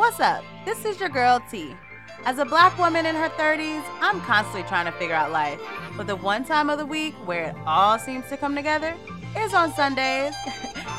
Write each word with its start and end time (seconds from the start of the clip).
What's 0.00 0.18
up? 0.18 0.42
This 0.64 0.86
is 0.86 0.98
your 0.98 1.10
girl 1.10 1.42
T. 1.50 1.76
As 2.24 2.38
a 2.38 2.44
black 2.46 2.78
woman 2.78 3.04
in 3.04 3.14
her 3.14 3.28
30s, 3.28 3.84
I'm 4.00 4.18
constantly 4.22 4.62
trying 4.62 4.86
to 4.86 4.92
figure 4.92 5.14
out 5.14 5.30
life. 5.30 5.60
But 5.94 6.06
the 6.06 6.16
one 6.16 6.42
time 6.42 6.70
of 6.70 6.78
the 6.78 6.86
week 6.86 7.14
where 7.26 7.50
it 7.50 7.56
all 7.66 7.98
seems 7.98 8.26
to 8.30 8.38
come 8.38 8.54
together 8.54 8.96
is 9.36 9.52
on 9.52 9.74
Sundays. 9.74 10.32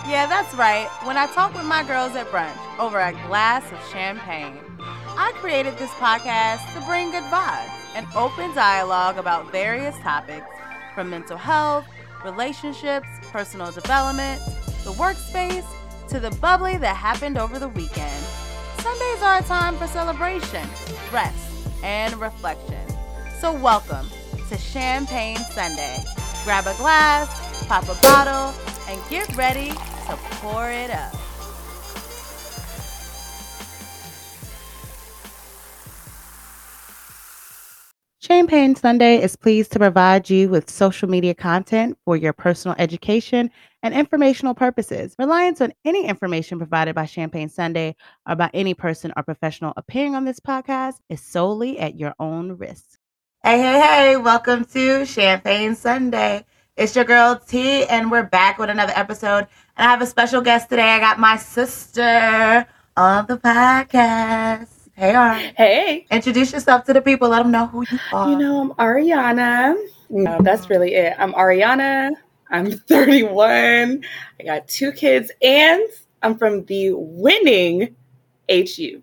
yeah, 0.08 0.28
that's 0.28 0.54
right. 0.54 0.88
When 1.04 1.18
I 1.18 1.26
talk 1.34 1.56
with 1.56 1.66
my 1.66 1.82
girls 1.82 2.16
at 2.16 2.28
brunch 2.28 2.56
over 2.78 3.00
a 3.00 3.12
glass 3.28 3.64
of 3.72 3.80
champagne. 3.92 4.60
I 4.80 5.32
created 5.38 5.80
this 5.80 5.90
podcast 5.94 6.72
to 6.76 6.86
bring 6.86 7.10
good 7.10 7.24
vibes 7.24 7.74
and 7.96 8.06
open 8.16 8.54
dialogue 8.54 9.18
about 9.18 9.52
various 9.52 9.98
topics 10.02 10.46
from 10.94 11.10
mental 11.10 11.38
health, 11.38 11.88
relationships, 12.24 13.08
personal 13.32 13.72
development, 13.72 14.40
the 14.84 14.94
workspace, 14.94 15.66
to 16.10 16.20
the 16.20 16.30
bubbly 16.40 16.78
that 16.78 16.96
happened 16.96 17.40
over 17.40 17.58
the 17.58 17.70
weekend. 17.70 18.31
Sundays 18.92 19.24
are 19.24 19.38
a 19.38 19.44
time 19.44 19.78
for 19.78 19.88
celebration, 19.88 20.68
rest, 21.14 21.66
and 21.82 22.14
reflection. 22.20 22.86
So, 23.40 23.54
welcome 23.54 24.06
to 24.50 24.58
Champagne 24.58 25.38
Sunday. 25.38 26.04
Grab 26.44 26.68
a 26.68 26.74
glass, 26.76 27.30
pop 27.68 27.86
a 27.86 27.96
bottle, 28.02 28.54
and 28.90 29.02
get 29.10 29.34
ready 29.38 29.70
to 29.70 30.18
pour 30.42 30.70
it 30.70 30.90
up. 30.90 31.16
Champagne 38.20 38.76
Sunday 38.76 39.22
is 39.22 39.38
pleased 39.38 39.72
to 39.72 39.80
provide 39.80 40.30
you 40.30 40.50
with 40.50 40.70
social 40.70 41.08
media 41.08 41.34
content 41.34 41.98
for 42.04 42.18
your 42.18 42.34
personal 42.34 42.76
education 42.78 43.50
and 43.84 43.94
informational 43.94 44.54
purposes. 44.54 45.16
Reliance 45.18 45.62
on 45.62 45.74
any 45.86 46.06
information 46.06 46.58
provided 46.58 46.96
by 46.96 47.06
Champagne 47.06 47.50
Sunday 47.50 47.96
or 48.28 48.36
by 48.36 48.50
any 48.54 48.74
person 48.74 49.12
or 49.16 49.24
professional 49.24 49.74
appearing 49.78 50.16
on 50.16 50.26
this 50.26 50.40
podcast 50.40 50.96
is 51.10 51.22
solely 51.22 51.80
at 51.80 52.00
your 52.00 52.14
own 52.20 52.54
risk. 52.58 53.00
Hey, 53.44 53.58
hey, 53.58 53.80
hey, 53.80 54.18
welcome 54.18 54.66
to 54.66 55.06
Champagne 55.06 55.76
Sunday. 55.76 56.46
It's 56.78 56.96
your 56.96 57.06
girl 57.06 57.36
T, 57.36 57.86
and 57.86 58.12
we're 58.12 58.24
back 58.24 58.58
with 58.58 58.70
another 58.70 58.94
episode. 58.96 59.48
And 59.76 59.88
I 59.88 59.92
have 59.92 60.02
a 60.02 60.06
special 60.06 60.42
guest 60.42 60.70
today. 60.70 60.90
I 60.90 61.00
got 61.00 61.20
my 61.20 61.38
sister 61.38 62.68
on 62.96 63.26
the 63.26 63.38
podcast. 63.38 64.70
Hey, 64.94 65.16
Ari. 65.16 65.54
Hey. 65.58 66.06
Introduce 66.12 66.54
yourself 66.54 66.84
to 66.86 66.94
the 66.94 67.02
people. 67.02 67.30
Let 67.30 67.44
them 67.44 67.52
know 67.52 67.66
who 67.66 67.84
you 67.92 68.00
are. 68.14 68.30
You 68.30 68.38
know, 68.38 68.62
I'm 68.62 68.72
Ariana. 68.72 69.76
No, 70.10 70.38
that's 70.42 70.70
really 70.70 70.94
it. 70.94 71.16
I'm 71.18 71.34
Ariana. 71.34 72.12
I'm 72.52 72.72
31. 72.88 74.04
I 74.40 74.44
got 74.44 74.68
two 74.68 74.92
kids, 74.92 75.32
and 75.42 75.82
I'm 76.22 76.38
from 76.38 76.66
the 76.66 76.92
winning 76.94 77.96
HU. 78.50 79.02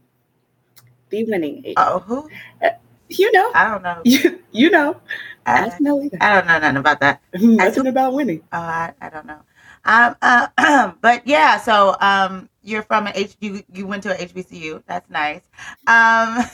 The 1.10 1.24
winning 1.24 1.64
HU. 1.64 1.74
Oh, 1.76 1.98
who? 2.00 2.30
Uh, 2.62 2.70
you 3.08 3.32
know. 3.32 3.50
I 3.54 3.70
don't 3.70 3.82
know. 3.82 4.02
You, 4.04 4.38
you 4.52 4.70
know. 4.70 5.00
I, 5.46 5.66
Ask 5.66 5.80
Melly. 5.80 6.10
I 6.20 6.34
don't 6.34 6.46
know 6.46 6.58
nothing 6.58 6.76
about 6.76 7.00
that. 7.00 7.22
Nothing 7.34 7.86
about 7.86 8.12
winning. 8.12 8.42
Oh, 8.52 8.58
I, 8.58 8.92
I 9.00 9.08
don't 9.08 9.26
know. 9.26 9.40
Um, 9.84 10.16
uh, 10.20 10.92
but 11.00 11.26
yeah, 11.26 11.56
so 11.58 11.96
um, 12.00 12.50
you're 12.62 12.82
from 12.82 13.06
an 13.06 13.12
H. 13.14 13.36
You 13.40 13.62
you 13.72 13.86
went 13.86 14.02
to 14.02 14.12
a 14.12 14.26
HBCU. 14.26 14.82
That's 14.86 15.08
nice. 15.08 15.40
Um, 15.86 16.44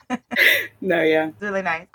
no, 0.80 1.02
yeah, 1.02 1.30
really 1.40 1.62
nice. 1.62 1.88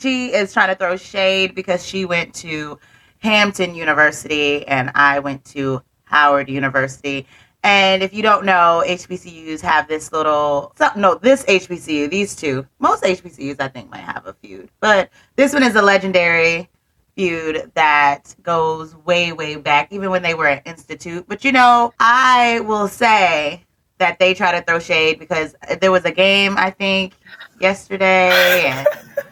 She 0.00 0.32
is 0.32 0.52
trying 0.52 0.68
to 0.68 0.74
throw 0.74 0.96
shade 0.96 1.54
because 1.54 1.86
she 1.86 2.04
went 2.04 2.34
to 2.36 2.78
Hampton 3.20 3.74
University 3.74 4.66
and 4.66 4.90
I 4.94 5.18
went 5.20 5.44
to 5.46 5.82
Howard 6.04 6.48
University. 6.48 7.26
And 7.62 8.02
if 8.02 8.14
you 8.14 8.22
don't 8.22 8.44
know, 8.44 8.82
HBCUs 8.86 9.60
have 9.60 9.86
this 9.86 10.12
little, 10.12 10.74
no, 10.96 11.16
this 11.16 11.44
HBCU, 11.44 12.10
these 12.10 12.34
two, 12.34 12.66
most 12.78 13.02
HBCUs 13.04 13.60
I 13.60 13.68
think 13.68 13.90
might 13.90 13.98
have 14.00 14.26
a 14.26 14.32
feud, 14.32 14.70
but 14.80 15.10
this 15.36 15.52
one 15.52 15.62
is 15.62 15.76
a 15.76 15.82
legendary 15.82 16.68
feud 17.16 17.70
that 17.74 18.34
goes 18.42 18.96
way, 18.96 19.32
way 19.32 19.56
back, 19.56 19.92
even 19.92 20.10
when 20.10 20.22
they 20.22 20.32
were 20.32 20.46
at 20.46 20.66
Institute. 20.66 21.26
But 21.28 21.44
you 21.44 21.52
know, 21.52 21.92
I 22.00 22.60
will 22.60 22.88
say 22.88 23.64
that 23.98 24.18
they 24.18 24.32
try 24.32 24.58
to 24.58 24.64
throw 24.64 24.78
shade 24.78 25.18
because 25.18 25.54
there 25.80 25.92
was 25.92 26.06
a 26.06 26.10
game, 26.10 26.56
I 26.56 26.70
think, 26.70 27.12
yesterday, 27.60 28.62
and 28.64 28.86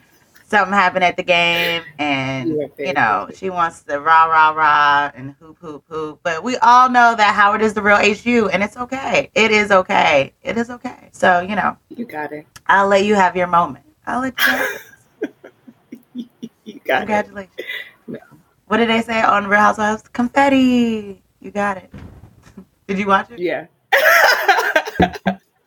something 0.48 0.72
happened 0.72 1.04
at 1.04 1.16
the 1.16 1.22
game, 1.22 1.82
and 1.98 2.48
you 2.78 2.92
know, 2.94 3.28
she 3.34 3.50
wants 3.50 3.82
the 3.82 4.00
rah, 4.00 4.24
rah, 4.24 4.50
rah, 4.50 5.10
and 5.14 5.34
hoop, 5.38 5.58
hoop, 5.60 5.84
hoop. 5.88 6.20
But 6.22 6.42
we 6.42 6.56
all 6.58 6.88
know 6.88 7.14
that 7.14 7.34
Howard 7.34 7.62
is 7.62 7.74
the 7.74 7.82
real 7.82 7.98
HU, 7.98 8.48
and 8.48 8.62
it's 8.62 8.76
okay. 8.76 9.30
It 9.34 9.50
is 9.50 9.70
okay. 9.70 10.32
It 10.42 10.56
is 10.56 10.70
okay. 10.70 11.10
So, 11.12 11.40
you 11.40 11.54
know, 11.54 11.76
you 11.90 12.06
got 12.06 12.32
it. 12.32 12.46
I'll 12.66 12.88
let 12.88 13.04
you 13.04 13.14
have 13.14 13.36
your 13.36 13.46
moment. 13.46 13.84
I'll 14.06 14.20
let 14.20 14.34
you. 14.46 14.78
You 16.64 16.80
got 16.84 16.98
Congratulations. 16.98 17.54
it. 17.56 17.64
No. 18.06 18.18
What 18.66 18.76
did 18.76 18.90
they 18.90 19.00
say 19.00 19.22
on 19.22 19.46
Real 19.46 19.60
Housewives? 19.60 20.02
Confetti. 20.08 21.22
You 21.40 21.50
got 21.50 21.78
it. 21.78 21.90
did 22.86 22.98
you 22.98 23.06
watch 23.06 23.30
it? 23.30 23.38
Yeah. 23.38 23.68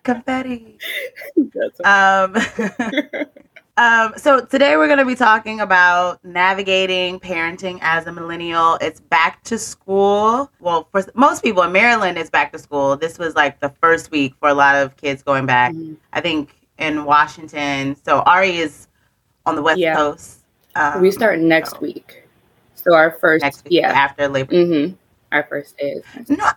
Confetti. 0.04 0.78
um, 1.84 2.36
um, 3.82 4.14
so 4.16 4.46
today 4.46 4.78
we're 4.78 4.88
going 4.88 5.00
to 5.00 5.06
be 5.06 5.16
talking 5.16 5.60
about 5.60 6.24
navigating 6.24 7.20
parenting 7.20 7.80
as 7.82 8.06
a 8.06 8.12
millennial. 8.12 8.78
It's 8.82 9.00
back 9.00 9.44
to 9.46 9.58
school. 9.58 10.52
Well, 10.60 10.88
for 10.92 11.04
most 11.16 11.42
people 11.42 11.64
in 11.64 11.72
Maryland, 11.72 12.18
it's 12.18 12.30
back 12.30 12.52
to 12.52 12.60
school. 12.60 12.96
This 12.96 13.18
was 13.18 13.36
like 13.36 13.60
the 13.60 13.70
first 13.82 14.12
week 14.12 14.36
for 14.40 14.50
a 14.50 14.54
lot 14.54 14.76
of 14.76 14.96
kids 14.98 15.24
going 15.24 15.46
back. 15.46 15.74
Mm-hmm. 15.74 15.96
I 16.14 16.22
think 16.22 16.56
in 16.78 17.06
Washington. 17.06 17.96
So 18.06 18.20
Ari 18.22 18.58
is 18.58 18.88
on 19.46 19.56
the 19.56 19.62
West 19.62 19.80
yeah. 19.80 19.96
Coast 19.96 20.42
um, 20.76 21.02
we 21.02 21.12
start 21.12 21.40
next 21.40 21.72
so. 21.72 21.80
week. 21.80 22.24
So 22.76 22.96
our 22.96 23.12
first, 23.12 23.44
next 23.44 23.64
week, 23.64 23.74
yeah, 23.74 23.92
after 23.92 24.28
Labor. 24.28 24.54
Mm-hmm. 24.54 24.96
Our 25.32 25.44
first 25.44 25.78
day 25.78 26.02
is. 26.18 26.30
No, 26.30 26.50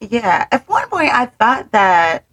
yeah. 0.00 0.46
At 0.50 0.68
one 0.68 0.88
point, 0.88 1.12
I 1.12 1.26
thought 1.26 1.70
that 1.72 2.24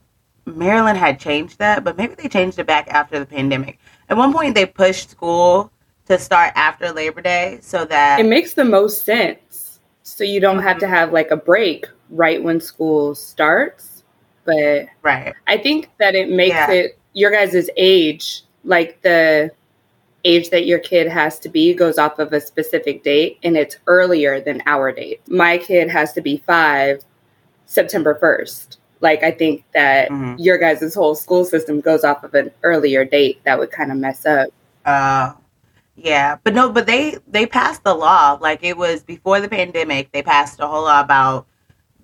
Maryland 0.46 0.98
had 0.98 1.20
changed 1.20 1.60
that, 1.60 1.84
but 1.84 1.98
maybe 1.98 2.16
they 2.16 2.30
changed 2.30 2.60
it 2.60 2.68
back 2.68 2.88
after 2.90 3.20
the 3.20 3.26
pandemic. 3.26 3.80
At 4.10 4.18
one 4.18 4.32
point, 4.32 4.56
they 4.56 4.66
pushed 4.66 5.10
school 5.10 5.72
to 6.06 6.20
start 6.20 6.54
after 6.56 6.92
Labor 6.92 7.22
Day 7.22 7.60
so 7.62 7.86
that 7.86 8.20
it 8.20 8.26
makes 8.26 8.54
the 8.54 8.66
most 8.66 9.06
sense. 9.06 9.80
So 10.04 10.24
you 10.24 10.40
don't 10.40 10.62
have 10.62 10.78
to 10.80 10.86
mm-hmm. 10.86 10.94
have 10.94 11.14
like 11.14 11.32
a 11.32 11.38
break 11.38 11.88
right 12.10 12.42
when 12.42 12.62
school 12.62 13.16
starts. 13.16 14.04
But 14.46 14.86
right, 15.02 15.34
I 15.48 15.58
think 15.58 15.90
that 15.98 16.14
it 16.14 16.30
makes 16.30 16.54
yeah. 16.54 16.72
it 16.72 17.00
your 17.14 17.32
guys' 17.32 17.70
age 17.76 18.44
like 18.64 19.02
the 19.02 19.52
age 20.26 20.50
that 20.50 20.66
your 20.66 20.80
kid 20.80 21.08
has 21.08 21.40
to 21.40 21.50
be 21.50 21.74
goes 21.74 21.98
off 21.98 22.20
of 22.20 22.34
a 22.34 22.42
specific 22.42 23.04
date 23.04 23.38
and 23.44 23.56
it's 23.56 23.78
earlier 23.88 24.42
than 24.42 24.62
our 24.66 24.92
date. 24.92 25.22
My 25.28 25.58
kid 25.58 25.90
has 25.90 26.14
to 26.14 26.22
be 26.22 26.38
five 26.46 27.04
September 27.66 28.18
1st. 28.22 28.78
Like, 29.02 29.24
I 29.24 29.32
think 29.32 29.64
that 29.74 30.10
mm-hmm. 30.10 30.36
your 30.42 30.58
guys' 30.58 30.94
whole 30.94 31.16
school 31.16 31.46
system 31.46 31.82
goes 31.82 32.04
off 32.04 32.24
of 32.24 32.34
an 32.34 32.52
earlier 32.64 33.06
date 33.06 33.42
that 33.44 33.60
would 33.60 33.72
kind 33.72 33.92
of 33.92 33.98
mess 33.98 34.26
up. 34.26 34.50
Uh, 34.86 35.34
yeah, 35.96 36.38
but 36.44 36.54
no, 36.54 36.72
but 36.72 36.88
they 36.88 37.18
they 37.28 37.46
passed 37.46 37.84
the 37.84 37.94
law. 37.94 38.38
Like 38.42 38.64
it 38.64 38.78
was 38.78 39.02
before 39.02 39.40
the 39.40 39.48
pandemic. 39.48 40.12
They 40.12 40.22
passed 40.22 40.60
a 40.60 40.68
whole 40.68 40.84
law 40.84 41.00
about 41.00 41.48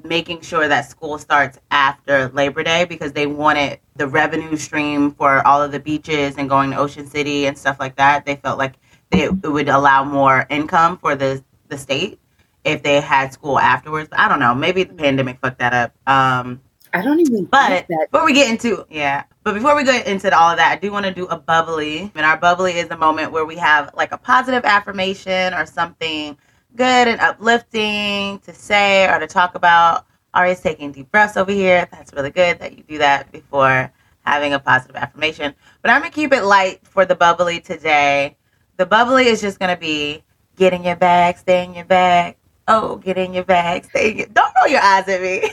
making 0.03 0.41
sure 0.41 0.68
that 0.68 0.90
school 0.90 1.18
starts 1.18 1.59
after 1.69 2.30
Labor 2.30 2.63
Day 2.63 2.85
because 2.85 3.12
they 3.12 3.28
wanted 3.28 3.80
the 3.97 4.07
revenue 4.07 4.56
stream 4.56 5.12
for 5.12 5.46
all 5.46 5.62
of 5.62 5.72
the 5.72 5.80
beaches 5.80 6.35
and 6.38 6.50
going 6.50 6.72
to 6.72 6.78
Ocean 6.78 7.06
City 7.06 7.46
and 7.46 7.57
stuff 7.57 7.80
like 7.80 7.97
that. 7.97 8.25
They 8.25 8.38
felt 8.38 8.57
like 8.57 8.75
they, 9.12 9.24
it 9.24 9.44
would 9.44 9.69
allow 9.69 10.03
more 10.03 10.46
income 10.50 10.97
for 10.97 11.16
the 11.16 11.44
the 11.68 11.78
state 11.78 12.19
if 12.63 12.84
they 12.84 13.01
had 13.01 13.34
school 13.34 13.59
afterwards. 13.59 14.07
But 14.09 14.19
I 14.19 14.30
don't 14.30 14.40
know. 14.40 14.56
Maybe 14.56 14.84
the 14.84 14.94
pandemic 14.94 15.40
fucked 15.41 15.59
that 15.59 15.74
up. 15.74 15.94
Um, 16.07 16.62
I 16.93 17.01
don't 17.01 17.19
even. 17.19 17.45
But 17.45 17.88
before 17.88 18.25
we 18.25 18.33
get 18.33 18.49
into 18.49 18.85
yeah, 18.89 19.23
but 19.43 19.53
before 19.53 19.75
we 19.75 19.83
get 19.83 20.07
into 20.07 20.35
all 20.38 20.51
of 20.51 20.57
that, 20.57 20.71
I 20.71 20.75
do 20.79 20.91
want 20.91 21.05
to 21.05 21.13
do 21.13 21.25
a 21.27 21.38
bubbly. 21.38 22.11
And 22.15 22.25
our 22.25 22.38
bubbly 22.38 22.73
is 22.73 22.89
the 22.89 22.97
moment 22.97 23.31
where 23.31 23.45
we 23.45 23.55
have 23.57 23.93
like 23.95 24.11
a 24.11 24.17
positive 24.17 24.65
affirmation 24.65 25.53
or 25.53 25.65
something 25.65 26.38
good 26.75 27.07
and 27.07 27.19
uplifting 27.21 28.39
to 28.39 28.53
say 28.53 29.07
or 29.07 29.19
to 29.19 29.27
talk 29.27 29.55
about. 29.55 30.05
Ari's 30.33 30.61
taking 30.61 30.91
deep 30.91 31.11
breaths 31.11 31.38
over 31.38 31.51
here. 31.51 31.88
That's 31.91 32.13
really 32.13 32.31
good 32.31 32.59
that 32.59 32.77
you 32.77 32.83
do 32.83 32.97
that 32.99 33.31
before 33.31 33.91
having 34.21 34.53
a 34.53 34.59
positive 34.59 34.95
affirmation. 34.95 35.53
But 35.81 35.91
I'm 35.91 36.01
going 36.01 36.11
to 36.11 36.15
keep 36.15 36.31
it 36.31 36.43
light 36.43 36.79
for 36.83 37.05
the 37.05 37.15
bubbly 37.15 37.59
today. 37.59 38.38
The 38.77 38.85
bubbly 38.85 39.25
is 39.25 39.41
just 39.41 39.59
going 39.59 39.73
to 39.73 39.79
be 39.79 40.23
get 40.55 40.73
in 40.73 40.83
your 40.83 40.95
bag, 40.95 41.38
stay 41.38 41.63
in 41.65 41.73
your 41.73 41.85
bag. 41.85 42.38
Oh, 42.71 42.95
get 42.97 43.18
in 43.18 43.33
your 43.33 43.44
bag, 43.44 43.85
stay 43.85 44.12
in 44.12 44.18
your... 44.18 44.27
Don't 44.27 44.53
roll 44.56 44.68
your 44.68 44.81
eyes 44.81 45.07
at 45.07 45.21
me. 45.21 45.50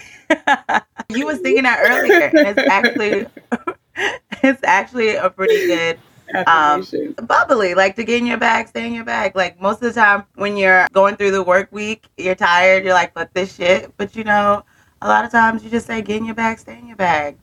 you 1.17 1.27
was 1.27 1.39
thinking 1.41 1.65
that 1.65 1.81
earlier. 1.83 2.31
And 2.35 2.59
it's 2.59 2.69
actually 2.71 3.27
it's 4.43 4.63
actually 4.65 5.17
a 5.17 5.29
pretty 5.29 5.67
good 5.67 5.99
um, 6.47 6.87
bubbly, 7.23 7.75
like 7.75 7.97
to 7.97 8.05
get 8.05 8.19
in 8.19 8.27
your 8.27 8.39
bag, 8.39 8.69
stay 8.69 8.87
in 8.87 8.95
your 8.95 9.05
bag. 9.05 9.35
Like 9.35 9.61
most 9.61 9.83
of 9.83 9.93
the 9.95 10.01
time 10.01 10.25
when 10.35 10.57
you're 10.57 10.87
going 10.93 11.17
through 11.17 11.33
the 11.33 11.43
work 11.43 11.73
week, 11.73 12.07
you're 12.17 12.35
tired, 12.35 12.85
you're 12.85 12.95
like, 12.95 13.15
fuck 13.15 13.33
this 13.33 13.55
shit. 13.55 13.93
But 13.97 14.15
you 14.15 14.25
know, 14.25 14.65
a 15.03 15.09
lot 15.09 15.25
of 15.25 15.31
times 15.31 15.65
you 15.65 15.71
just 15.71 15.87
say, 15.87 16.03
get 16.03 16.19
in 16.19 16.25
your 16.25 16.35
bag, 16.35 16.59
stay 16.59 16.79
in 16.79 16.87
your 16.87 16.97
bag. 16.97 17.37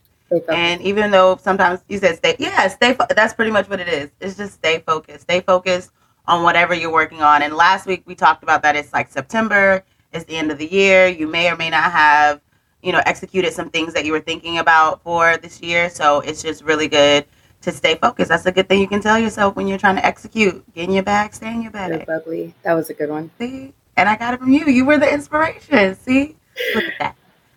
And 0.48 0.80
even 0.82 1.10
though 1.10 1.38
sometimes 1.40 1.80
you 1.88 1.98
said 1.98 2.16
stay, 2.16 2.36
yeah, 2.38 2.66
stay. 2.68 2.94
Fo- 2.94 3.06
that's 3.14 3.34
pretty 3.34 3.52
much 3.52 3.68
what 3.68 3.78
it 3.78 3.88
is. 3.88 4.10
It's 4.20 4.36
just 4.36 4.54
stay 4.54 4.80
focused. 4.80 5.22
Stay 5.22 5.40
focused 5.40 5.90
on 6.28 6.42
whatever 6.42 6.74
you're 6.74 6.92
working 6.92 7.22
on. 7.22 7.42
And 7.42 7.54
last 7.54 7.86
week 7.86 8.02
we 8.06 8.14
talked 8.14 8.42
about 8.42 8.62
that. 8.62 8.76
It's 8.76 8.92
like 8.92 9.10
September. 9.10 9.84
It's 10.12 10.24
the 10.24 10.36
end 10.36 10.50
of 10.50 10.58
the 10.58 10.66
year. 10.66 11.06
You 11.08 11.26
may 11.26 11.50
or 11.50 11.56
may 11.56 11.70
not 11.70 11.92
have, 11.92 12.40
you 12.82 12.92
know, 12.92 13.02
executed 13.06 13.52
some 13.52 13.70
things 13.70 13.92
that 13.94 14.04
you 14.04 14.12
were 14.12 14.20
thinking 14.20 14.58
about 14.58 15.02
for 15.02 15.36
this 15.36 15.60
year. 15.60 15.90
So 15.90 16.20
it's 16.20 16.42
just 16.42 16.62
really 16.64 16.88
good 16.88 17.26
to 17.62 17.72
stay 17.72 17.96
focused. 17.96 18.28
That's 18.28 18.46
a 18.46 18.52
good 18.52 18.68
thing 18.68 18.80
you 18.80 18.88
can 18.88 19.00
tell 19.00 19.18
yourself 19.18 19.56
when 19.56 19.66
you're 19.66 19.78
trying 19.78 19.96
to 19.96 20.06
execute. 20.06 20.64
Get 20.74 20.84
in 20.84 20.92
your 20.92 21.02
bag, 21.02 21.34
stay 21.34 21.52
in 21.52 21.62
your 21.62 21.72
bag. 21.72 22.06
Bubbly. 22.06 22.54
That 22.62 22.74
was 22.74 22.90
a 22.90 22.94
good 22.94 23.10
one. 23.10 23.30
See? 23.38 23.74
And 23.96 24.08
I 24.08 24.16
got 24.16 24.34
it 24.34 24.40
from 24.40 24.52
you. 24.52 24.66
You 24.66 24.84
were 24.84 24.98
the 24.98 25.12
inspiration. 25.12 25.94
See? 25.96 26.36
Look 26.74 26.84
at 26.84 26.98
that. 26.98 27.16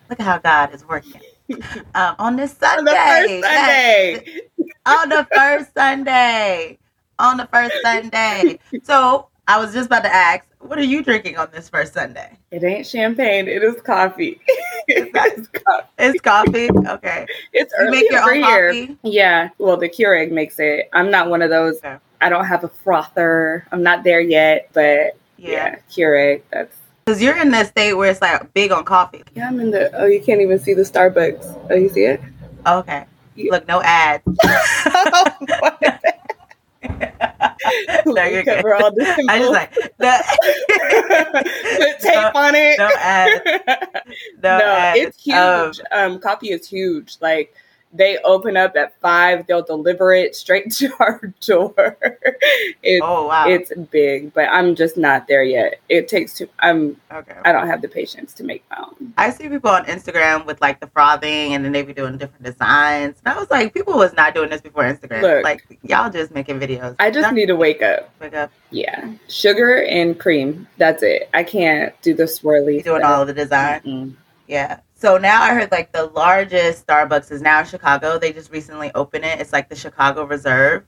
Look 0.09 0.19
at 0.19 0.25
how 0.25 0.37
God 0.39 0.73
is 0.73 0.85
working. 0.87 1.21
Um, 1.95 2.15
on 2.19 2.35
this 2.35 2.55
Sunday. 2.55 2.91
On 2.91 3.23
the 3.23 3.39
first 3.39 3.43
Sunday. 3.43 4.41
On 4.85 5.09
the 5.09 5.27
first 5.33 5.73
Sunday. 5.73 6.77
On 7.19 7.37
the 7.37 7.47
first 7.47 7.73
Sunday. 7.83 8.59
So 8.83 9.27
I 9.47 9.59
was 9.59 9.73
just 9.73 9.87
about 9.87 10.03
to 10.03 10.13
ask, 10.13 10.45
what 10.59 10.77
are 10.77 10.83
you 10.83 11.03
drinking 11.03 11.37
on 11.37 11.49
this 11.51 11.69
first 11.69 11.93
Sunday? 11.93 12.37
It 12.51 12.63
ain't 12.63 12.85
champagne. 12.85 13.47
It 13.47 13.63
is 13.63 13.81
coffee. 13.81 14.39
it's 14.87 15.47
coffee. 15.49 15.87
It's 15.97 16.21
coffee. 16.21 16.69
Okay. 16.69 17.25
It's 17.53 17.73
you 17.79 17.91
make 17.91 18.09
your 18.09 18.21
own 18.21 18.41
coffee. 18.41 18.97
Yeah. 19.03 19.49
Well, 19.57 19.77
the 19.77 19.89
Keurig 19.89 20.31
makes 20.31 20.59
it. 20.59 20.89
I'm 20.93 21.11
not 21.11 21.29
one 21.29 21.41
of 21.41 21.49
those. 21.49 21.77
Okay. 21.77 21.97
I 22.21 22.29
don't 22.29 22.45
have 22.45 22.63
a 22.63 22.69
frother. 22.69 23.65
I'm 23.71 23.83
not 23.83 24.03
there 24.03 24.21
yet, 24.21 24.69
but 24.73 25.17
yeah, 25.37 25.51
yeah 25.51 25.75
Keurig. 25.89 26.41
That's 26.51 26.75
because 27.05 27.21
you're 27.21 27.37
in 27.37 27.51
that 27.51 27.67
state 27.67 27.93
where 27.93 28.11
it's 28.11 28.21
like 28.21 28.53
big 28.53 28.71
on 28.71 28.85
coffee. 28.85 29.23
Yeah, 29.35 29.47
I'm 29.47 29.59
in 29.59 29.71
the. 29.71 29.91
Oh, 29.99 30.05
you 30.05 30.21
can't 30.21 30.41
even 30.41 30.59
see 30.59 30.73
the 30.73 30.83
Starbucks. 30.83 31.67
Oh, 31.71 31.75
you 31.75 31.89
see 31.89 32.03
it? 32.03 32.21
Okay. 32.67 33.05
Look, 33.35 33.67
no 33.67 33.81
ads. 33.81 34.23
Oh, 34.85 35.25
no, 35.41 35.97
you're 38.05 38.43
cover 38.43 38.75
all 38.75 38.91
the 38.91 39.25
I 39.29 39.39
just 39.39 39.51
like 39.51 39.73
the 39.73 39.89
put 41.77 41.99
tape 41.99 42.15
no, 42.15 42.31
on 42.35 42.55
it. 42.55 42.77
No. 42.79 42.89
No, 44.41 44.57
no 44.57 44.65
ads. 44.75 44.99
it's 44.99 45.23
huge. 45.23 45.85
Um, 45.91 46.13
um, 46.13 46.19
coffee 46.19 46.51
is 46.51 46.67
huge. 46.67 47.17
Like 47.21 47.53
they 47.91 48.17
open 48.19 48.55
up 48.55 48.75
at 48.75 48.99
five. 48.99 49.47
They'll 49.47 49.63
deliver 49.63 50.13
it 50.13 50.35
straight 50.35 50.71
to 50.73 50.91
our 50.99 51.33
door. 51.41 51.97
it's, 52.83 53.01
oh 53.03 53.27
wow! 53.27 53.47
It's 53.47 53.71
big, 53.91 54.33
but 54.33 54.49
I'm 54.49 54.75
just 54.75 54.97
not 54.97 55.27
there 55.27 55.43
yet. 55.43 55.79
It 55.89 56.07
takes 56.07 56.35
too. 56.35 56.49
I'm 56.59 56.99
okay. 57.11 57.37
I 57.43 57.51
don't 57.51 57.67
have 57.67 57.81
the 57.81 57.87
patience 57.87 58.33
to 58.33 58.43
make 58.43 58.63
my 58.69 58.77
own. 58.79 59.13
I 59.17 59.31
see 59.31 59.49
people 59.49 59.69
on 59.71 59.85
Instagram 59.85 60.45
with 60.45 60.61
like 60.61 60.79
the 60.79 60.87
frothing, 60.87 61.53
and 61.53 61.65
then 61.65 61.71
they 61.71 61.81
be 61.81 61.93
doing 61.93 62.17
different 62.17 62.43
designs. 62.43 63.17
And 63.25 63.33
I 63.33 63.39
was 63.39 63.49
like, 63.49 63.73
people 63.73 63.95
was 63.95 64.13
not 64.13 64.35
doing 64.35 64.49
this 64.49 64.61
before 64.61 64.83
Instagram. 64.83 65.21
Look, 65.21 65.43
like 65.43 65.79
y'all 65.83 66.09
just 66.09 66.31
making 66.31 66.59
videos. 66.59 66.95
I 66.99 67.11
just 67.11 67.33
need 67.33 67.47
to 67.47 67.55
wake 67.55 67.81
up. 67.81 68.09
Wake 68.19 68.35
up. 68.35 68.51
Yeah, 68.71 69.11
sugar 69.27 69.83
and 69.85 70.19
cream. 70.19 70.67
That's 70.77 71.01
it. 71.03 71.29
I 71.33 71.43
can't 71.43 71.99
do 72.01 72.13
the 72.13 72.23
swirly. 72.23 72.75
You're 72.75 72.83
doing 72.83 73.01
stuff. 73.01 73.11
all 73.11 73.21
of 73.21 73.27
the 73.27 73.33
design. 73.33 73.81
Mm-hmm. 73.81 74.09
Yeah. 74.47 74.79
So 74.99 75.17
now 75.17 75.41
I 75.41 75.53
heard 75.53 75.71
like 75.71 75.93
the 75.93 76.07
largest 76.07 76.85
Starbucks 76.85 77.31
is 77.31 77.41
now 77.41 77.61
in 77.61 77.65
Chicago. 77.65 78.19
They 78.19 78.33
just 78.33 78.51
recently 78.51 78.91
opened 78.95 79.23
it. 79.23 79.39
It's 79.39 79.53
like 79.53 79.69
the 79.69 79.75
Chicago 79.75 80.25
Reserve. 80.25 80.83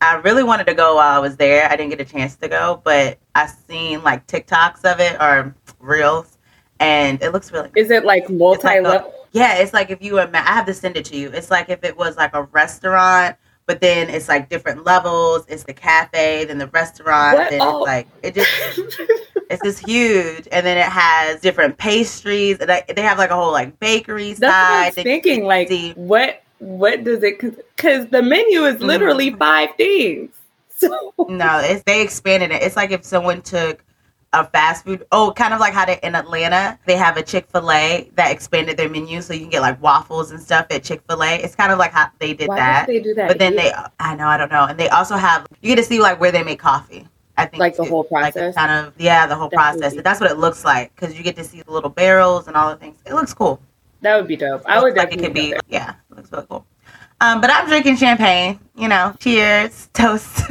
I 0.00 0.14
really 0.14 0.42
wanted 0.42 0.66
to 0.68 0.72
go 0.72 0.94
while 0.94 1.14
I 1.14 1.18
was 1.18 1.36
there. 1.36 1.70
I 1.70 1.76
didn't 1.76 1.90
get 1.90 2.00
a 2.00 2.10
chance 2.10 2.36
to 2.36 2.48
go, 2.48 2.80
but 2.82 3.18
I 3.34 3.46
seen 3.48 4.02
like 4.02 4.26
TikToks 4.26 4.90
of 4.90 4.98
it 4.98 5.20
or 5.20 5.54
reels, 5.78 6.38
and 6.78 7.22
it 7.22 7.34
looks 7.34 7.52
really. 7.52 7.68
Is 7.76 7.90
it 7.90 8.06
like 8.06 8.30
multi 8.30 8.80
level? 8.80 9.08
Like 9.08 9.14
yeah, 9.32 9.56
it's 9.56 9.74
like 9.74 9.90
if 9.90 10.02
you 10.02 10.18
imagine, 10.20 10.48
I 10.48 10.54
have 10.54 10.64
to 10.64 10.72
send 10.72 10.96
it 10.96 11.04
to 11.06 11.16
you. 11.18 11.30
It's 11.30 11.50
like 11.50 11.68
if 11.68 11.84
it 11.84 11.98
was 11.98 12.16
like 12.16 12.32
a 12.32 12.44
restaurant, 12.44 13.36
but 13.70 13.80
then 13.80 14.10
it's 14.10 14.28
like 14.28 14.48
different 14.48 14.84
levels. 14.84 15.44
It's 15.46 15.62
the 15.62 15.72
cafe, 15.72 16.44
then 16.44 16.58
the 16.58 16.66
restaurant, 16.66 17.38
what? 17.38 17.50
then 17.50 17.60
oh. 17.62 17.84
it's 17.84 17.86
like 17.86 18.08
it 18.24 18.34
just 18.34 18.50
it's 19.48 19.62
just 19.62 19.86
huge, 19.86 20.48
and 20.50 20.66
then 20.66 20.76
it 20.76 20.86
has 20.86 21.40
different 21.40 21.78
pastries. 21.78 22.58
And 22.58 22.68
they 22.68 23.00
have 23.00 23.16
like 23.16 23.30
a 23.30 23.36
whole 23.36 23.52
like 23.52 23.78
bakery 23.78 24.32
That's 24.32 24.40
side. 24.40 24.48
What 24.50 24.82
I 24.82 24.86
was 24.86 24.94
thinking 24.96 25.44
like 25.44 25.68
see. 25.68 25.92
what 25.92 26.42
what 26.58 27.04
does 27.04 27.22
it? 27.22 27.38
Because 27.38 28.08
the 28.08 28.22
menu 28.22 28.64
is 28.64 28.80
literally 28.80 29.28
mm-hmm. 29.30 29.38
five 29.38 29.70
things. 29.76 30.34
So 30.80 31.14
no, 31.28 31.60
it's 31.62 31.84
they 31.84 32.02
expanded 32.02 32.50
it. 32.50 32.62
It's 32.62 32.74
like 32.74 32.90
if 32.90 33.04
someone 33.04 33.42
took 33.42 33.84
a 34.32 34.44
fast 34.44 34.84
food. 34.84 35.06
Oh, 35.12 35.32
kind 35.34 35.52
of 35.52 35.60
like 35.60 35.72
how 35.72 35.84
they 35.84 35.98
in 36.02 36.14
Atlanta 36.14 36.78
they 36.86 36.96
have 36.96 37.16
a 37.16 37.22
Chick 37.22 37.48
Fil 37.50 37.70
A 37.70 38.10
that 38.14 38.30
expanded 38.30 38.76
their 38.76 38.88
menu, 38.88 39.20
so 39.22 39.34
you 39.34 39.40
can 39.40 39.50
get 39.50 39.60
like 39.60 39.80
waffles 39.82 40.30
and 40.30 40.40
stuff 40.40 40.66
at 40.70 40.84
Chick 40.84 41.02
Fil 41.08 41.22
A. 41.22 41.36
It's 41.36 41.54
kind 41.54 41.72
of 41.72 41.78
like 41.78 41.92
how 41.92 42.10
they 42.18 42.34
did 42.34 42.48
Why 42.48 42.56
that. 42.56 42.86
They 42.86 43.00
do 43.00 43.14
that. 43.14 43.28
But 43.28 43.38
then 43.38 43.56
they, 43.56 43.72
I 43.98 44.14
know, 44.14 44.26
I 44.26 44.36
don't 44.36 44.50
know, 44.50 44.66
and 44.66 44.78
they 44.78 44.88
also 44.88 45.16
have 45.16 45.46
you 45.60 45.74
get 45.74 45.76
to 45.76 45.82
see 45.82 46.00
like 46.00 46.20
where 46.20 46.32
they 46.32 46.42
make 46.42 46.58
coffee. 46.58 47.06
I 47.36 47.46
think 47.46 47.60
like 47.60 47.76
the 47.76 47.84
whole 47.84 48.04
process, 48.04 48.36
like 48.36 48.54
kind 48.54 48.86
of 48.86 48.94
yeah, 48.98 49.26
the 49.26 49.34
whole 49.34 49.50
process. 49.50 49.94
That's 49.94 50.20
what 50.20 50.30
it 50.30 50.38
looks 50.38 50.64
like 50.64 50.94
because 50.94 51.16
you 51.16 51.24
get 51.24 51.36
to 51.36 51.44
see 51.44 51.62
the 51.62 51.72
little 51.72 51.90
barrels 51.90 52.48
and 52.48 52.56
all 52.56 52.70
the 52.70 52.76
things. 52.76 52.98
It 53.06 53.14
looks 53.14 53.34
cool. 53.34 53.60
That 54.02 54.16
would 54.16 54.28
be 54.28 54.36
dope. 54.36 54.62
I 54.66 54.82
would 54.82 54.96
like 54.96 55.12
it 55.12 55.20
could 55.20 55.34
be. 55.34 55.54
Yeah, 55.68 55.94
it 56.10 56.16
looks 56.16 56.32
really 56.32 56.46
cool. 56.48 56.66
Um, 57.22 57.40
but 57.40 57.50
I'm 57.50 57.66
drinking 57.66 57.96
champagne. 57.96 58.58
You 58.76 58.88
know, 58.88 59.14
cheers, 59.18 59.88
toast 59.94 60.42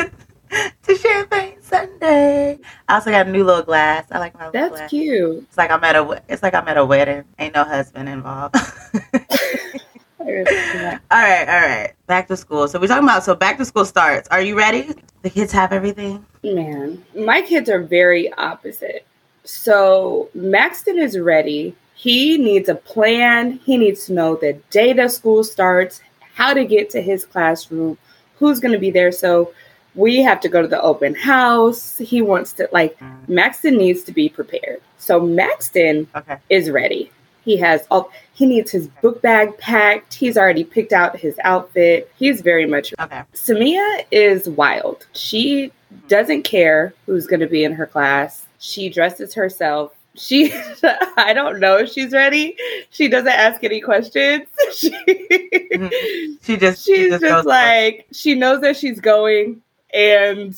to 0.84 0.96
champagne 0.96 1.62
Sunday. 1.62 2.60
I 2.88 2.96
also 2.96 3.12
got 3.12 3.28
a 3.28 3.32
new 3.32 3.44
little 3.44 3.64
glass. 3.64 4.06
I 4.12 4.20
like 4.20 4.34
my. 4.34 4.50
That's 4.50 4.70
glass. 4.70 4.80
That's 4.80 4.90
cute. 4.90 5.44
It's 5.44 5.58
like 5.58 5.72
I'm 5.72 5.84
at 5.84 5.96
a. 5.96 6.22
It's 6.28 6.44
like 6.44 6.54
I'm 6.54 6.68
at 6.68 6.78
a 6.78 6.86
wedding. 6.86 7.24
Ain't 7.38 7.56
no 7.56 7.64
husband 7.64 8.10
involved. 8.10 8.56
all 10.20 10.26
right, 10.28 11.48
all 11.48 11.68
right. 11.68 11.94
Back 12.08 12.28
to 12.28 12.38
school. 12.38 12.68
So 12.68 12.80
we're 12.80 12.88
talking 12.88 13.04
about 13.04 13.24
so 13.24 13.36
back 13.36 13.58
to 13.58 13.66
school 13.66 13.86
starts. 13.86 14.28
Are 14.30 14.42
you 14.42 14.58
ready? 14.58 14.94
The 15.22 15.30
kids 15.30 15.52
have 15.54 15.72
everything. 15.72 16.26
Man, 16.44 17.04
my 17.16 17.42
kids 17.42 17.70
are 17.70 17.82
very 17.82 18.32
opposite. 18.34 19.06
So 19.44 20.30
Maxton 20.34 21.00
is 21.00 21.18
ready. 21.18 21.76
He 21.96 22.38
needs 22.38 22.70
a 22.70 22.76
plan. 22.76 23.60
He 23.66 23.78
needs 23.78 24.06
to 24.06 24.14
know 24.14 24.36
the 24.36 24.54
day 24.70 24.94
that 24.94 25.12
school 25.12 25.44
starts, 25.44 26.02
how 26.34 26.54
to 26.54 26.64
get 26.64 26.90
to 26.92 27.02
his 27.02 27.26
classroom, 27.26 27.98
who's 28.36 28.60
going 28.60 28.74
to 28.74 28.80
be 28.80 28.92
there. 28.92 29.12
So 29.12 29.54
we 29.96 30.22
have 30.22 30.40
to 30.42 30.50
go 30.50 30.62
to 30.62 30.68
the 30.68 30.82
open 30.82 31.16
house. 31.16 31.98
He 31.98 32.22
wants 32.22 32.54
to 32.54 32.70
like 32.72 32.98
mm. 33.00 33.28
Maxton 33.28 33.78
needs 33.78 34.04
to 34.04 34.12
be 34.12 34.30
prepared. 34.30 34.82
So 34.98 35.20
Maxton 35.20 36.08
okay. 36.16 36.38
is 36.50 36.70
ready. 36.70 37.12
He 37.44 37.58
has 37.58 37.88
all 37.90 38.12
he 38.34 38.46
needs 38.46 38.72
his 38.72 38.88
book 39.02 39.22
bag 39.22 39.58
packed. 39.58 40.14
He's 40.14 40.38
already 40.38 40.64
picked 40.64 40.94
out 40.94 41.18
his 41.18 41.40
outfit. 41.44 42.12
He's 42.18 42.42
very 42.42 42.66
much 42.66 42.94
okay. 43.00 43.24
Samia 43.34 44.06
is 44.12 44.48
wild. 44.48 45.08
She 45.14 45.72
doesn't 46.08 46.44
care 46.44 46.94
who's 47.06 47.28
going 47.28 47.40
to 47.40 47.48
be 47.48 47.64
in 47.64 47.74
her 47.74 47.86
class. 47.86 48.46
She 48.60 48.90
dresses 48.90 49.34
herself. 49.34 49.94
She, 50.16 50.54
I 51.18 51.34
don't 51.34 51.60
know 51.60 51.78
if 51.78 51.92
she's 51.92 52.12
ready. 52.12 52.56
She 52.90 53.08
doesn't 53.08 53.28
ask 53.28 53.64
any 53.64 53.82
questions. 53.82 54.48
She, 54.74 54.92
mm-hmm. 54.92 56.34
she 56.42 56.58
just, 56.58 56.86
she's 56.86 56.98
she 56.98 57.10
just, 57.10 57.24
just 57.24 57.48
like, 57.48 58.06
she 58.12 58.36
knows 58.36 58.62
that 58.62 58.78
she's 58.78 59.00
going 59.00 59.62
and 59.94 60.56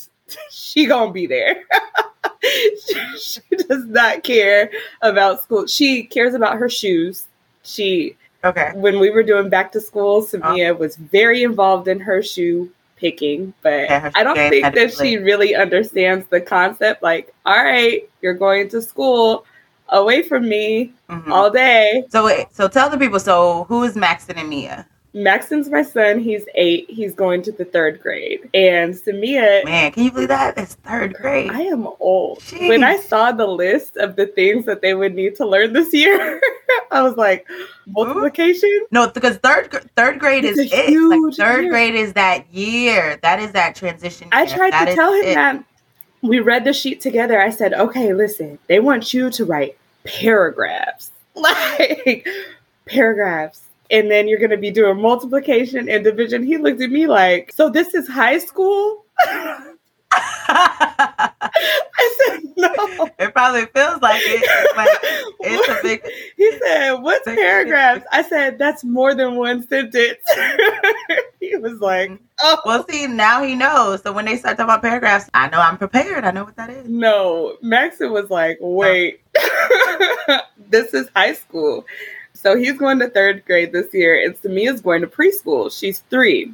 she 0.50 0.86
gonna 0.86 1.12
be 1.12 1.28
there. 1.28 1.64
she, 2.44 3.18
she, 3.20 3.56
does 3.56 3.86
not 3.86 4.24
care 4.24 4.72
about 5.02 5.42
school. 5.42 5.68
She 5.68 6.04
cares 6.04 6.34
about 6.34 6.58
her 6.58 6.70
shoes. 6.70 7.26
She 7.64 8.16
okay. 8.44 8.72
When 8.76 9.00
we 9.00 9.10
were 9.10 9.24
doing 9.24 9.50
back 9.50 9.72
to 9.74 9.82
school, 9.82 10.24
Samia 10.24 10.72
oh. 10.72 10.74
was 10.76 10.96
very 10.96 11.44
involved 11.44 11.88
in 11.88 12.00
her 12.00 12.24
shoe 12.24 12.72
picking, 12.96 13.54
but 13.62 13.90
yeah, 13.90 14.12
I 14.16 14.24
don't 14.24 14.36
think 14.36 14.76
that 14.76 14.94
she 14.94 15.18
really 15.18 15.56
understands 15.56 16.28
the 16.28 16.40
concept. 16.40 17.02
Like, 17.02 17.34
all 17.46 17.64
right, 17.64 18.08
you're 18.22 18.36
going 18.36 18.70
to 18.70 18.82
school 18.82 19.46
away 19.90 20.22
from 20.22 20.48
me 20.48 20.94
mm-hmm. 21.10 21.32
all 21.32 21.50
day. 21.50 22.06
So 22.10 22.26
wait, 22.26 22.48
so 22.52 22.68
tell 22.68 22.90
the 22.90 22.98
people. 22.98 23.20
So 23.20 23.66
who 23.66 23.84
is 23.84 23.96
Maxton 23.96 24.38
and 24.38 24.50
Mia? 24.50 24.88
Maxton's 25.14 25.70
my 25.70 25.84
son. 25.84 26.20
He's 26.20 26.46
eight. 26.56 26.90
He's 26.90 27.14
going 27.14 27.42
to 27.44 27.52
the 27.52 27.66
third 27.66 28.02
grade. 28.02 28.50
And 28.54 28.94
Samia. 28.94 29.66
Man, 29.66 29.92
can 29.92 30.04
you 30.06 30.12
believe 30.12 30.30
that? 30.30 30.58
It's 30.58 30.76
third 30.76 31.14
grade. 31.16 31.52
I 31.52 31.64
am 31.64 31.88
old. 32.00 32.40
Jeez. 32.40 32.70
When 32.70 32.84
I 32.84 32.98
saw 32.98 33.34
the 33.34 33.48
list 33.48 33.98
of 33.98 34.16
the 34.16 34.28
things 34.28 34.66
that 34.66 34.82
they 34.82 34.94
would 34.94 35.14
need 35.14 35.36
to 35.36 35.46
learn 35.46 35.74
this 35.74 35.94
year, 35.94 36.40
I 36.92 37.02
was 37.02 37.18
like, 37.18 37.46
multiplication? 37.88 38.86
No, 38.92 39.10
because 39.10 39.38
third 39.38 39.90
third 39.98 40.20
grade 40.20 40.46
it's 40.46 40.58
is 40.58 40.72
it. 40.72 40.98
Like 40.98 41.36
third 41.36 41.64
year. 41.64 41.72
grade 41.72 41.96
is 41.96 42.14
that 42.14 42.52
year. 42.54 43.20
That 43.22 43.40
is 43.40 43.52
that 43.52 43.76
transition. 43.76 44.30
Year. 44.32 44.42
I 44.42 44.46
tried 44.46 44.72
that 44.72 44.86
to 44.86 44.96
tell 44.96 45.14
him 45.14 45.26
it. 45.26 45.36
that. 45.36 45.64
We 46.22 46.40
read 46.40 46.64
the 46.64 46.74
sheet 46.74 47.02
together. 47.02 47.42
I 47.42 47.50
said, 47.50 47.74
okay, 47.74 48.14
listen, 48.14 48.60
they 48.68 48.80
want 48.80 49.14
you 49.14 49.30
to 49.32 49.46
write 49.46 49.78
paragraphs. 50.06 51.12
Like 51.34 52.28
paragraphs 52.88 53.62
and 53.92 54.10
then 54.10 54.28
you're 54.28 54.40
going 54.40 54.52
to 54.52 54.58
be 54.58 54.72
doing 54.72 55.02
multiplication 55.02 55.90
and 55.90 56.04
division. 56.04 56.44
He 56.44 56.58
looked 56.58 56.82
at 56.82 56.90
me 56.90 57.08
like, 57.08 57.52
so 57.54 57.70
this 57.70 57.94
is 57.94 58.08
high 58.08 58.40
school? 58.40 59.06
I 60.14 61.32
said, 62.28 62.42
no. 62.58 63.10
It 63.20 63.34
probably 63.34 63.66
feels 63.68 64.02
like 64.02 64.22
it. 64.26 64.76
Like 64.76 64.90
it's 65.40 65.70
a 65.70 65.82
big. 65.84 66.04
He 66.38 66.60
said, 66.60 66.94
"What's 66.96 67.26
paragraphs?" 67.26 68.06
I 68.12 68.24
said, 68.24 68.58
"That's 68.58 68.84
more 68.84 69.14
than 69.14 69.36
one 69.36 69.66
sentence." 69.68 70.18
he 71.40 71.56
was 71.56 71.80
like, 71.80 72.12
"Oh, 72.42 72.58
well." 72.66 72.86
See, 72.90 73.08
now 73.08 73.44
he 73.44 73.56
knows. 73.56 74.02
So 74.02 74.12
when 74.12 74.26
they 74.26 74.38
start 74.38 74.58
talking 74.58 74.66
about 74.70 74.82
paragraphs, 74.82 75.30
I 75.34 75.50
know 75.50 75.60
I'm 75.60 75.78
prepared. 75.78 76.24
I 76.24 76.32
know 76.32 76.44
what 76.44 76.56
that 76.58 76.70
is. 76.70 76.88
No, 76.88 77.58
Maxton 77.62 78.12
was 78.12 78.30
like, 78.30 78.60
oh. 78.62 78.74
"Wait, 78.74 79.22
this 80.70 80.94
is 80.94 81.10
high 81.16 81.34
school." 81.34 81.86
So 82.42 82.58
he's 82.58 82.78
going 82.78 82.98
to 83.00 83.08
third 83.08 83.46
grade 83.46 83.72
this 83.72 83.94
year, 83.94 84.20
and 84.26 84.36
Samia's 84.36 84.82
going 84.82 85.02
to 85.02 85.08
preschool. 85.08 85.72
She's 85.72 86.00
three, 86.10 86.52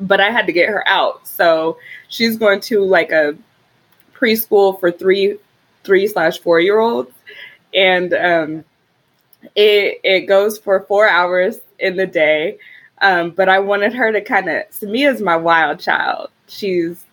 but 0.00 0.20
I 0.20 0.30
had 0.30 0.46
to 0.46 0.54
get 0.54 0.70
her 0.70 0.86
out, 0.88 1.28
so 1.28 1.76
she's 2.08 2.38
going 2.38 2.60
to 2.62 2.82
like 2.82 3.12
a 3.12 3.36
preschool 4.14 4.80
for 4.80 4.90
three 4.90 5.36
three 5.84 6.06
slash 6.06 6.38
four 6.38 6.60
year 6.60 6.80
olds, 6.80 7.12
and 7.74 8.14
um, 8.14 8.64
it 9.54 10.00
it 10.02 10.20
goes 10.22 10.58
for 10.58 10.80
four 10.80 11.06
hours 11.06 11.58
in 11.78 11.96
the 11.96 12.06
day. 12.06 12.58
Um, 13.02 13.32
but 13.32 13.50
I 13.50 13.58
wanted 13.58 13.92
her 13.92 14.10
to 14.10 14.22
kind 14.22 14.48
of 14.48 14.62
Samia's 14.70 15.20
my 15.20 15.36
wild 15.36 15.78
child. 15.78 16.30
She's 16.48 17.04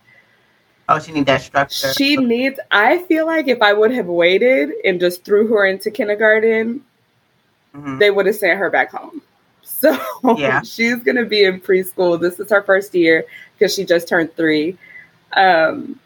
Oh, 0.88 1.00
she 1.00 1.12
needs 1.12 1.26
that 1.26 1.42
structure. 1.42 1.94
She 1.94 2.16
needs. 2.16 2.60
I 2.72 3.00
feel 3.00 3.26
like 3.26 3.50
if 3.50 3.62
I 3.62 3.74
would 3.74 3.92
have 3.92 4.08
waited 4.08 4.72
and 4.86 5.02
just 5.02 5.26
threw 5.26 5.48
her 5.48 5.66
into 5.66 5.92
kindergarten, 5.92 6.82
mm-hmm. 7.74 7.98
they 8.00 8.12
would 8.12 8.26
have 8.26 8.36
sent 8.36 8.58
her 8.60 8.70
back 8.70 8.92
home. 8.92 9.22
So 9.66 9.98
yeah. 10.38 10.62
she's 10.64 11.04
going 11.04 11.18
to 11.18 11.26
be 11.26 11.44
in 11.44 11.60
preschool. 11.60 12.20
This 12.20 12.40
is 12.40 12.50
her 12.50 12.62
first 12.64 12.96
year 12.96 13.26
because 13.54 13.74
she 13.76 13.84
just 13.84 14.08
turned 14.08 14.34
three. 14.34 14.78
Um, 15.34 16.00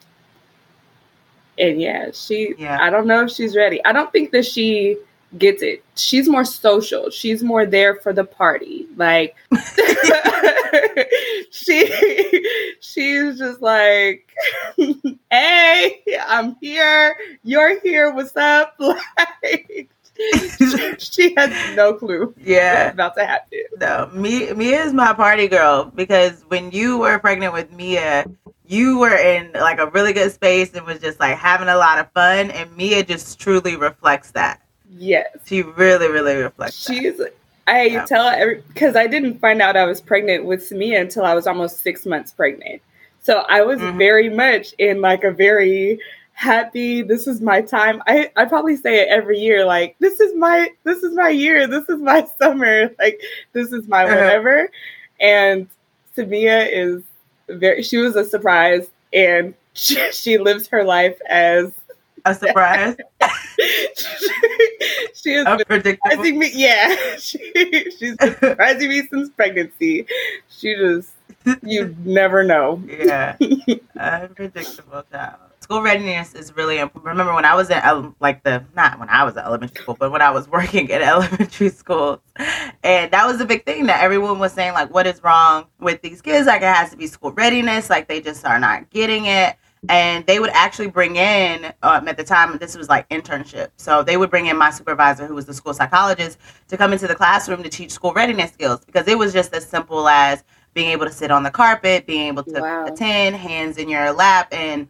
and 1.60 1.80
yeah, 1.80 2.10
she. 2.12 2.56
Yeah. 2.58 2.80
I 2.82 2.90
don't 2.90 3.06
know 3.06 3.26
if 3.26 3.32
she's 3.32 3.56
ready. 3.56 3.84
I 3.86 3.92
don't 3.92 4.12
think 4.12 4.32
that 4.32 4.48
she 4.48 4.98
gets 5.38 5.62
it. 5.62 5.84
She's 5.96 6.30
more 6.30 6.46
social. 6.46 7.10
She's 7.10 7.44
more 7.44 7.66
there 7.66 7.96
for 7.96 8.14
the 8.14 8.24
party. 8.24 8.88
Like 8.96 9.36
she 11.52 12.78
she's 12.80 13.38
just 13.38 13.62
like, 13.62 14.30
"Hey, 15.30 16.04
I'm 16.26 16.56
here. 16.62 17.16
You're 17.44 17.80
here. 17.82 18.12
What's 18.12 18.36
up?" 18.36 18.76
Like 18.80 19.90
she 20.98 21.34
has 21.36 21.76
no 21.76 21.94
clue. 21.94 22.34
Yeah, 22.44 22.92
about 22.92 23.16
to 23.16 23.26
happen. 23.26 23.60
No, 23.80 24.10
me 24.14 24.52
Mia 24.54 24.84
is 24.84 24.94
my 24.94 25.14
party 25.14 25.48
girl 25.48 25.92
because 25.94 26.44
when 26.48 26.72
you 26.72 26.98
were 26.98 27.20
pregnant 27.20 27.54
with 27.54 27.72
Mia, 27.72 28.26
you 28.66 29.00
were 29.00 29.16
in 29.16 29.52
like 29.54 29.80
a 29.80 29.88
really 29.88 30.14
good 30.14 30.32
space 30.32 30.74
and 30.74 30.86
was 30.86 31.00
just 31.00 31.20
like 31.20 31.38
having 31.38 31.68
a 31.68 31.78
lot 31.78 32.00
of 32.00 32.12
fun, 32.12 32.52
and 32.52 32.76
Mia 32.76 33.04
just 33.04 33.40
truly 33.40 33.76
reflects 33.76 34.32
that. 34.32 34.62
Yes, 34.90 35.28
she 35.46 35.62
really, 35.62 36.10
really 36.10 36.36
reflects. 36.36 36.86
She's. 36.86 37.18
That. 37.18 37.36
I 37.68 37.84
yeah. 37.84 38.06
tell 38.06 38.28
every 38.28 38.64
because 38.68 38.96
I 38.96 39.08
didn't 39.08 39.40
find 39.40 39.62
out 39.62 39.76
I 39.76 39.86
was 39.86 40.02
pregnant 40.02 40.46
with 40.46 40.62
Samia 40.62 41.02
until 41.02 41.26
I 41.26 41.36
was 41.36 41.48
almost 41.48 41.82
six 41.82 42.06
months 42.06 42.32
pregnant. 42.32 42.82
So 43.22 43.40
I 43.50 43.62
was 43.62 43.80
mm-hmm. 43.80 43.98
very 43.98 44.30
much 44.30 44.74
in 44.78 45.02
like 45.02 45.26
a 45.26 45.32
very 45.32 46.00
happy. 46.38 47.02
This 47.02 47.26
is 47.26 47.42
my 47.42 47.62
time. 47.62 48.02
I 48.06 48.30
i 48.36 48.46
probably 48.46 48.76
say 48.76 49.02
it 49.02 49.08
every 49.10 49.40
year 49.40 49.66
like 49.66 49.96
this 50.00 50.20
is 50.20 50.36
my 50.36 50.70
this 50.84 51.02
is 51.04 51.14
my 51.16 51.30
year. 51.30 51.68
This 51.68 51.90
is 51.90 52.00
my 52.00 52.26
summer. 52.40 52.92
Like 53.00 53.20
this 53.54 53.74
is 53.74 53.88
my 53.88 54.06
uh-huh. 54.06 54.16
whatever. 54.16 54.70
And 55.20 55.68
samia 56.16 56.70
is 56.72 57.02
very 57.50 57.82
she 57.82 57.98
was 57.98 58.16
a 58.16 58.24
surprise 58.24 58.88
and 59.12 59.56
she, 59.74 59.96
she 60.12 60.38
lives 60.38 60.68
her 60.68 60.84
life 60.84 61.20
as 61.28 61.74
a 62.24 62.34
surprise? 62.34 62.96
She 65.16 65.34
is 65.34 65.46
surprising 65.46 66.40
me 66.40 66.52
yeah. 66.54 66.96
She, 67.18 67.40
she's 67.98 68.16
surprising 68.22 68.90
me 68.90 69.08
since 69.08 69.30
pregnancy. 69.32 70.06
She 70.48 70.76
just 70.76 71.12
you 71.64 71.96
never 72.06 72.44
know. 72.44 72.82
Yeah. 72.88 73.36
Unpredictable 73.98 75.04
child 75.12 75.47
school 75.68 75.82
readiness 75.82 76.34
is 76.34 76.56
really 76.56 76.78
important. 76.78 77.10
Remember 77.10 77.34
when 77.34 77.44
I 77.44 77.54
was 77.54 77.70
in 77.70 78.16
like 78.22 78.42
the 78.44 78.64
not 78.74 78.98
when 79.00 79.10
I 79.10 79.26
was 79.26 79.36
at 79.36 79.44
elementary 79.44 79.82
school, 79.82 79.98
but 80.00 80.14
when 80.14 80.22
I 80.22 80.32
was 80.32 80.48
working 80.58 80.90
at 80.94 81.02
elementary 81.02 81.68
school, 81.68 82.22
and 82.84 83.12
that 83.12 83.28
was 83.28 83.42
a 83.42 83.46
big 83.46 83.66
thing 83.66 83.88
that 83.88 84.02
everyone 84.02 84.40
was 84.40 84.54
saying 84.54 84.72
like, 84.72 84.94
what 84.94 85.06
is 85.06 85.22
wrong 85.22 85.66
with 85.82 86.02
these 86.02 86.22
kids? 86.22 86.48
Like 86.48 86.62
it 86.62 86.74
has 86.74 86.92
to 86.92 86.96
be 86.98 87.06
school 87.06 87.34
readiness. 87.34 87.90
Like 87.90 88.08
they 88.08 88.22
just 88.22 88.46
are 88.46 88.60
not 88.60 88.90
getting 88.92 89.26
it. 89.26 89.58
And 89.90 90.26
they 90.26 90.40
would 90.40 90.52
actually 90.52 90.88
bring 90.88 91.18
in 91.18 91.66
um, 91.84 92.08
at 92.08 92.16
the 92.16 92.24
time 92.24 92.58
this 92.58 92.78
was 92.78 92.88
like 92.88 93.08
internship, 93.10 93.70
so 93.76 94.04
they 94.04 94.16
would 94.16 94.30
bring 94.30 94.46
in 94.46 94.58
my 94.58 94.70
supervisor, 94.70 95.28
who 95.28 95.36
was 95.36 95.46
the 95.46 95.54
school 95.54 95.74
psychologist, 95.74 96.38
to 96.70 96.78
come 96.78 96.94
into 96.94 97.08
the 97.08 97.16
classroom 97.16 97.62
to 97.62 97.70
teach 97.70 97.92
school 97.92 98.14
readiness 98.14 98.54
skills 98.54 98.86
because 98.86 99.08
it 99.08 99.18
was 99.18 99.34
just 99.34 99.54
as 99.54 99.68
simple 99.68 100.08
as 100.08 100.46
being 100.74 100.92
able 100.92 101.06
to 101.06 101.12
sit 101.12 101.30
on 101.30 101.44
the 101.44 101.52
carpet, 101.52 102.06
being 102.06 102.28
able 102.28 102.44
to 102.44 102.62
wow. 102.62 102.86
attend, 102.86 103.36
hands 103.36 103.78
in 103.78 103.90
your 103.90 104.14
lap, 104.14 104.48
and 104.52 104.88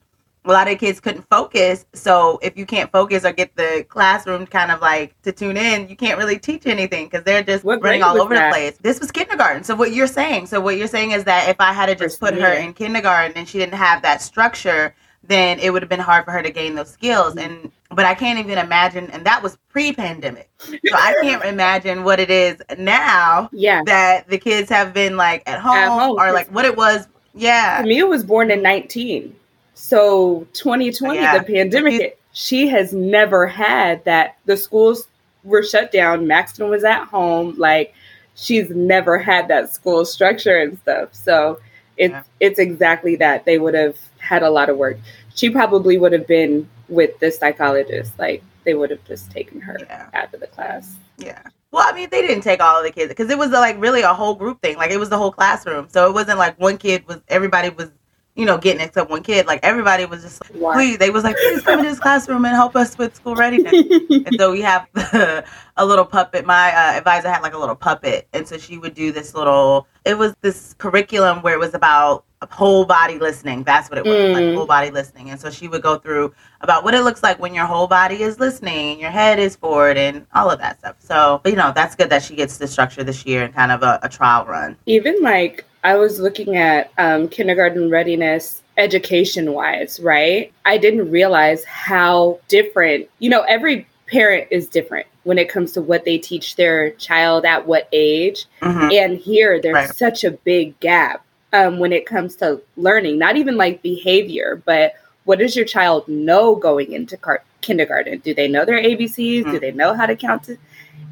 a 0.48 0.52
lot 0.52 0.70
of 0.70 0.80
kids 0.80 1.00
couldn't 1.00 1.28
focus. 1.30 1.86
So 1.94 2.40
if 2.42 2.58
you 2.58 2.66
can't 2.66 2.92
focus 2.92 3.26
or 3.26 3.32
get 3.32 3.56
the 3.56 3.86
classroom 3.90 4.46
kind 4.48 4.72
of 4.72 4.82
like 4.82 5.20
to 5.24 5.32
tune 5.32 5.58
in, 5.58 5.90
you 5.90 5.96
can't 5.96 6.18
really 6.18 6.40
teach 6.40 6.66
anything 6.66 7.06
because 7.06 7.24
they're 7.24 7.44
just 7.44 7.64
what 7.64 7.82
running 7.84 8.04
all 8.04 8.20
over 8.22 8.36
that? 8.36 8.50
the 8.50 8.54
place. 8.54 8.78
This 8.78 9.00
was 9.00 9.12
kindergarten. 9.12 9.64
So 9.64 9.76
what 9.76 9.94
you're 9.94 10.08
saying, 10.08 10.48
so 10.48 10.60
what 10.60 10.78
you're 10.78 10.88
saying 10.88 11.12
is 11.12 11.24
that 11.26 11.50
if 11.50 11.58
I 11.60 11.74
had 11.74 11.88
to 11.88 11.96
just 11.96 12.20
put 12.20 12.34
her 12.36 12.54
in 12.54 12.74
kindergarten 12.74 13.38
and 13.38 13.48
she 13.48 13.58
didn't 13.58 13.76
have 13.76 14.02
that 14.04 14.22
structure, 14.22 14.96
then 15.24 15.60
it 15.60 15.72
would 15.72 15.82
have 15.82 15.90
been 15.90 16.00
hard 16.00 16.26
for 16.26 16.32
her 16.32 16.42
to 16.42 16.52
gain 16.52 16.76
those 16.76 16.90
skills. 16.90 17.36
And 17.36 17.72
but 17.90 18.06
I 18.06 18.16
can't 18.16 18.40
even 18.40 18.58
imagine, 18.58 19.10
and 19.12 19.26
that 19.26 19.42
was 19.42 19.58
pre-pandemic. 19.70 20.50
So 20.60 20.76
I 20.94 21.16
can't 21.22 21.44
imagine 21.44 22.04
what 22.04 22.20
it 22.20 22.30
is 22.30 22.62
now. 22.78 23.50
Yeah, 23.52 23.84
that 23.86 24.28
the 24.28 24.38
kids 24.38 24.70
have 24.70 24.94
been 24.94 25.18
like 25.18 25.44
at 25.46 25.60
home, 25.60 25.76
at 25.76 25.90
home. 25.90 26.20
or 26.20 26.32
like 26.32 26.48
what 26.50 26.66
it 26.66 26.76
was. 26.76 27.08
Yeah, 27.34 27.82
Camille 27.82 28.10
was 28.10 28.24
born 28.24 28.50
in 28.50 28.62
19. 28.62 29.36
So 29.78 30.48
2020, 30.54 31.16
yeah. 31.16 31.38
the 31.38 31.44
pandemic, 31.44 32.20
she 32.34 32.68
has 32.68 32.94
never 32.94 33.46
had 33.46 34.04
that. 34.06 34.38
The 34.46 34.58
schools 34.58 35.08
were 35.44 35.62
shut 35.62 35.92
down. 35.92 36.26
Maxton 36.26 36.68
was 36.70 36.84
at 36.84 37.06
home. 37.06 37.54
Like 37.58 37.94
she's 38.34 38.72
never 38.72 39.20
had 39.20 39.48
that 39.50 39.72
school 39.74 40.04
structure 40.04 40.58
and 40.58 40.80
stuff. 40.80 41.14
So 41.14 41.60
it's 41.96 42.12
yeah. 42.12 42.24
it's 42.40 42.58
exactly 42.58 43.18
that. 43.18 43.46
They 43.46 43.60
would 43.60 43.76
have 43.76 43.98
had 44.18 44.42
a 44.42 44.50
lot 44.50 44.70
of 44.70 44.78
work. 44.78 44.98
She 45.36 45.52
probably 45.52 46.00
would 46.00 46.12
have 46.12 46.26
been 46.26 46.68
with 46.90 47.18
the 47.20 47.32
psychologist. 47.32 48.18
Like 48.18 48.44
they 48.64 48.74
would 48.74 48.90
have 48.90 49.06
just 49.06 49.30
taken 49.30 49.62
her 49.62 49.78
yeah. 49.80 50.10
out 50.14 50.34
of 50.34 50.40
the 50.40 50.48
class. 50.48 50.96
Yeah. 51.20 51.44
Well, 51.70 51.86
I 51.88 51.96
mean, 51.96 52.10
they 52.10 52.26
didn't 52.26 52.44
take 52.44 52.62
all 52.62 52.80
of 52.80 52.84
the 52.84 52.92
kids 52.92 53.10
because 53.10 53.30
it 53.30 53.38
was 53.38 53.52
like 53.52 53.80
really 53.80 54.02
a 54.02 54.14
whole 54.14 54.34
group 54.34 54.60
thing. 54.62 54.78
Like 54.78 54.90
it 54.90 54.98
was 54.98 55.10
the 55.10 55.18
whole 55.18 55.32
classroom. 55.32 55.88
So 55.90 56.10
it 56.10 56.14
wasn't 56.14 56.40
like 56.40 56.60
one 56.60 56.78
kid 56.78 57.08
was 57.08 57.22
everybody 57.28 57.70
was 57.70 57.92
you 58.38 58.46
know, 58.46 58.58
getting 58.58 58.82
except 58.82 59.10
one 59.10 59.24
kid. 59.24 59.48
Like 59.48 59.60
everybody 59.64 60.06
was 60.06 60.22
just 60.22 60.42
like, 60.42 60.76
please, 60.76 60.98
they 61.00 61.10
was 61.10 61.24
like, 61.24 61.36
please 61.36 61.64
come 61.64 61.80
into 61.80 61.90
this 61.90 62.00
classroom 62.00 62.46
and 62.46 62.56
help 62.56 62.76
us 62.76 62.98
with 62.98 63.16
school 63.16 63.36
readiness. 63.36 63.74
and 63.74 64.36
so 64.38 64.52
we 64.52 64.62
have 64.62 64.88
the, 64.94 65.44
a 65.78 65.86
little 65.86 66.06
puppet. 66.06 66.46
My 66.46 66.70
uh, 66.70 66.98
advisor 66.98 67.30
had 67.30 67.42
like 67.42 67.56
a 67.56 67.58
little 67.58 67.76
puppet, 67.76 68.28
and 68.34 68.48
so 68.48 68.58
she 68.58 68.78
would 68.78 68.94
do 68.94 69.12
this 69.12 69.34
little. 69.34 69.88
It 70.06 70.18
was 70.18 70.36
this 70.42 70.76
curriculum 70.76 71.42
where 71.42 71.56
it 71.56 71.60
was 71.60 71.74
about 71.74 72.26
whole 72.52 72.86
body 72.86 73.18
listening. 73.18 73.64
That's 73.64 73.90
what 73.90 73.98
it 73.98 74.06
was, 74.06 74.16
mm. 74.16 74.34
like 74.34 74.56
whole 74.56 74.68
body 74.68 74.92
listening. 74.92 75.32
And 75.32 75.40
so 75.40 75.50
she 75.50 75.68
would 75.68 75.82
go 75.82 75.98
through 75.98 76.34
about 76.62 76.84
what 76.84 76.94
it 76.94 77.02
looks 77.02 77.24
like 77.24 77.40
when 77.40 77.56
your 77.56 77.66
whole 77.66 77.88
body 77.88 78.22
is 78.22 78.40
listening, 78.40 79.00
your 79.00 79.10
head 79.10 79.40
is 79.40 79.56
forward, 79.56 79.98
and 79.98 80.28
all 80.36 80.52
of 80.52 80.60
that 80.60 80.80
stuff. 80.80 80.98
So, 81.00 81.42
you 81.46 81.56
know, 81.56 81.72
that's 81.74 81.96
good 81.96 82.12
that 82.12 82.22
she 82.22 82.36
gets 82.36 82.58
the 82.58 82.68
structure 82.68 83.04
this 83.04 83.26
year 83.26 83.44
and 83.44 83.54
kind 83.54 83.72
of 83.72 83.82
a, 83.82 84.00
a 84.04 84.10
trial 84.10 84.46
run. 84.46 84.78
Even 84.86 85.22
like 85.24 85.66
I 85.88 85.96
was 85.96 86.20
looking 86.20 86.58
at 86.58 86.92
um, 86.98 87.30
kindergarten 87.30 87.90
readiness 87.90 88.62
education 88.76 89.54
wise, 89.54 90.02
right? 90.02 90.52
I 90.66 90.78
didn't 90.78 91.10
realize 91.10 91.64
how 91.64 92.42
different, 92.50 93.08
you 93.20 93.30
know, 93.30 93.44
every 93.44 93.88
parent 94.08 94.50
is 94.52 94.68
different 94.68 95.08
when 95.24 95.38
it 95.38 95.48
comes 95.48 95.72
to 95.72 95.82
what 95.82 96.04
they 96.04 96.18
teach 96.18 96.58
their 96.58 96.92
child 96.92 97.46
at 97.46 97.68
what 97.68 97.88
age. 97.94 98.48
Mm-hmm. 98.62 98.90
And 98.92 99.18
here, 99.18 99.62
there's 99.62 99.76
right. 99.76 99.96
such 99.96 100.26
a 100.26 100.32
big 100.32 100.78
gap 100.82 101.26
um, 101.54 101.80
when 101.80 101.94
it 101.94 102.06
comes 102.06 102.36
to 102.36 102.62
learning, 102.76 103.18
not 103.18 103.38
even 103.38 103.56
like 103.56 103.82
behavior, 103.82 104.62
but 104.66 104.92
what 105.24 105.40
does 105.40 105.56
your 105.56 105.66
child 105.66 106.06
know 106.10 106.54
going 106.54 106.92
into 106.92 107.16
car- 107.16 107.46
kindergarten? 107.62 108.20
Do 108.20 108.34
they 108.34 108.50
know 108.50 108.66
their 108.66 108.84
ABCs? 108.84 109.44
Mm-hmm. 109.44 109.52
Do 109.52 109.60
they 109.62 109.72
know 109.72 109.94
how 109.94 110.06
to 110.06 110.18
count? 110.18 110.44
To- 110.44 110.58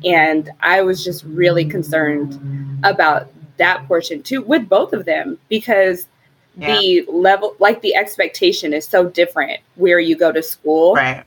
and 0.04 0.50
I 0.60 0.82
was 0.82 1.02
just 1.02 1.24
really 1.24 1.64
concerned 1.64 2.38
about 2.84 3.32
that 3.58 3.88
portion 3.88 4.22
too 4.22 4.42
with 4.42 4.68
both 4.68 4.94
of 4.94 5.06
them 5.06 5.38
because 5.50 6.08
yeah. 6.58 6.76
the 6.80 7.06
level 7.10 7.56
like 7.60 7.82
the 7.82 7.96
expectation 7.96 8.74
is 8.74 8.88
so 8.88 9.08
different 9.10 9.60
where 9.76 10.00
you 10.00 10.16
go 10.16 10.32
to 10.32 10.42
school 10.42 10.94
right 10.94 11.24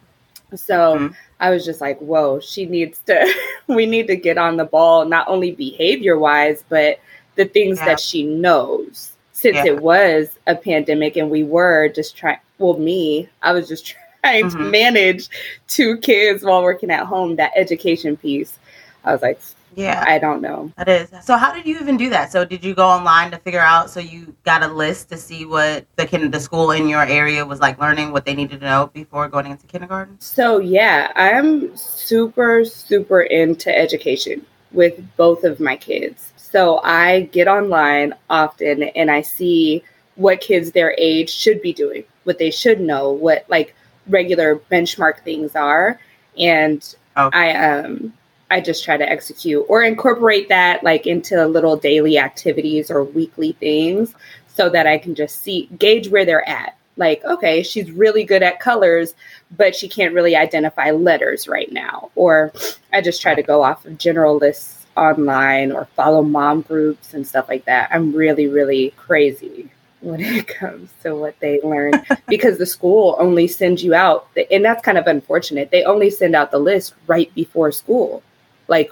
so 0.55 0.97
mm-hmm. 0.97 1.15
i 1.41 1.51
was 1.51 1.65
just 1.65 1.81
like 1.81 1.99
whoa 1.99 2.41
she 2.41 2.65
needs 2.65 3.01
to 3.01 3.35
we 3.67 3.85
need 3.87 4.07
to 4.07 4.17
get 4.17 4.39
on 4.39 4.57
the 4.57 4.65
ball 4.65 5.05
not 5.05 5.29
only 5.29 5.53
behavior 5.53 6.19
wise 6.19 6.65
but 6.69 6.99
the 7.35 7.45
things 7.45 7.79
yeah. 7.79 7.85
that 7.85 8.01
she 8.01 8.25
knows 8.25 9.13
since 9.39 9.55
yeah. 9.55 9.67
it 9.67 9.81
was 9.81 10.31
a 10.49 10.57
pandemic 10.57 11.17
and 11.17 11.31
we 11.31 11.45
were 11.45 11.89
just 11.91 12.17
trying, 12.17 12.39
well, 12.59 12.77
me, 12.77 13.29
I 13.41 13.53
was 13.53 13.69
just 13.69 13.87
trying 14.23 14.47
mm-hmm. 14.47 14.59
to 14.59 14.71
manage 14.71 15.29
two 15.69 15.97
kids 15.99 16.43
while 16.43 16.61
working 16.63 16.91
at 16.91 17.07
home, 17.07 17.37
that 17.37 17.53
education 17.55 18.17
piece. 18.17 18.59
I 19.05 19.13
was 19.13 19.23
like, 19.23 19.41
yeah, 19.79 20.05
I 20.07 20.19
don't 20.19 20.43
know. 20.43 20.73
That 20.77 20.89
is. 20.89 21.09
So 21.23 21.37
how 21.37 21.53
did 21.53 21.65
you 21.65 21.79
even 21.79 21.97
do 21.97 22.11
that? 22.11 22.33
So 22.33 22.45
did 22.45 22.65
you 22.65 22.75
go 22.75 22.89
online 22.89 23.31
to 23.31 23.39
figure 23.39 23.61
out? 23.61 23.91
So 23.91 24.01
you 24.01 24.35
got 24.43 24.65
a 24.65 24.67
list 24.67 25.09
to 25.11 25.17
see 25.17 25.45
what 25.45 25.87
the 25.95 26.05
kin- 26.05 26.33
the 26.33 26.41
school 26.41 26.73
in 26.73 26.89
your 26.89 27.05
area 27.05 27.47
was 27.47 27.61
like 27.61 27.79
learning 27.79 28.11
what 28.11 28.25
they 28.25 28.35
needed 28.35 28.59
to 28.59 28.67
know 28.67 28.91
before 28.93 29.29
going 29.29 29.47
into 29.47 29.69
kindergarten. 29.69 30.17
So 30.21 30.59
yeah, 30.59 31.13
I'm 31.15 31.77
super 31.77 32.65
super 32.65 33.21
into 33.21 33.71
education 33.77 34.45
with 34.73 35.01
both 35.17 35.45
of 35.45 35.61
my 35.61 35.77
kids. 35.77 36.33
So 36.37 36.81
I 36.83 37.23
get 37.33 37.47
online 37.47 38.15
often 38.29 38.83
and 38.83 39.13
I 39.13 39.23
see 39.23 39.85
what 40.17 40.41
kids 40.41 40.73
their 40.73 40.93
age 40.99 41.31
should 41.31 41.63
be 41.63 41.73
doing, 41.73 42.03
what 42.25 42.39
they 42.39 42.51
should 42.51 42.81
know, 42.81 43.13
what 43.13 43.45
like 43.49 43.77
regular 44.09 44.57
benchmark 44.73 45.21
things 45.21 45.55
are, 45.55 46.01
and 46.37 46.83
okay. 47.17 47.39
I 47.39 47.53
um 47.53 48.13
I 48.51 48.61
just 48.61 48.85
try 48.85 48.97
to 48.97 49.09
execute 49.09 49.65
or 49.69 49.83
incorporate 49.83 50.49
that 50.49 50.83
like 50.83 51.07
into 51.07 51.47
little 51.47 51.77
daily 51.77 52.19
activities 52.19 52.91
or 52.91 53.05
weekly 53.05 53.53
things 53.53 54.15
so 54.47 54.69
that 54.71 54.87
I 54.87 54.99
can 54.99 55.15
just 55.15 55.43
see 55.43 55.69
gauge 55.79 56.09
where 56.09 56.25
they're 56.25 56.49
at. 56.49 56.77
Like, 56.97 57.25
okay, 57.25 57.63
she's 57.63 57.93
really 57.93 58.25
good 58.25 58.43
at 58.43 58.59
colors, 58.59 59.15
but 59.57 59.77
she 59.77 59.89
can't 59.89 60.15
really 60.15 60.35
identify 60.35 60.91
letters 60.91 61.47
right 61.47 61.71
now. 61.71 62.11
Or 62.17 62.53
I 62.93 63.01
just 63.03 63.23
try 63.23 63.35
to 63.37 63.43
go 63.43 63.63
off 63.63 63.87
of 63.87 63.99
general 63.99 64.37
lists 64.37 64.87
online 64.97 65.71
or 65.71 65.85
follow 65.95 66.23
mom 66.23 66.63
groups 66.63 67.15
and 67.15 67.27
stuff 67.27 67.49
like 67.49 67.67
that. 67.67 67.89
I'm 67.93 68.13
really, 68.13 68.49
really 68.49 68.91
crazy 68.97 69.71
when 70.01 70.21
it 70.21 70.49
comes 70.59 70.91
to 71.05 71.15
what 71.15 71.39
they 71.39 71.61
learn 71.61 71.93
because 72.27 72.59
the 72.59 72.67
school 72.67 73.15
only 73.21 73.47
sends 73.47 73.85
you 73.85 73.95
out, 73.95 74.27
and 74.51 74.65
that's 74.65 74.83
kind 74.83 74.99
of 74.99 75.07
unfortunate. 75.07 75.71
They 75.71 75.85
only 75.85 76.11
send 76.11 76.35
out 76.35 76.51
the 76.51 76.59
list 76.59 76.95
right 77.07 77.33
before 77.35 77.71
school 77.71 78.25
like 78.69 78.91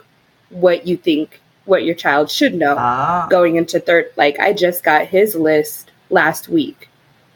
what 0.50 0.86
you 0.86 0.96
think 0.96 1.40
what 1.64 1.84
your 1.84 1.94
child 1.94 2.30
should 2.30 2.54
know 2.54 2.76
ah. 2.78 3.26
going 3.30 3.56
into 3.56 3.78
third 3.78 4.10
like 4.16 4.38
i 4.38 4.52
just 4.52 4.82
got 4.82 5.06
his 5.06 5.34
list 5.34 5.90
last 6.10 6.48
week 6.48 6.88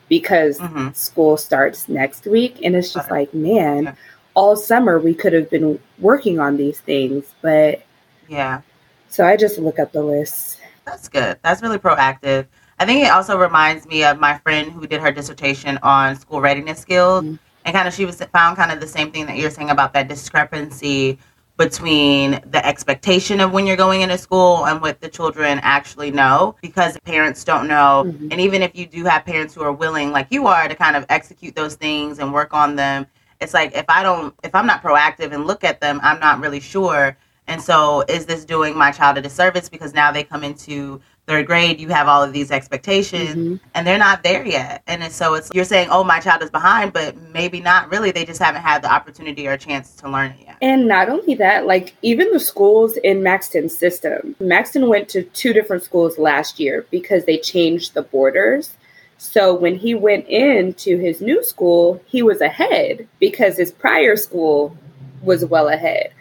because 0.09 0.59
mm-hmm. 0.59 0.91
school 0.93 1.37
starts 1.37 1.89
next 1.89 2.27
week 2.27 2.59
and 2.63 2.75
it's 2.75 2.93
just 2.93 3.11
like 3.11 3.33
man 3.35 3.85
yeah. 3.85 3.95
all 4.35 4.57
summer 4.57 4.99
we 4.99 5.15
could 5.15 5.33
have 5.33 5.51
been 5.51 5.79
working 5.99 6.39
on 6.39 6.57
these 6.57 6.81
things 6.81 7.35
but 7.43 7.83
yeah 8.29 8.61
so 9.09 9.27
i 9.27 9.37
just 9.37 9.59
look 9.59 9.79
up 9.79 9.93
the 9.93 10.03
list 10.03 10.61
that's 10.85 11.09
good 11.09 11.39
that's 11.43 11.63
really 11.63 11.79
proactive 11.79 12.47
i 12.79 12.87
think 12.87 13.05
it 13.05 13.11
also 13.11 13.39
reminds 13.39 13.87
me 13.87 14.05
of 14.05 14.19
my 14.19 14.39
friend 14.39 14.71
who 14.73 14.87
did 14.87 15.01
her 15.01 15.13
dissertation 15.13 15.79
on 15.83 16.17
school 16.17 16.41
readiness 16.41 16.79
skills 16.79 17.25
mm-hmm. 17.25 17.37
and 17.65 17.75
kind 17.75 17.89
of 17.89 17.95
she 17.95 18.05
was 18.05 18.23
found 18.33 18.57
kind 18.57 18.71
of 18.71 18.81
the 18.81 18.87
same 18.87 19.11
thing 19.11 19.27
that 19.27 19.37
you're 19.37 19.51
saying 19.51 19.71
about 19.71 19.93
that 19.93 20.09
discrepancy 20.09 21.19
between 21.61 22.41
the 22.47 22.67
expectation 22.67 23.39
of 23.39 23.53
when 23.53 23.67
you're 23.67 23.77
going 23.77 24.01
into 24.01 24.17
school 24.17 24.65
and 24.65 24.81
what 24.81 24.99
the 25.03 25.09
children 25.11 25.61
actually 25.63 26.11
know 26.11 26.57
because 26.63 26.99
parents 27.01 27.45
don't 27.45 27.69
know. 27.69 28.05
Mm-hmm. 28.07 28.29
And 28.31 28.41
even 28.41 28.63
if 28.63 28.75
you 28.75 28.87
do 28.87 29.05
have 29.05 29.27
parents 29.27 29.55
who 29.55 29.61
are 29.61 29.73
willing, 29.73 30.11
like 30.11 30.29
you 30.31 30.47
are, 30.47 30.67
to 30.69 30.75
kind 30.75 30.97
of 30.97 31.05
execute 31.11 31.55
those 31.55 31.75
things 31.75 32.19
and 32.19 32.33
work 32.33 32.55
on 32.55 32.77
them, 32.77 33.07
it's 33.43 33.53
like 33.53 33.77
if 33.77 33.85
I 33.91 34.03
don't, 34.03 34.35
if 34.43 34.55
I'm 34.55 34.67
not 34.67 34.83
proactive 34.83 35.35
and 35.35 35.47
look 35.47 35.63
at 35.63 35.83
them, 35.83 36.01
I'm 36.03 36.19
not 36.19 36.41
really 36.41 36.61
sure. 36.61 37.15
And 37.47 37.61
so, 37.61 38.05
is 38.09 38.25
this 38.25 38.47
doing 38.47 38.75
my 38.75 38.91
child 38.91 39.19
a 39.19 39.21
disservice 39.21 39.69
because 39.69 39.93
now 39.93 40.11
they 40.11 40.25
come 40.25 40.43
into 40.43 40.99
third 41.31 41.47
grade, 41.47 41.81
you 41.81 41.89
have 41.91 42.09
all 42.09 42.25
of 42.25 42.33
these 42.33 42.51
expectations 42.51 43.31
mm-hmm. 43.31 43.57
and 43.75 43.87
they're 43.87 43.99
not 43.99 44.25
there 44.25 44.45
yet. 44.45 44.83
And 44.89 45.01
so 45.13 45.35
it's 45.35 45.49
you're 45.55 45.65
saying, 45.65 45.89
oh, 45.91 46.03
my 46.03 46.19
child 46.19 46.43
is 46.43 46.51
behind, 46.51 46.93
but 46.93 47.17
maybe 47.33 47.61
not 47.61 47.89
really. 47.89 48.11
They 48.11 48.25
just 48.25 48.43
haven't 48.43 48.63
had 48.63 48.83
the 48.83 48.93
opportunity 48.93 49.47
or 49.47 49.57
chance 49.57 49.95
to 49.97 50.11
learn 50.11 50.33
it 50.33 50.47
yet. 50.47 50.57
And 50.61 50.89
not 50.89 51.09
only 51.09 51.37
that, 51.37 51.67
like 51.67 51.95
even 52.03 52.33
the 52.33 52.41
schools 52.41 52.97
in 52.97 53.23
Maxton's 53.23 53.79
system, 53.79 54.35
Maxton 54.41 54.89
went 54.89 55.09
to 55.11 55.23
two 55.23 55.53
different 55.53 55.85
schools 55.85 56.19
last 56.19 56.59
year 56.59 56.85
because 56.91 57.27
they 57.27 57.39
changed 57.39 57.95
the 57.95 58.03
borders. 58.03 58.77
So 59.19 59.55
when 59.55 59.77
he 59.77 59.95
went 59.95 60.27
into 60.27 60.99
his 60.99 61.21
new 61.21 61.45
school, 61.45 62.03
he 62.07 62.23
was 62.25 62.41
ahead 62.41 63.07
because 63.21 63.57
his 63.57 63.71
prior 63.71 64.17
school 64.17 64.77
was 65.23 65.45
well 65.45 65.69
ahead. 65.69 66.13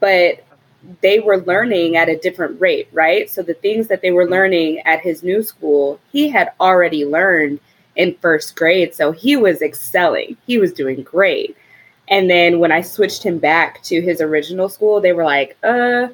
But 0.00 0.44
they 1.00 1.20
were 1.20 1.38
learning 1.38 1.96
at 1.96 2.08
a 2.08 2.18
different 2.18 2.60
rate, 2.60 2.88
right? 2.92 3.28
So 3.30 3.42
the 3.42 3.54
things 3.54 3.88
that 3.88 4.02
they 4.02 4.10
were 4.10 4.28
learning 4.28 4.80
at 4.80 5.00
his 5.00 5.22
new 5.22 5.42
school, 5.42 5.98
he 6.12 6.28
had 6.28 6.52
already 6.60 7.04
learned 7.04 7.60
in 7.96 8.16
first 8.20 8.56
grade. 8.56 8.94
So 8.94 9.12
he 9.12 9.36
was 9.36 9.62
excelling, 9.62 10.36
he 10.46 10.58
was 10.58 10.72
doing 10.72 11.02
great. 11.02 11.56
And 12.08 12.28
then 12.28 12.58
when 12.58 12.72
I 12.72 12.82
switched 12.82 13.22
him 13.22 13.38
back 13.38 13.82
to 13.84 14.00
his 14.00 14.20
original 14.20 14.68
school, 14.68 15.00
they 15.00 15.12
were 15.12 15.24
like, 15.24 15.56
uh, 15.62 16.08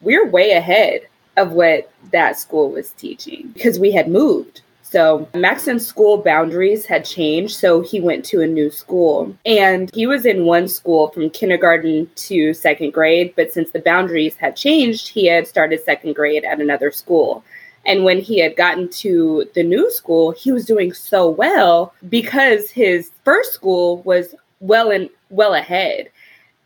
we're 0.00 0.26
way 0.26 0.52
ahead 0.52 1.06
of 1.36 1.52
what 1.52 1.90
that 2.12 2.38
school 2.38 2.70
was 2.70 2.90
teaching 2.92 3.50
because 3.52 3.78
we 3.78 3.92
had 3.92 4.08
moved. 4.08 4.62
So 4.96 5.28
Maxton's 5.34 5.86
school 5.86 6.16
boundaries 6.16 6.86
had 6.86 7.04
changed, 7.04 7.56
so 7.56 7.82
he 7.82 8.00
went 8.00 8.24
to 8.26 8.40
a 8.40 8.46
new 8.46 8.70
school. 8.70 9.36
And 9.44 9.94
he 9.94 10.06
was 10.06 10.24
in 10.24 10.46
one 10.46 10.68
school 10.68 11.08
from 11.08 11.28
kindergarten 11.28 12.10
to 12.14 12.54
second 12.54 12.94
grade, 12.94 13.34
but 13.36 13.52
since 13.52 13.72
the 13.72 13.80
boundaries 13.80 14.36
had 14.36 14.56
changed, 14.56 15.08
he 15.08 15.26
had 15.26 15.46
started 15.46 15.84
second 15.84 16.14
grade 16.14 16.46
at 16.46 16.62
another 16.62 16.90
school. 16.90 17.44
And 17.84 18.04
when 18.04 18.20
he 18.20 18.38
had 18.38 18.56
gotten 18.56 18.88
to 19.02 19.44
the 19.54 19.62
new 19.62 19.90
school, 19.90 20.30
he 20.30 20.50
was 20.50 20.64
doing 20.64 20.94
so 20.94 21.28
well 21.28 21.92
because 22.08 22.70
his 22.70 23.10
first 23.22 23.52
school 23.52 23.98
was 23.98 24.34
well 24.60 24.90
and 24.90 25.10
well 25.28 25.52
ahead. 25.52 26.08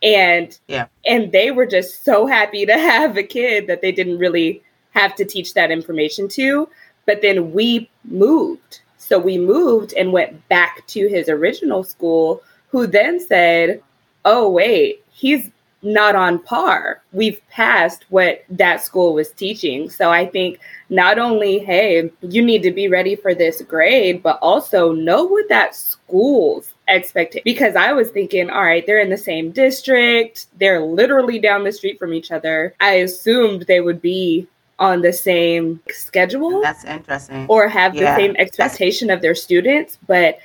And 0.01 0.57
yeah. 0.69 0.85
and 1.05 1.33
they 1.33 1.51
were 1.51 1.65
just 1.65 2.05
so 2.05 2.27
happy 2.27 2.65
to 2.65 2.73
have 2.77 3.17
a 3.17 3.23
kid 3.23 3.67
that 3.67 3.81
they 3.81 3.91
didn't 3.91 4.19
really 4.19 4.63
have 4.91 5.15
to 5.15 5.25
teach 5.25 5.53
that 5.55 5.69
information 5.69 6.29
to. 6.29 6.69
But 7.11 7.21
then 7.21 7.51
we 7.51 7.89
moved. 8.05 8.79
So 8.97 9.19
we 9.19 9.37
moved 9.37 9.91
and 9.91 10.13
went 10.13 10.47
back 10.47 10.87
to 10.87 11.09
his 11.09 11.27
original 11.27 11.83
school, 11.83 12.41
who 12.69 12.87
then 12.87 13.19
said, 13.19 13.83
Oh, 14.23 14.49
wait, 14.49 15.03
he's 15.11 15.51
not 15.81 16.15
on 16.15 16.39
par. 16.39 17.01
We've 17.11 17.41
passed 17.49 18.05
what 18.07 18.45
that 18.49 18.81
school 18.81 19.13
was 19.13 19.29
teaching. 19.31 19.89
So 19.89 20.09
I 20.09 20.25
think 20.25 20.61
not 20.89 21.19
only, 21.19 21.59
hey, 21.59 22.09
you 22.21 22.41
need 22.41 22.63
to 22.63 22.71
be 22.71 22.87
ready 22.87 23.17
for 23.17 23.35
this 23.35 23.61
grade, 23.61 24.23
but 24.23 24.39
also 24.41 24.93
know 24.93 25.25
what 25.25 25.49
that 25.49 25.75
school's 25.75 26.73
expectation 26.87 27.43
because 27.43 27.75
I 27.75 27.91
was 27.91 28.09
thinking, 28.11 28.49
all 28.49 28.63
right, 28.63 28.87
they're 28.87 29.01
in 29.01 29.09
the 29.09 29.17
same 29.17 29.51
district, 29.51 30.47
they're 30.59 30.79
literally 30.79 31.39
down 31.39 31.65
the 31.65 31.73
street 31.73 31.99
from 31.99 32.13
each 32.13 32.31
other. 32.31 32.73
I 32.79 32.93
assumed 32.93 33.63
they 33.63 33.81
would 33.81 34.01
be 34.01 34.47
on 34.81 35.01
the 35.01 35.13
same 35.13 35.79
schedule. 35.89 36.59
That's 36.61 36.83
interesting. 36.83 37.45
Or 37.47 37.69
have 37.69 37.95
yeah. 37.95 38.15
the 38.15 38.21
same 38.21 38.35
expectation 38.37 39.07
That's... 39.07 39.19
of 39.19 39.21
their 39.21 39.35
students, 39.35 39.97
but 40.07 40.39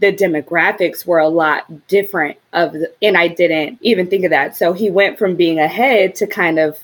the 0.00 0.12
demographics 0.12 1.06
were 1.06 1.18
a 1.18 1.28
lot 1.28 1.86
different 1.86 2.38
of 2.54 2.72
the, 2.72 2.92
and 3.02 3.16
I 3.16 3.28
didn't 3.28 3.78
even 3.82 4.08
think 4.08 4.24
of 4.24 4.30
that. 4.30 4.56
So 4.56 4.72
he 4.72 4.90
went 4.90 5.18
from 5.18 5.36
being 5.36 5.60
ahead 5.60 6.14
to 6.16 6.26
kind 6.26 6.58
of 6.58 6.78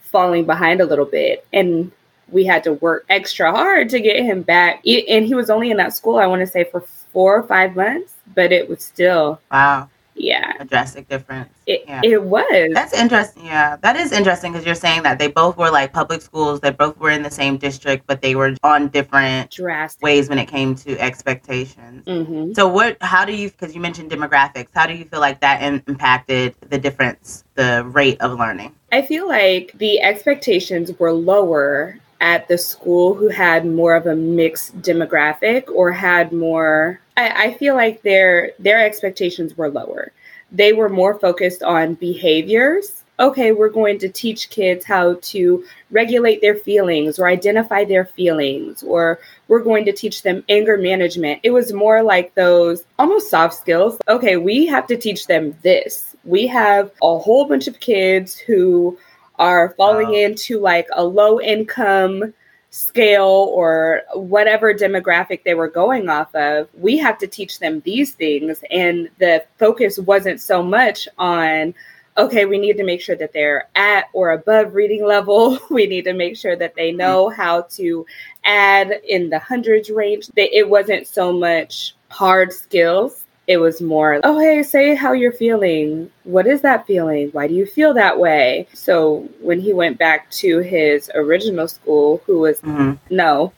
falling 0.00 0.46
behind 0.46 0.80
a 0.80 0.86
little 0.86 1.04
bit 1.04 1.44
and 1.52 1.90
we 2.28 2.44
had 2.44 2.64
to 2.64 2.74
work 2.74 3.04
extra 3.10 3.50
hard 3.50 3.90
to 3.90 4.00
get 4.00 4.22
him 4.22 4.42
back. 4.42 4.82
And 4.86 5.26
he 5.26 5.34
was 5.34 5.50
only 5.50 5.70
in 5.70 5.76
that 5.78 5.94
school 5.94 6.16
I 6.16 6.26
want 6.26 6.40
to 6.40 6.46
say 6.46 6.64
for 6.64 6.80
4 7.12 7.36
or 7.38 7.42
5 7.42 7.76
months, 7.76 8.14
but 8.34 8.52
it 8.52 8.70
was 8.70 8.82
still 8.82 9.40
Wow 9.50 9.88
yeah. 10.14 10.52
A 10.60 10.64
drastic 10.64 11.08
difference. 11.08 11.50
It, 11.66 11.84
yeah. 11.86 12.00
it 12.04 12.22
was. 12.22 12.70
That's 12.72 12.92
interesting 12.92 13.42
yeah 13.44 13.76
that 13.76 13.96
is 13.96 14.12
interesting 14.12 14.52
because 14.52 14.64
you're 14.66 14.74
saying 14.74 15.02
that 15.02 15.18
they 15.18 15.28
both 15.28 15.56
were 15.56 15.70
like 15.70 15.92
public 15.92 16.22
schools 16.22 16.60
they 16.60 16.70
both 16.70 16.96
were 16.98 17.10
in 17.10 17.22
the 17.22 17.30
same 17.30 17.56
district 17.56 18.06
but 18.06 18.22
they 18.22 18.34
were 18.34 18.54
on 18.62 18.88
different 18.88 19.50
drastic. 19.50 20.02
ways 20.02 20.28
when 20.28 20.38
it 20.38 20.46
came 20.46 20.74
to 20.74 20.98
expectations. 20.98 22.04
Mm-hmm. 22.06 22.52
so 22.54 22.68
what 22.68 22.96
how 23.00 23.24
do 23.24 23.34
you 23.34 23.50
because 23.50 23.74
you 23.74 23.80
mentioned 23.80 24.10
demographics 24.10 24.68
how 24.74 24.86
do 24.86 24.94
you 24.94 25.04
feel 25.04 25.20
like 25.20 25.40
that 25.40 25.62
impacted 25.62 26.54
the 26.68 26.78
difference 26.78 27.44
the 27.54 27.84
rate 27.86 28.20
of 28.20 28.38
learning? 28.38 28.74
I 28.90 29.02
feel 29.02 29.28
like 29.28 29.72
the 29.76 30.00
expectations 30.00 30.92
were 30.98 31.12
lower 31.12 31.98
at 32.20 32.46
the 32.48 32.56
school 32.56 33.14
who 33.14 33.28
had 33.28 33.66
more 33.66 33.94
of 33.94 34.06
a 34.06 34.14
mixed 34.14 34.80
demographic 34.80 35.68
or 35.68 35.90
had 35.90 36.32
more 36.32 37.00
I, 37.22 37.44
I 37.44 37.54
feel 37.54 37.74
like 37.74 38.02
their 38.02 38.52
their 38.58 38.84
expectations 38.84 39.56
were 39.56 39.70
lower. 39.70 40.12
They 40.50 40.72
were 40.72 40.88
more 40.88 41.18
focused 41.18 41.62
on 41.62 41.94
behaviors. 41.94 43.02
Okay, 43.20 43.52
we're 43.52 43.68
going 43.68 43.98
to 44.00 44.08
teach 44.08 44.50
kids 44.50 44.84
how 44.84 45.18
to 45.22 45.64
regulate 45.90 46.40
their 46.40 46.56
feelings 46.56 47.18
or 47.18 47.28
identify 47.28 47.84
their 47.84 48.06
feelings, 48.06 48.82
or 48.82 49.20
we're 49.48 49.62
going 49.62 49.84
to 49.84 49.92
teach 49.92 50.22
them 50.22 50.42
anger 50.48 50.76
management. 50.76 51.40
It 51.42 51.50
was 51.50 51.72
more 51.72 52.02
like 52.02 52.34
those 52.34 52.84
almost 52.98 53.30
soft 53.30 53.54
skills. 53.54 53.98
Okay, 54.08 54.36
we 54.36 54.66
have 54.66 54.86
to 54.88 54.96
teach 54.96 55.26
them 55.26 55.56
this. 55.62 56.16
We 56.24 56.46
have 56.48 56.90
a 57.02 57.18
whole 57.18 57.46
bunch 57.46 57.68
of 57.68 57.80
kids 57.80 58.36
who 58.36 58.98
are 59.38 59.74
falling 59.76 60.08
wow. 60.08 60.14
into 60.14 60.58
like 60.58 60.88
a 60.92 61.04
low 61.04 61.40
income 61.40 62.34
scale 62.72 63.52
or 63.52 64.00
whatever 64.14 64.72
demographic 64.72 65.44
they 65.44 65.52
were 65.52 65.68
going 65.68 66.08
off 66.08 66.34
of, 66.34 66.68
we 66.74 66.96
have 66.96 67.18
to 67.18 67.26
teach 67.26 67.58
them 67.58 67.80
these 67.80 68.12
things. 68.12 68.64
And 68.70 69.10
the 69.18 69.44
focus 69.58 69.98
wasn't 69.98 70.40
so 70.40 70.62
much 70.62 71.06
on, 71.18 71.74
okay, 72.16 72.46
we 72.46 72.58
need 72.58 72.78
to 72.78 72.84
make 72.84 73.02
sure 73.02 73.14
that 73.16 73.34
they're 73.34 73.68
at 73.74 74.06
or 74.14 74.30
above 74.30 74.74
reading 74.74 75.04
level. 75.04 75.58
We 75.70 75.86
need 75.86 76.04
to 76.04 76.14
make 76.14 76.34
sure 76.34 76.56
that 76.56 76.74
they 76.74 76.90
mm-hmm. 76.90 76.98
know 76.98 77.28
how 77.28 77.62
to 77.76 78.06
add 78.44 78.90
in 79.06 79.28
the 79.28 79.38
hundreds 79.38 79.90
range. 79.90 80.30
It 80.34 80.68
wasn't 80.68 81.06
so 81.06 81.30
much 81.30 81.94
hard 82.08 82.54
skills 82.54 83.21
it 83.52 83.58
was 83.58 83.82
more, 83.82 84.18
oh, 84.24 84.38
hey, 84.38 84.62
say 84.62 84.94
how 84.94 85.12
you're 85.12 85.30
feeling. 85.30 86.10
What 86.24 86.46
is 86.46 86.62
that 86.62 86.86
feeling? 86.86 87.28
Why 87.32 87.48
do 87.48 87.52
you 87.54 87.66
feel 87.66 87.92
that 87.92 88.18
way? 88.18 88.66
So 88.72 89.28
when 89.42 89.60
he 89.60 89.74
went 89.74 89.98
back 89.98 90.30
to 90.42 90.60
his 90.60 91.10
original 91.14 91.68
school, 91.68 92.22
who 92.24 92.38
was, 92.40 92.62
mm-hmm. 92.62 92.94
no. 93.14 93.52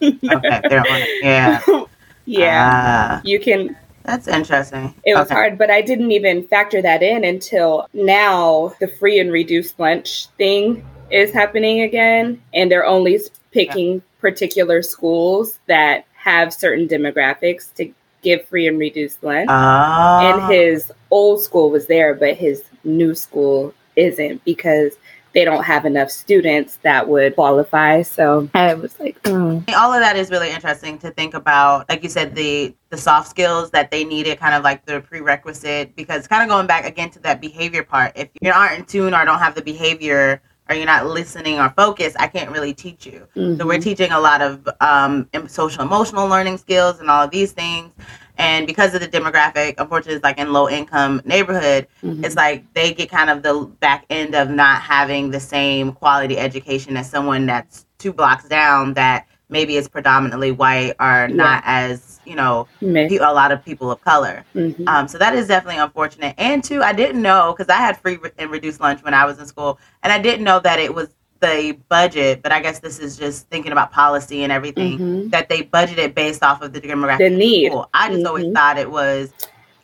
okay, 0.00 1.18
yeah. 1.20 1.60
yeah. 2.26 3.18
Uh, 3.18 3.20
you 3.24 3.40
can. 3.40 3.76
That's 4.04 4.28
interesting. 4.28 4.94
It 5.04 5.16
was 5.16 5.26
okay. 5.26 5.34
hard, 5.34 5.58
but 5.58 5.68
I 5.68 5.82
didn't 5.82 6.12
even 6.12 6.46
factor 6.46 6.80
that 6.80 7.02
in 7.02 7.24
until 7.24 7.88
now 7.92 8.72
the 8.78 8.86
free 8.86 9.18
and 9.18 9.32
reduced 9.32 9.80
lunch 9.80 10.28
thing 10.38 10.86
is 11.10 11.32
happening 11.32 11.82
again. 11.82 12.40
And 12.54 12.70
they're 12.70 12.86
only 12.86 13.18
picking 13.50 13.94
yeah. 13.94 14.00
particular 14.20 14.82
schools 14.82 15.58
that 15.66 16.06
have 16.14 16.54
certain 16.54 16.86
demographics 16.86 17.74
to 17.74 17.92
give 18.22 18.46
free 18.46 18.66
and 18.66 18.78
reduced 18.78 19.22
lunch. 19.22 19.46
Ah. 19.48 20.20
Oh. 20.20 20.44
And 20.44 20.52
his 20.52 20.92
old 21.10 21.42
school 21.42 21.70
was 21.70 21.86
there, 21.86 22.14
but 22.14 22.36
his 22.36 22.64
new 22.84 23.14
school 23.14 23.74
isn't 23.96 24.44
because 24.44 24.96
they 25.32 25.44
don't 25.44 25.62
have 25.62 25.84
enough 25.84 26.10
students 26.10 26.78
that 26.82 27.08
would 27.08 27.34
qualify. 27.36 28.02
So 28.02 28.50
I 28.54 28.74
was 28.74 28.98
like, 28.98 29.18
oh. 29.26 29.62
all 29.76 29.92
of 29.92 30.00
that 30.00 30.16
is 30.16 30.30
really 30.30 30.50
interesting 30.50 30.98
to 30.98 31.10
think 31.12 31.34
about. 31.34 31.88
Like 31.88 32.02
you 32.02 32.08
said, 32.08 32.34
the 32.34 32.74
the 32.90 32.96
soft 32.96 33.28
skills 33.28 33.70
that 33.70 33.92
they 33.92 34.04
needed, 34.04 34.38
kind 34.40 34.54
of 34.54 34.64
like 34.64 34.84
the 34.86 35.00
prerequisite. 35.00 35.94
Because 35.94 36.26
kind 36.26 36.42
of 36.42 36.48
going 36.48 36.66
back 36.66 36.84
again 36.84 37.10
to 37.10 37.20
that 37.20 37.40
behavior 37.40 37.84
part, 37.84 38.12
if 38.16 38.28
you 38.40 38.50
aren't 38.50 38.78
in 38.78 38.84
tune 38.84 39.14
or 39.14 39.24
don't 39.24 39.38
have 39.38 39.54
the 39.54 39.62
behavior 39.62 40.42
or 40.70 40.76
you're 40.76 40.86
not 40.86 41.04
listening 41.06 41.58
or 41.58 41.68
focused, 41.70 42.16
I 42.20 42.28
can't 42.28 42.50
really 42.50 42.72
teach 42.72 43.04
you. 43.04 43.26
Mm-hmm. 43.34 43.58
So 43.58 43.66
we're 43.66 43.74
mm-hmm. 43.74 43.82
teaching 43.82 44.12
a 44.12 44.20
lot 44.20 44.40
of 44.40 44.68
um, 44.80 45.28
social 45.48 45.82
emotional 45.82 46.28
learning 46.28 46.58
skills 46.58 47.00
and 47.00 47.10
all 47.10 47.24
of 47.24 47.30
these 47.30 47.50
things. 47.50 47.92
And 48.38 48.66
because 48.66 48.94
of 48.94 49.00
the 49.00 49.08
demographic, 49.08 49.74
unfortunately, 49.76 50.14
it's 50.14 50.24
like 50.24 50.38
in 50.38 50.52
low 50.52 50.68
income 50.70 51.20
neighborhood, 51.26 51.88
mm-hmm. 52.02 52.24
it's 52.24 52.36
like 52.36 52.72
they 52.72 52.94
get 52.94 53.10
kind 53.10 53.28
of 53.28 53.42
the 53.42 53.70
back 53.80 54.06
end 54.08 54.34
of 54.34 54.48
not 54.48 54.80
having 54.80 55.30
the 55.30 55.40
same 55.40 55.92
quality 55.92 56.38
education 56.38 56.96
as 56.96 57.10
someone 57.10 57.44
that's 57.44 57.84
two 57.98 58.12
blocks 58.12 58.48
down 58.48 58.94
that 58.94 59.26
maybe 59.50 59.76
is 59.76 59.88
predominantly 59.88 60.52
white 60.52 60.94
or 61.00 61.26
yeah. 61.28 61.34
not 61.34 61.62
as 61.66 62.09
you 62.30 62.36
know 62.36 62.66
a 62.80 63.18
lot 63.18 63.50
of 63.50 63.62
people 63.64 63.90
of 63.90 64.00
color 64.02 64.44
mm-hmm. 64.54 64.88
um, 64.88 65.08
so 65.08 65.18
that 65.18 65.34
is 65.34 65.48
definitely 65.48 65.80
unfortunate 65.80 66.34
and 66.38 66.62
two 66.62 66.82
i 66.82 66.92
didn't 66.92 67.20
know 67.20 67.52
because 67.52 67.68
i 67.68 67.76
had 67.76 67.98
free 67.98 68.18
and 68.38 68.50
reduced 68.50 68.80
lunch 68.80 69.02
when 69.02 69.12
i 69.12 69.24
was 69.24 69.38
in 69.38 69.46
school 69.46 69.78
and 70.02 70.12
i 70.12 70.18
didn't 70.18 70.44
know 70.44 70.60
that 70.60 70.78
it 70.78 70.94
was 70.94 71.08
the 71.40 71.76
budget 71.88 72.42
but 72.42 72.52
i 72.52 72.60
guess 72.60 72.78
this 72.78 72.98
is 72.98 73.16
just 73.16 73.48
thinking 73.48 73.72
about 73.72 73.90
policy 73.90 74.42
and 74.44 74.52
everything 74.52 74.98
mm-hmm. 74.98 75.28
that 75.28 75.48
they 75.48 75.62
budgeted 75.62 76.14
based 76.14 76.42
off 76.42 76.62
of 76.62 76.72
the 76.72 76.80
demographic 76.80 77.18
the 77.18 77.30
need 77.30 77.72
i 77.92 78.08
just 78.08 78.18
mm-hmm. 78.20 78.26
always 78.26 78.52
thought 78.52 78.78
it 78.78 78.90
was 78.90 79.32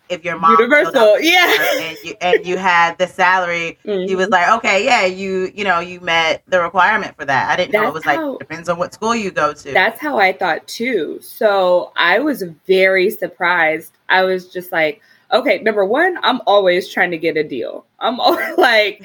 if 0.08 0.24
your 0.24 0.38
mom 0.38 0.52
universal, 0.58 1.20
yeah, 1.20 1.56
and 1.80 1.98
you 2.04 2.14
and 2.20 2.46
you 2.46 2.56
had 2.56 2.96
the 2.98 3.06
salary, 3.06 3.78
mm-hmm. 3.84 4.06
he 4.08 4.14
was 4.14 4.28
like, 4.28 4.48
okay, 4.58 4.84
yeah, 4.84 5.04
you 5.04 5.50
you 5.54 5.64
know 5.64 5.80
you 5.80 6.00
met 6.00 6.42
the 6.46 6.60
requirement 6.60 7.16
for 7.16 7.24
that. 7.24 7.50
I 7.50 7.56
didn't 7.56 7.72
that's 7.72 7.82
know 7.82 7.88
it 7.88 7.94
was 7.94 8.04
how, 8.04 8.30
like 8.30 8.38
depends 8.40 8.68
on 8.68 8.78
what 8.78 8.94
school 8.94 9.14
you 9.14 9.30
go 9.30 9.52
to. 9.52 9.72
That's 9.72 10.00
how 10.00 10.18
I 10.18 10.32
thought 10.32 10.66
too. 10.66 11.18
So 11.20 11.92
I 11.96 12.18
was 12.18 12.44
very 12.66 13.10
surprised. 13.10 13.92
I 14.08 14.22
was 14.22 14.48
just 14.48 14.72
like, 14.72 15.00
okay, 15.32 15.58
number 15.60 15.84
one, 15.84 16.18
I'm 16.22 16.40
always 16.46 16.88
trying 16.88 17.10
to 17.10 17.18
get 17.18 17.36
a 17.36 17.44
deal. 17.44 17.86
I'm 18.00 18.20
always 18.20 18.46
like. 18.58 19.04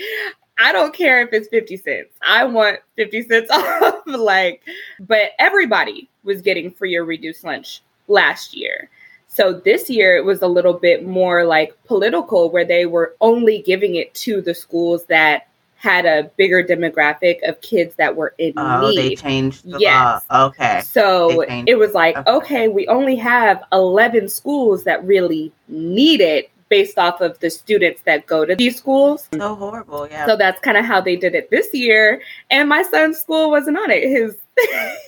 I 0.63 0.71
don't 0.73 0.93
care 0.93 1.23
if 1.23 1.33
it's 1.33 1.47
50 1.47 1.75
cents. 1.77 2.09
I 2.21 2.43
want 2.43 2.81
50 2.95 3.23
cents 3.23 3.49
off. 3.51 3.95
like, 4.05 4.61
but 4.99 5.31
everybody 5.39 6.07
was 6.23 6.43
getting 6.43 6.69
free 6.69 6.95
or 6.95 7.03
reduced 7.03 7.43
lunch 7.43 7.81
last 8.07 8.55
year. 8.55 8.91
So 9.33 9.53
this 9.53 9.89
year 9.89 10.17
it 10.17 10.25
was 10.25 10.41
a 10.41 10.47
little 10.47 10.73
bit 10.73 11.07
more 11.07 11.45
like 11.45 11.73
political, 11.85 12.51
where 12.51 12.65
they 12.65 12.85
were 12.85 13.15
only 13.21 13.61
giving 13.61 13.95
it 13.95 14.13
to 14.15 14.41
the 14.41 14.53
schools 14.53 15.05
that 15.05 15.47
had 15.77 16.05
a 16.05 16.29
bigger 16.35 16.61
demographic 16.61 17.41
of 17.47 17.59
kids 17.61 17.95
that 17.95 18.15
were 18.17 18.35
in 18.37 18.53
oh, 18.57 18.89
need. 18.89 18.97
they 18.97 19.15
changed 19.15 19.63
the 19.63 19.79
yes. 19.79 20.21
law. 20.29 20.47
Okay. 20.47 20.81
So 20.81 21.41
it 21.41 21.79
was 21.79 21.93
like, 21.93 22.17
okay. 22.17 22.31
okay, 22.31 22.67
we 22.67 22.87
only 22.89 23.15
have 23.15 23.63
11 23.71 24.27
schools 24.27 24.83
that 24.83 25.03
really 25.05 25.51
need 25.69 26.19
it 26.19 26.51
based 26.67 26.99
off 26.99 27.19
of 27.21 27.39
the 27.39 27.49
students 27.49 28.01
that 28.03 28.27
go 28.27 28.45
to 28.45 28.55
these 28.55 28.77
schools. 28.77 29.27
So 29.33 29.55
horrible, 29.55 30.07
yeah. 30.09 30.25
So 30.25 30.35
that's 30.35 30.59
kind 30.59 30.77
of 30.77 30.85
how 30.85 31.01
they 31.01 31.15
did 31.15 31.35
it 31.35 31.49
this 31.49 31.73
year. 31.73 32.21
And 32.49 32.69
my 32.69 32.83
son's 32.83 33.19
school 33.19 33.49
wasn't 33.49 33.77
on 33.77 33.91
it. 33.91 34.03
His 34.03 34.37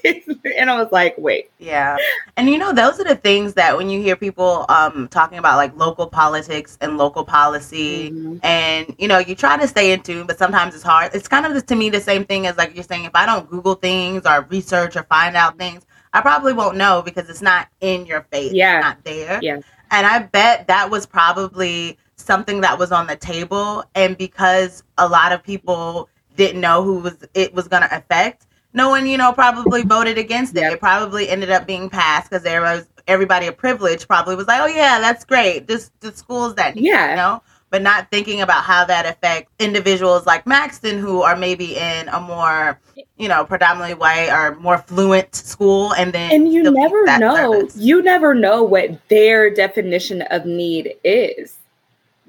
and 0.58 0.70
I 0.70 0.82
was 0.82 0.92
like, 0.92 1.16
wait. 1.18 1.52
Yeah. 1.60 1.98
And 2.38 2.50
you 2.50 2.58
know, 2.58 2.74
those 2.74 3.00
are 3.00 3.04
the 3.04 3.16
things 3.16 3.54
that 3.54 3.78
when 3.78 3.90
you 3.90 4.02
hear 4.02 4.16
people 4.16 4.66
um 4.70 5.08
talking 5.10 5.38
about 5.38 5.58
like 5.58 5.76
local 5.78 6.08
politics 6.08 6.78
and 6.82 6.98
local 6.98 7.24
policy 7.24 8.12
mm-hmm. 8.12 8.38
and 8.44 8.96
you 8.98 9.08
know, 9.08 9.20
you 9.20 9.36
try 9.36 9.58
to 9.58 9.68
stay 9.68 9.92
in 9.92 10.02
tune, 10.02 10.28
but 10.28 10.38
sometimes 10.38 10.76
it's 10.76 10.84
hard. 10.84 11.12
It's 11.14 11.28
kind 11.28 11.46
of 11.46 11.66
to 11.66 11.76
me 11.76 11.90
the 11.90 12.02
same 12.02 12.26
thing 12.26 12.48
as 12.48 12.58
like 12.58 12.76
you're 12.76 12.84
saying 12.84 13.06
if 13.06 13.16
I 13.16 13.26
don't 13.26 13.50
Google 13.50 13.76
things 13.76 14.26
or 14.26 14.48
research 14.50 14.96
or 14.96 15.04
find 15.04 15.36
out 15.36 15.58
things, 15.58 15.86
I 16.14 16.22
probably 16.22 16.54
won't 16.54 16.78
know 16.78 17.02
because 17.04 17.30
it's 17.30 17.42
not 17.42 17.68
in 17.82 18.06
your 18.06 18.22
face. 18.32 18.54
Yeah. 18.54 18.78
It's 18.78 18.86
not 18.86 19.04
there. 19.04 19.40
Yeah. 19.42 19.60
And 19.92 20.08
I 20.08 20.20
bet 20.20 20.68
that 20.68 20.90
was 20.90 21.06
probably 21.06 21.98
something 22.16 22.62
that 22.62 22.78
was 22.80 22.92
on 22.92 23.08
the 23.08 23.16
table 23.16 23.84
and 23.96 24.18
because 24.18 24.84
a 24.98 25.08
lot 25.08 25.32
of 25.32 25.44
people 25.44 26.10
didn't 26.36 26.62
know 26.62 26.84
who 26.84 27.00
was 27.00 27.26
it 27.34 27.54
was 27.54 27.68
going 27.68 27.84
to 27.84 27.96
affect 27.96 28.48
no 28.74 28.90
one, 28.90 29.08
you 29.08 29.18
know, 29.18 29.32
probably 29.32 29.84
voted 29.84 30.18
against 30.18 30.56
it. 30.56 30.62
Yep. 30.62 30.74
It 30.74 30.80
probably 30.80 31.30
ended 31.30 31.52
up 31.52 31.68
being 31.68 31.90
passed 31.90 32.30
because 32.30 32.44
there 32.44 32.62
was 32.62 32.86
everybody 33.08 33.48
of 33.48 33.58
privilege 33.58 34.08
probably 34.08 34.36
was 34.36 34.48
like, 34.48 34.62
oh 34.62 34.68
yeah, 34.68 35.00
that's 35.00 35.26
great. 35.26 35.68
Just 35.68 35.98
the 36.02 36.12
schools 36.12 36.56
that 36.56 36.76
need, 36.76 36.86
yeah. 36.86 37.12
you 37.12 37.16
know, 37.16 37.44
but 37.70 37.82
not 37.82 38.10
thinking 38.12 38.42
about 38.42 38.64
how 38.64 38.86
that 38.86 39.06
affects 39.06 39.52
individuals 39.60 40.26
like 40.26 40.48
Maxton 40.48 40.98
who 40.98 41.22
are 41.22 41.36
maybe 41.36 41.76
in 41.76 42.08
a 42.10 42.20
more, 42.20 42.80
you 43.18 43.28
know, 43.28 43.46
predominantly 43.46 43.96
white 43.96 44.30
or 44.30 44.56
more 44.56 44.78
fluent 44.78 45.36
school, 45.36 45.94
and 45.94 46.14
then 46.14 46.32
and 46.32 46.54
you 46.54 46.64
never 46.64 47.06
know, 47.18 47.36
service. 47.36 47.78
you 47.78 48.02
never 48.02 48.34
know 48.34 48.64
what 48.64 49.00
their 49.10 49.54
definition 49.54 50.22
of 50.24 50.46
need 50.46 50.96
is 51.04 51.58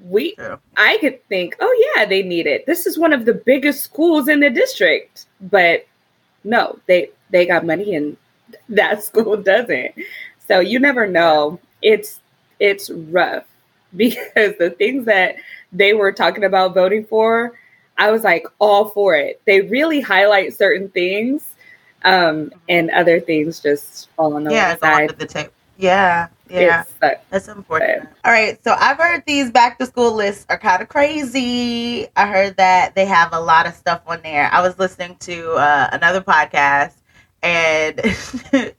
we 0.07 0.35
True. 0.35 0.59
i 0.77 0.97
could 0.99 1.25
think 1.29 1.55
oh 1.61 1.93
yeah 1.95 2.05
they 2.05 2.21
need 2.21 2.45
it 2.45 2.65
this 2.65 2.85
is 2.85 2.97
one 2.97 3.13
of 3.13 3.25
the 3.25 3.33
biggest 3.33 3.81
schools 3.81 4.27
in 4.27 4.41
the 4.41 4.49
district 4.49 5.25
but 5.41 5.85
no, 6.45 6.79
they 6.85 7.09
they 7.31 7.45
got 7.45 7.65
money 7.65 7.95
and 7.95 8.17
that 8.69 9.03
school 9.09 9.37
doesn't. 9.37 9.93
So 10.47 10.59
you 10.59 10.79
never 10.79 11.07
know. 11.07 11.59
It's 11.81 12.21
it's 12.59 12.89
rough 12.89 13.43
because 13.95 14.53
the 14.59 14.73
things 14.77 15.05
that 15.05 15.35
they 15.71 15.93
were 15.93 16.11
talking 16.11 16.43
about 16.43 16.73
voting 16.73 17.05
for, 17.05 17.57
I 17.97 18.11
was 18.11 18.23
like 18.23 18.45
all 18.59 18.89
for 18.89 19.15
it. 19.15 19.41
They 19.45 19.61
really 19.61 19.99
highlight 19.99 20.53
certain 20.53 20.89
things, 20.89 21.55
um, 22.03 22.51
and 22.69 22.89
other 22.91 23.19
things 23.19 23.59
just 23.59 24.09
fall 24.11 24.35
on 24.35 24.43
the 24.43 24.51
yeah, 24.51 24.77
side. 24.77 25.11
Of 25.11 25.17
the 25.17 25.25
ta- 25.25 25.47
yeah, 25.77 26.27
yeah, 26.49 26.83
that's 27.29 27.47
important. 27.47 28.09
All 28.23 28.31
right, 28.31 28.61
so 28.63 28.75
I've 28.77 28.97
heard 28.97 29.23
these 29.25 29.51
back 29.51 29.79
to 29.79 29.85
school 29.85 30.13
lists 30.13 30.45
are 30.49 30.57
kind 30.57 30.81
of 30.81 30.89
crazy. 30.89 32.07
I 32.15 32.27
heard 32.27 32.57
that 32.57 32.95
they 32.95 33.05
have 33.05 33.33
a 33.33 33.39
lot 33.39 33.65
of 33.65 33.73
stuff 33.73 34.01
on 34.07 34.21
there. 34.23 34.49
I 34.51 34.61
was 34.61 34.77
listening 34.77 35.17
to 35.21 35.53
uh, 35.53 35.89
another 35.91 36.21
podcast, 36.21 36.93
and 37.41 37.99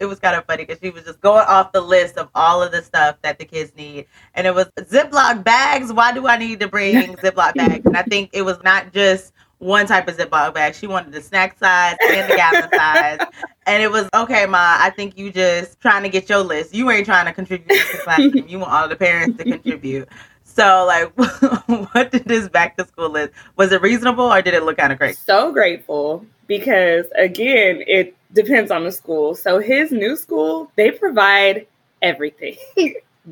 it 0.00 0.06
was 0.06 0.20
kind 0.20 0.36
of 0.36 0.44
funny 0.46 0.64
because 0.64 0.80
she 0.80 0.90
was 0.90 1.04
just 1.04 1.20
going 1.20 1.44
off 1.46 1.72
the 1.72 1.80
list 1.80 2.16
of 2.18 2.28
all 2.34 2.62
of 2.62 2.72
the 2.72 2.82
stuff 2.82 3.16
that 3.22 3.38
the 3.38 3.44
kids 3.44 3.72
need, 3.76 4.06
and 4.34 4.46
it 4.46 4.54
was 4.54 4.66
Ziploc 4.78 5.42
bags. 5.42 5.92
Why 5.92 6.12
do 6.12 6.26
I 6.26 6.36
need 6.36 6.60
to 6.60 6.68
bring 6.68 6.94
Ziploc 7.16 7.54
bags? 7.54 7.84
And 7.84 7.96
I 7.96 8.02
think 8.02 8.30
it 8.32 8.42
was 8.42 8.58
not 8.62 8.92
just 8.92 9.32
one 9.58 9.86
type 9.86 10.08
of 10.08 10.16
Ziploc 10.16 10.54
bag. 10.54 10.74
She 10.74 10.86
wanted 10.86 11.12
the 11.12 11.22
snack 11.22 11.58
size 11.58 11.96
and 12.08 12.30
the 12.30 12.36
gallon 12.36 12.68
size. 12.74 13.18
And 13.66 13.82
it 13.82 13.90
was, 13.90 14.08
okay, 14.14 14.46
Ma, 14.46 14.76
I 14.78 14.90
think 14.90 15.16
you 15.16 15.32
just 15.32 15.80
trying 15.80 16.02
to 16.02 16.08
get 16.08 16.28
your 16.28 16.40
list. 16.40 16.74
You 16.74 16.90
ain't 16.90 17.06
trying 17.06 17.26
to 17.26 17.32
contribute 17.32 17.68
to 17.68 17.96
the 17.96 18.02
classroom. 18.02 18.32
You 18.48 18.58
want 18.58 18.72
all 18.72 18.88
the 18.88 18.96
parents 18.96 19.38
to 19.38 19.44
contribute. 19.44 20.08
So, 20.44 20.86
like, 20.86 21.12
what 21.92 22.12
did 22.12 22.24
this 22.24 22.48
back 22.48 22.76
to 22.76 22.86
school 22.86 23.10
list? 23.10 23.32
Was 23.56 23.72
it 23.72 23.82
reasonable 23.82 24.24
or 24.24 24.40
did 24.40 24.54
it 24.54 24.62
look 24.62 24.78
kind 24.78 24.92
of 24.92 24.98
crazy? 24.98 25.18
So 25.24 25.52
grateful 25.52 26.24
because, 26.46 27.06
again, 27.18 27.82
it 27.86 28.16
depends 28.32 28.70
on 28.70 28.84
the 28.84 28.92
school. 28.92 29.34
So, 29.34 29.58
his 29.58 29.90
new 29.90 30.16
school, 30.16 30.70
they 30.76 30.90
provide 30.90 31.66
everything 32.02 32.56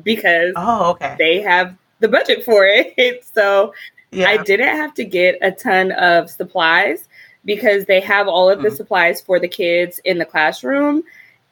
because 0.03 0.53
oh, 0.55 0.91
okay. 0.91 1.15
they 1.17 1.41
have 1.41 1.75
the 1.99 2.07
budget 2.09 2.43
for 2.43 2.65
it. 2.65 3.25
So, 3.33 3.73
yeah. 4.11 4.27
I 4.27 4.37
didn't 4.37 4.75
have 4.75 4.93
to 4.95 5.05
get 5.05 5.37
a 5.41 5.51
ton 5.51 5.91
of 5.91 6.29
supplies 6.29 7.07
because 7.43 7.85
they 7.85 7.99
have 8.01 8.27
all 8.27 8.49
of 8.49 8.61
the 8.61 8.69
mm. 8.69 8.75
supplies 8.75 9.21
for 9.21 9.39
the 9.39 9.47
kids 9.47 9.99
in 10.03 10.17
the 10.17 10.25
classroom. 10.25 11.03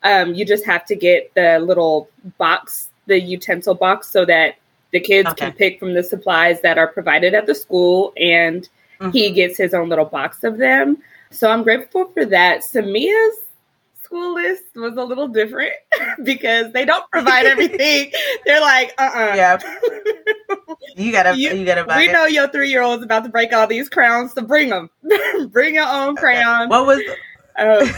Um, 0.02 0.34
you 0.34 0.46
just 0.46 0.66
have 0.66 0.86
to 0.88 0.96
get 0.96 1.34
the 1.34 1.60
little 1.60 2.10
box, 2.38 2.89
the 3.06 3.20
utensil 3.20 3.76
box, 3.76 4.10
so 4.10 4.26
that 4.26 4.56
the 4.92 5.00
kids 5.00 5.30
okay. 5.30 5.46
can 5.46 5.54
pick 5.54 5.80
from 5.80 5.94
the 5.94 6.04
supplies 6.04 6.62
that 6.62 6.78
are 6.78 6.88
provided 6.88 7.34
at 7.34 7.46
the 7.46 7.56
school, 7.56 8.13
and 8.18 8.68
mm-hmm. 9.00 9.12
he 9.12 9.32
gets 9.32 9.58
his 9.58 9.74
own 9.74 9.89
little 9.89 10.06
box 10.06 10.44
of 10.44 10.58
them. 10.58 10.98
So 11.32 11.50
I'm 11.50 11.63
grateful 11.63 12.10
for 12.13 12.26
that. 12.26 12.63
Samia's 12.63 13.38
school 14.13 14.34
list 14.36 14.63
was 14.76 14.95
a 14.95 15.04
little 15.04 15.28
different 15.28 15.73
because 16.23 16.71
they 16.71 16.86
don't 16.86 17.10
provide 17.12 17.45
everything. 17.45 18.12
They're 18.45 18.62
like, 18.62 18.93
uh 18.99 19.10
uh-uh. 19.13 19.32
uh 19.32 19.36
Yeah. 19.36 19.60
You 20.95 21.12
gotta, 21.12 21.36
you, 21.36 21.52
you 21.52 21.65
gotta 21.65 21.84
buy 21.84 21.97
We 21.97 22.10
it. 22.10 22.12
know 22.12 22.26
your 22.26 22.47
three 22.49 22.69
year 22.69 22.84
old's 22.84 23.04
about 23.04 23.23
to 23.23 23.30
break 23.30 23.52
all 23.54 23.65
these 23.65 23.89
crowns, 23.89 24.34
so 24.34 24.43
bring 24.43 24.69
them. 24.69 24.89
bring 25.49 25.76
your 25.76 25.88
own 25.88 26.15
crayons. 26.15 26.69
What 26.69 26.86
was, 26.86 26.99
um, 27.58 27.89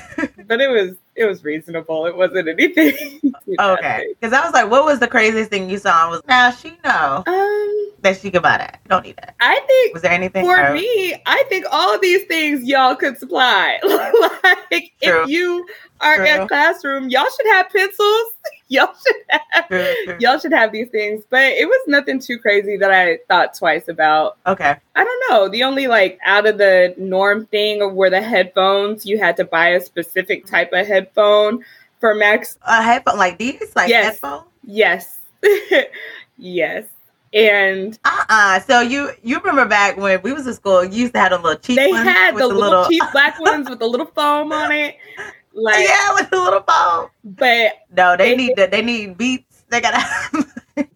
but 0.48 0.62
it 0.62 0.70
was 0.70 0.96
it 1.16 1.26
was 1.26 1.44
reasonable. 1.44 2.06
It 2.06 2.16
wasn't 2.16 2.48
anything. 2.50 3.22
okay, 3.60 4.14
because 4.20 4.34
I 4.34 4.44
was 4.44 4.54
like, 4.54 4.70
what 4.70 4.86
was 4.86 5.00
the 5.00 5.08
craziest 5.08 5.50
thing 5.50 5.70
you 5.70 5.78
saw? 5.78 6.08
I 6.08 6.10
was 6.10 6.22
now 6.28 6.52
she 6.52 6.78
know 6.84 7.24
um, 7.26 7.92
that 8.02 8.18
she 8.22 8.32
could 8.32 8.42
buy 8.44 8.58
that. 8.58 8.80
Don't 8.88 9.06
need 9.06 9.16
that. 9.18 9.36
I 9.40 9.60
think. 9.66 9.94
Was 9.94 10.04
there 10.04 10.12
anything 10.12 10.46
for 10.46 10.74
me? 10.74 11.16
I 11.26 11.44
think 11.50 11.66
all 11.72 11.94
of 11.96 12.02
these 12.02 12.26
things 12.26 12.64
y'all 12.64 12.96
could 12.96 13.18
supply. 13.18 13.80
like 13.84 14.94
True. 15.02 15.24
if 15.24 15.30
you 15.30 15.66
True. 16.02 16.48
classroom, 16.48 17.10
y'all 17.10 17.28
should 17.36 17.48
have 17.48 17.70
pencils. 17.70 18.32
y'all 18.68 18.94
should 19.06 19.16
have 19.30 20.20
y'all 20.22 20.40
should 20.40 20.52
have 20.52 20.72
these 20.72 20.90
things. 20.90 21.24
But 21.30 21.54
it 21.54 21.68
was 21.68 21.82
nothing 21.88 22.20
too 22.20 22.38
crazy 22.40 22.78
that 22.78 22.92
I 22.92 23.20
thought 23.28 23.54
twice 23.54 23.88
about. 23.88 24.38
Okay. 24.46 24.76
I 24.96 25.04
don't 25.04 25.24
know. 25.30 25.50
The 25.50 25.64
only 25.64 25.88
like 25.88 26.20
out 26.26 26.46
of 26.46 26.58
the 26.58 26.94
norm 26.98 27.46
thing 27.48 27.96
were 27.96 28.10
the 28.10 28.22
headphones. 28.22 29.06
You 29.06 29.20
had 29.20 29.38
to 29.38 29.46
buy 29.46 29.70
a 29.70 29.82
specific 29.82 30.46
type 30.46 30.72
of 30.74 30.86
headphone 30.86 31.64
for 32.00 32.14
Max. 32.16 32.58
A 32.64 32.82
headphone 32.82 33.18
like 33.18 33.38
these? 33.38 33.76
Like 33.76 33.90
yes. 33.90 34.06
headphone? 34.06 34.44
Yes. 34.64 35.20
yes. 36.38 36.86
And 37.34 38.00
uh-uh. 38.06 38.62
So 38.62 38.80
you 38.80 39.12
you 39.22 39.40
remember 39.40 39.66
back 39.66 39.98
when 39.98 40.22
we 40.22 40.32
was 40.32 40.48
in 40.48 40.54
school, 40.54 40.86
you 40.86 41.02
used 41.02 41.14
to 41.14 41.20
have 41.20 41.34
a 41.34 41.38
little 41.38 41.60
cheap. 41.60 41.76
They 41.76 41.92
had 41.92 42.34
the, 42.34 42.40
the 42.40 42.48
little, 42.48 42.62
little 42.62 42.86
cheap 42.88 43.04
black 43.12 43.40
ones 43.42 43.70
with 43.70 43.80
the 43.80 43.88
little 43.88 44.06
foam 44.06 44.54
on 44.54 44.72
it. 44.72 44.96
Like 45.56 45.88
yeah, 45.88 46.14
with 46.14 46.30
the 46.30 46.38
little 46.38 46.62
phone. 46.62 47.10
But 47.24 47.74
no, 47.96 48.18
they, 48.18 48.32
they 48.32 48.36
need 48.36 48.56
that. 48.58 48.72
They 48.72 48.82
need 48.82 49.18
beats. 49.18 49.64
They 49.70 49.82
gotta. 49.82 50.04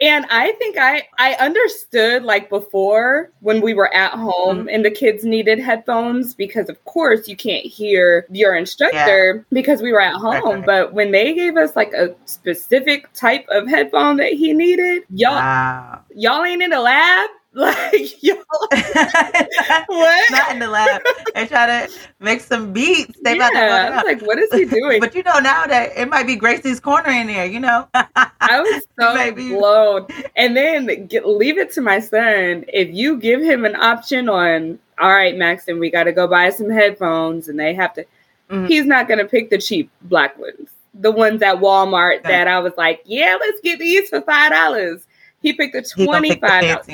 and 0.00 0.26
I 0.30 0.52
think 0.52 0.76
I 0.78 1.02
I 1.18 1.34
understood 1.34 2.22
like 2.22 2.48
before 2.48 3.32
when 3.40 3.60
we 3.60 3.74
were 3.74 3.92
at 3.92 4.12
home 4.12 4.58
mm-hmm. 4.58 4.68
and 4.68 4.84
the 4.84 4.90
kids 4.90 5.24
needed 5.24 5.58
headphones 5.58 6.34
because 6.34 6.68
of 6.68 6.82
course 6.84 7.26
you 7.26 7.36
can't 7.36 7.66
hear 7.66 8.26
your 8.30 8.54
instructor 8.54 9.36
yeah. 9.36 9.42
because 9.50 9.82
we 9.82 9.92
were 9.92 10.00
at 10.00 10.14
home. 10.14 10.62
But 10.64 10.92
when 10.92 11.10
they 11.10 11.34
gave 11.34 11.56
us 11.56 11.74
like 11.74 11.92
a 11.92 12.14
specific 12.24 13.12
type 13.14 13.46
of 13.48 13.68
headphone 13.68 14.16
that 14.18 14.32
he 14.32 14.52
needed, 14.52 15.02
y'all 15.10 15.32
wow. 15.32 16.00
y'all 16.14 16.44
ain't 16.44 16.62
in 16.62 16.70
the 16.70 16.80
lab 16.80 17.30
Like 17.64 18.20
yo, 18.20 18.34
what? 18.64 20.30
Not 20.32 20.50
in 20.50 20.58
the 20.58 20.66
lab. 20.68 21.02
They 21.36 21.46
try 21.46 21.66
to 21.66 21.92
make 22.18 22.40
some 22.40 22.72
beats. 22.72 23.16
They 23.22 23.36
yeah, 23.36 23.46
about 23.46 24.00
to 24.00 24.06
like, 24.08 24.22
what 24.22 24.40
is 24.40 24.52
he 24.52 24.64
doing? 24.64 24.98
but 24.98 25.14
you 25.14 25.22
know 25.22 25.38
now 25.38 25.64
that 25.64 25.92
it 25.96 26.08
might 26.08 26.26
be 26.26 26.34
Gracie's 26.34 26.80
corner 26.80 27.10
in 27.10 27.28
there. 27.28 27.46
You 27.46 27.60
know, 27.60 27.86
I 27.94 28.60
was 28.60 28.82
so 28.98 29.14
Maybe. 29.14 29.50
blown. 29.50 30.08
And 30.34 30.56
then 30.56 31.06
get, 31.06 31.28
leave 31.28 31.56
it 31.56 31.72
to 31.74 31.80
my 31.80 32.00
son. 32.00 32.64
If 32.66 32.92
you 32.92 33.18
give 33.18 33.40
him 33.40 33.64
an 33.64 33.76
option 33.76 34.28
on, 34.28 34.80
all 34.98 35.12
right, 35.12 35.36
Maxton, 35.36 35.78
we 35.78 35.90
got 35.90 36.04
to 36.04 36.12
go 36.12 36.26
buy 36.26 36.50
some 36.50 36.70
headphones, 36.70 37.46
and 37.46 37.56
they 37.56 37.72
have 37.72 37.94
to. 37.94 38.04
Mm-hmm. 38.50 38.66
He's 38.66 38.84
not 38.84 39.06
going 39.06 39.18
to 39.18 39.26
pick 39.26 39.50
the 39.50 39.58
cheap 39.58 39.92
black 40.02 40.36
ones, 40.40 40.70
the 40.92 41.12
ones 41.12 41.40
at 41.40 41.58
Walmart 41.58 42.18
okay. 42.18 42.30
that 42.30 42.48
I 42.48 42.58
was 42.58 42.72
like, 42.76 43.02
yeah, 43.04 43.36
let's 43.38 43.60
get 43.60 43.78
these 43.78 44.08
for 44.08 44.22
five 44.22 44.50
dollars 44.50 45.06
he 45.44 45.52
picked 45.52 45.74
the 45.74 45.82
twenty 45.82 46.34
five. 46.36 46.88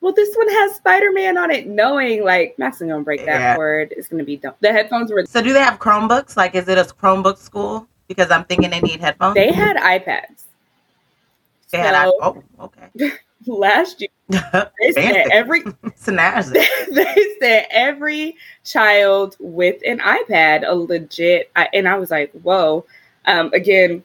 Well, 0.00 0.12
this 0.12 0.36
one 0.36 0.48
has 0.48 0.76
Spider 0.76 1.10
Man 1.10 1.38
on 1.38 1.50
it, 1.50 1.66
knowing 1.66 2.22
like 2.22 2.54
Max 2.58 2.80
is 2.82 2.88
gonna 2.88 3.02
break 3.02 3.24
that 3.24 3.40
yeah. 3.40 3.56
word. 3.56 3.94
It's 3.96 4.08
gonna 4.08 4.24
be 4.24 4.36
dumb. 4.36 4.54
The 4.60 4.70
headphones 4.70 5.10
were. 5.10 5.24
So, 5.26 5.42
do 5.42 5.54
they 5.54 5.60
have 5.60 5.78
Chromebooks? 5.78 6.36
Like, 6.36 6.54
is 6.54 6.68
it 6.68 6.76
a 6.76 6.82
Chromebook 6.82 7.38
school? 7.38 7.88
Because 8.06 8.30
I'm 8.30 8.44
thinking 8.44 8.70
they 8.70 8.80
need 8.80 9.00
headphones. 9.00 9.34
They 9.34 9.50
had 9.50 9.76
iPads. 9.78 10.44
They 11.70 11.78
so, 11.78 11.82
had. 11.82 12.12
Oh, 12.20 12.42
okay. 12.60 13.12
last 13.46 14.02
year, 14.02 14.10
they 14.28 14.92
said 14.92 15.28
every 15.32 15.62
they 16.06 17.34
said 17.40 17.66
every 17.70 18.36
child 18.64 19.36
with 19.40 19.80
an 19.86 19.98
iPad, 20.00 20.68
a 20.68 20.74
legit, 20.74 21.50
and 21.72 21.88
I 21.88 21.98
was 21.98 22.10
like, 22.10 22.32
whoa. 22.32 22.84
Um, 23.24 23.52
again, 23.52 24.04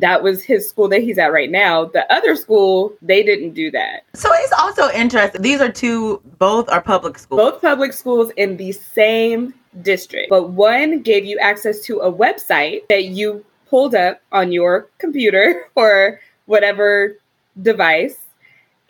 that 0.00 0.22
was 0.22 0.42
his 0.42 0.68
school 0.68 0.88
that 0.88 1.02
he's 1.02 1.18
at 1.18 1.32
right 1.32 1.50
now. 1.50 1.86
The 1.86 2.10
other 2.12 2.36
school, 2.36 2.92
they 3.02 3.22
didn't 3.22 3.52
do 3.52 3.70
that. 3.70 4.04
So 4.14 4.30
it's 4.32 4.52
also 4.52 4.90
interesting. 4.90 5.42
These 5.42 5.60
are 5.60 5.72
two, 5.72 6.20
both 6.38 6.68
are 6.68 6.80
public 6.80 7.18
schools. 7.18 7.38
Both 7.40 7.62
public 7.62 7.92
schools 7.92 8.30
in 8.36 8.56
the 8.56 8.72
same 8.72 9.54
district. 9.82 10.30
But 10.30 10.50
one 10.50 11.02
gave 11.02 11.24
you 11.24 11.38
access 11.38 11.80
to 11.82 11.98
a 12.00 12.12
website 12.12 12.86
that 12.88 13.04
you 13.04 13.44
pulled 13.68 13.94
up 13.94 14.20
on 14.32 14.52
your 14.52 14.88
computer 14.98 15.68
or 15.74 16.20
whatever 16.46 17.16
device, 17.60 18.16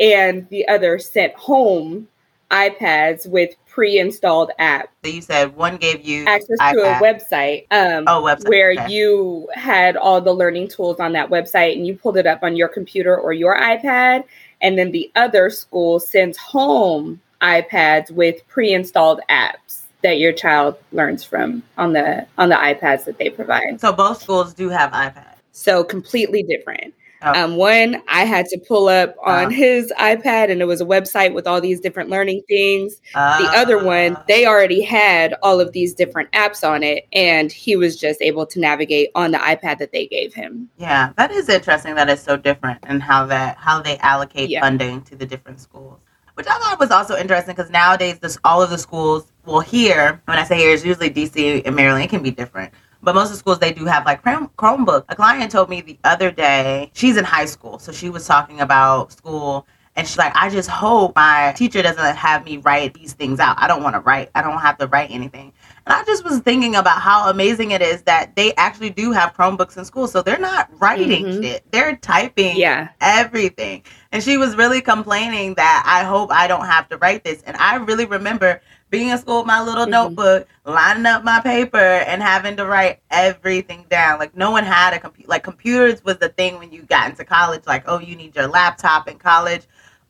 and 0.01 0.49
the 0.49 0.67
other 0.69 0.99
sent 0.99 1.35
home 1.35 2.09
iPads 2.51 3.27
with 3.27 3.55
pre-installed 3.75 4.53
app. 4.61 4.89
So 5.05 5.11
you 5.11 5.21
said 5.21 5.57
one 5.57 5.79
gave 5.79 6.05
you 6.05 6.25
access 6.27 6.59
iPad. 6.61 6.73
to 6.75 6.81
a 6.81 6.95
website, 7.01 7.67
um, 7.73 8.05
oh, 8.07 8.23
website. 8.23 8.49
where 8.49 8.71
okay. 8.71 8.93
you 8.93 9.49
had 9.53 9.97
all 9.97 10.21
the 10.21 10.33
learning 10.33 10.69
tools 10.69 11.01
on 11.01 11.13
that 11.15 11.29
website, 11.29 11.75
and 11.75 11.85
you 11.85 11.97
pulled 11.97 12.17
it 12.17 12.25
up 12.25 12.45
on 12.45 12.55
your 12.55 12.69
computer 12.69 13.17
or 13.19 13.33
your 13.33 13.59
iPad, 13.61 14.23
and 14.61 14.79
then 14.79 14.93
the 14.93 15.11
other 15.17 15.51
school 15.51 15.99
sends 15.99 16.39
home 16.39 17.21
iPads 17.43 18.13
with 18.13 18.47
pre-installed 18.47 19.21
apps 19.29 19.81
that 20.03 20.19
your 20.19 20.33
child 20.33 20.77
learns 20.93 21.25
from 21.25 21.61
on 21.77 21.95
the 21.95 22.25
on 22.39 22.51
the 22.51 22.55
iPads 22.55 23.05
that 23.07 23.19
they 23.19 23.29
provide. 23.29 23.81
So 23.81 23.93
both 23.93 24.23
schools 24.23 24.55
do 24.55 24.69
have 24.69 24.93
iPads. 24.93 25.35
So 25.51 25.83
completely 25.83 26.45
different. 26.45 26.95
Oh. 27.25 27.33
Um, 27.33 27.57
one, 27.57 28.03
I 28.07 28.25
had 28.25 28.47
to 28.47 28.59
pull 28.69 28.89
up 28.89 29.15
on 29.25 29.47
uh, 29.47 29.49
his 29.49 29.93
iPad, 29.99 30.51
and 30.51 30.61
it 30.61 30.67
was 30.67 30.83
a 30.83 30.85
website 30.85 31.33
with 31.33 31.47
all 31.47 31.61
these 31.61 31.81
different 31.81 32.11
learning 32.11 32.43
things. 32.49 33.01
Uh, 33.15 33.43
the 33.43 33.59
other 33.59 33.83
one, 33.83 34.17
ah. 34.17 34.25
they 34.29 34.47
already 34.47 34.83
had 34.83 35.35
all 35.43 35.59
of 35.59 35.73
these 35.73 35.95
different 35.95 36.31
apps 36.33 36.69
on 36.69 36.83
it, 36.83 37.09
and 37.15 37.51
he 37.51 37.77
was 37.77 37.99
just 37.99 38.21
able 38.21 38.45
to 38.47 38.61
navigate 38.61 39.11
on 39.15 39.31
the 39.31 39.39
iPad 39.39 39.79
that 39.79 39.93
they 39.93 40.07
gave 40.07 40.35
him. 40.35 40.69
Yeah, 40.77 41.13
that 41.17 41.31
is 41.31 41.49
interesting. 41.49 41.95
That 41.95 42.11
is 42.11 42.21
so 42.21 42.37
different, 42.37 42.81
and 42.83 43.03
how 43.03 43.25
that 43.27 43.57
how 43.57 43.81
they 43.81 43.97
allocate 43.99 44.51
yeah. 44.51 44.61
funding 44.61 45.03
to 45.03 45.17
the 45.17 45.25
different 45.25 45.61
schools. 45.61 45.99
Which 46.35 46.47
I 46.49 46.59
thought 46.59 46.81
was 46.81 46.91
also 46.91 47.17
interesting 47.17 47.55
because 47.55 47.71
nowadays, 47.71 48.19
this 48.19 48.39
all 48.45 48.61
of 48.61 48.69
the 48.69 48.79
schools, 48.79 49.33
well, 49.47 49.61
here 49.61 50.21
when 50.27 50.37
I 50.37 50.45
say 50.45 50.59
here, 50.59 50.75
it's 50.75 50.85
usually 50.85 51.09
DC 51.09 51.63
and 51.65 51.75
Maryland. 51.75 52.05
It 52.05 52.11
can 52.11 52.23
be 52.23 52.33
different 52.33 52.75
but 53.05 53.15
most 53.15 53.27
of 53.27 53.33
the 53.33 53.39
schools 53.39 53.59
they 53.59 53.73
do 53.73 53.85
have 53.85 54.05
like 54.07 54.23
Chromebook. 54.23 55.05
A 55.09 55.15
client 55.15 55.53
told 55.53 55.69
me 55.69 55.81
the 55.81 55.99
other 56.05 56.31
day 56.31 56.91
she's 56.95 57.17
in 57.17 57.25
high 57.25 57.45
school, 57.45 57.79
so 57.79 57.93
she 57.93 58.11
was 58.11 58.27
talking 58.27 58.61
about 58.61 59.13
school. 59.13 59.67
And 59.97 60.09
she's 60.09 60.19
like, 60.19 60.33
I 60.35 60.51
just 60.51 60.69
hope 60.69 61.15
my 61.15 61.55
teacher 61.57 61.81
doesn't 61.81 62.17
have 62.17 62.45
me 62.45 62.57
write 62.57 62.95
these 62.95 63.13
things 63.13 63.39
out. 63.39 63.57
I 63.61 63.69
don't 63.69 63.81
want 63.81 63.95
to 63.95 64.01
write. 64.01 64.29
I 64.35 64.43
don't 64.43 64.59
have 64.59 64.77
to 64.79 64.89
write 64.89 65.13
anything. 65.13 65.53
And 65.87 65.95
I 65.95 66.03
just 66.05 66.25
was 66.25 66.41
thinking 66.41 66.75
about 66.75 67.01
how 67.01 67.31
amazing 67.31 67.71
it 67.71 67.81
is 67.81 68.03
that 68.03 68.35
they 68.35 68.53
actually 68.57 68.91
do 68.91 69.13
have 69.13 69.35
Chromebooks 69.35 69.77
in 69.77 69.85
school. 69.85 70.09
So 70.09 70.21
they're 70.21 70.37
not 70.37 70.69
writing 70.81 71.25
mm-hmm. 71.25 71.43
shit. 71.43 71.71
They're 71.71 71.95
typing 71.97 72.57
yeah. 72.57 72.89
everything. 73.01 73.85
And 74.11 74.21
she 74.21 74.37
was 74.37 74.57
really 74.57 74.81
complaining 74.81 75.55
that 75.55 75.85
I 75.87 76.03
hope 76.03 76.33
I 76.33 76.49
don't 76.49 76.67
have 76.67 76.89
to 76.89 76.97
write 76.97 77.23
this. 77.23 77.43
And 77.43 77.57
I 77.59 77.77
really 77.77 78.07
remember 78.07 78.61
being 78.95 79.09
in 79.09 79.19
school 79.19 79.39
with 79.39 79.47
my 79.47 79.63
little 79.63 79.85
mm-hmm. 79.85 79.91
notebook, 79.91 80.49
lining 80.65 81.07
up 81.07 81.25
my 81.25 81.41
paper, 81.41 81.79
and 81.79 82.23
having 82.23 82.57
to 82.57 82.65
write 82.65 83.01
everything 83.11 83.85
down. 83.91 84.19
Like 84.19 84.37
no 84.37 84.51
one 84.51 84.65
had 84.65 84.95
a 84.95 85.01
computer. 85.01 85.29
Like 85.29 85.43
computers 85.43 86.05
was 86.05 86.19
the 86.19 86.29
thing 86.29 86.59
when 86.59 86.71
you 86.71 86.83
got 86.83 87.11
into 87.11 87.25
college. 87.25 87.63
Like 87.67 87.85
oh, 87.87 87.99
you 87.99 88.15
need 88.15 88.37
your 88.37 88.47
laptop 88.47 89.09
in 89.09 89.19
college. 89.19 89.63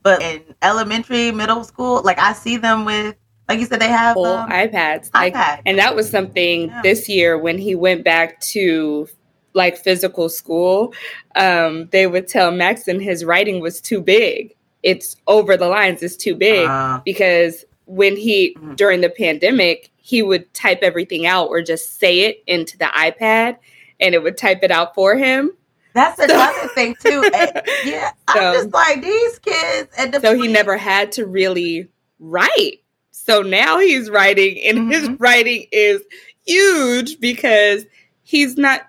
But 0.02 0.20
in 0.20 0.42
elementary, 0.60 1.32
middle 1.32 1.64
school, 1.64 2.02
like 2.04 2.18
I 2.18 2.34
see 2.34 2.58
them 2.58 2.84
with 2.84 3.16
like 3.48 3.58
you 3.58 3.66
said, 3.66 3.80
they 3.80 3.88
have 3.88 4.14
Full 4.14 4.26
um, 4.26 4.50
iPads. 4.50 5.10
Like, 5.12 5.34
iPad. 5.34 5.62
And 5.66 5.78
that 5.78 5.94
was 5.94 6.10
something 6.10 6.68
yeah. 6.68 6.82
this 6.82 7.08
year 7.08 7.38
when 7.38 7.58
he 7.58 7.74
went 7.74 8.04
back 8.04 8.40
to 8.52 9.08
like 9.54 9.76
physical 9.76 10.28
school. 10.28 10.92
Um, 11.36 11.88
they 11.90 12.06
would 12.06 12.28
tell 12.28 12.50
Maxton 12.50 13.00
his 13.00 13.24
writing 13.24 13.60
was 13.60 13.80
too 13.80 14.00
big. 14.00 14.54
It's 14.82 15.16
over 15.26 15.56
the 15.56 15.68
lines. 15.68 16.02
It's 16.02 16.16
too 16.16 16.34
big 16.34 16.68
uh, 16.68 17.00
because 17.04 17.64
when 17.86 18.16
he 18.16 18.54
mm-hmm. 18.54 18.74
during 18.74 19.00
the 19.00 19.10
pandemic 19.10 19.90
he 19.96 20.22
would 20.22 20.52
type 20.54 20.80
everything 20.82 21.26
out 21.26 21.48
or 21.48 21.62
just 21.62 21.98
say 21.98 22.20
it 22.20 22.42
into 22.46 22.76
the 22.78 22.86
ipad 22.86 23.56
and 24.00 24.14
it 24.14 24.22
would 24.22 24.36
type 24.36 24.60
it 24.62 24.70
out 24.70 24.94
for 24.94 25.16
him 25.16 25.50
that's 25.92 26.18
another 26.18 26.68
thing 26.74 26.94
too 27.00 27.22
and, 27.34 27.62
yeah 27.84 28.10
so, 28.32 28.40
i'm 28.40 28.54
just 28.54 28.72
like 28.72 29.02
these 29.02 29.38
kids 29.38 29.90
and 29.98 30.12
the 30.12 30.20
so 30.20 30.34
he 30.34 30.48
never 30.48 30.76
had 30.76 31.12
to 31.12 31.26
really 31.26 31.88
write 32.18 32.80
So 33.10 33.42
now 33.42 33.78
he's 33.78 34.10
writing, 34.10 34.60
and 34.64 34.78
mm-hmm. 34.78 34.90
his 34.90 35.08
writing 35.20 35.66
is 35.72 36.02
huge 36.46 37.20
because 37.20 37.86
he's 38.22 38.56
not 38.56 38.82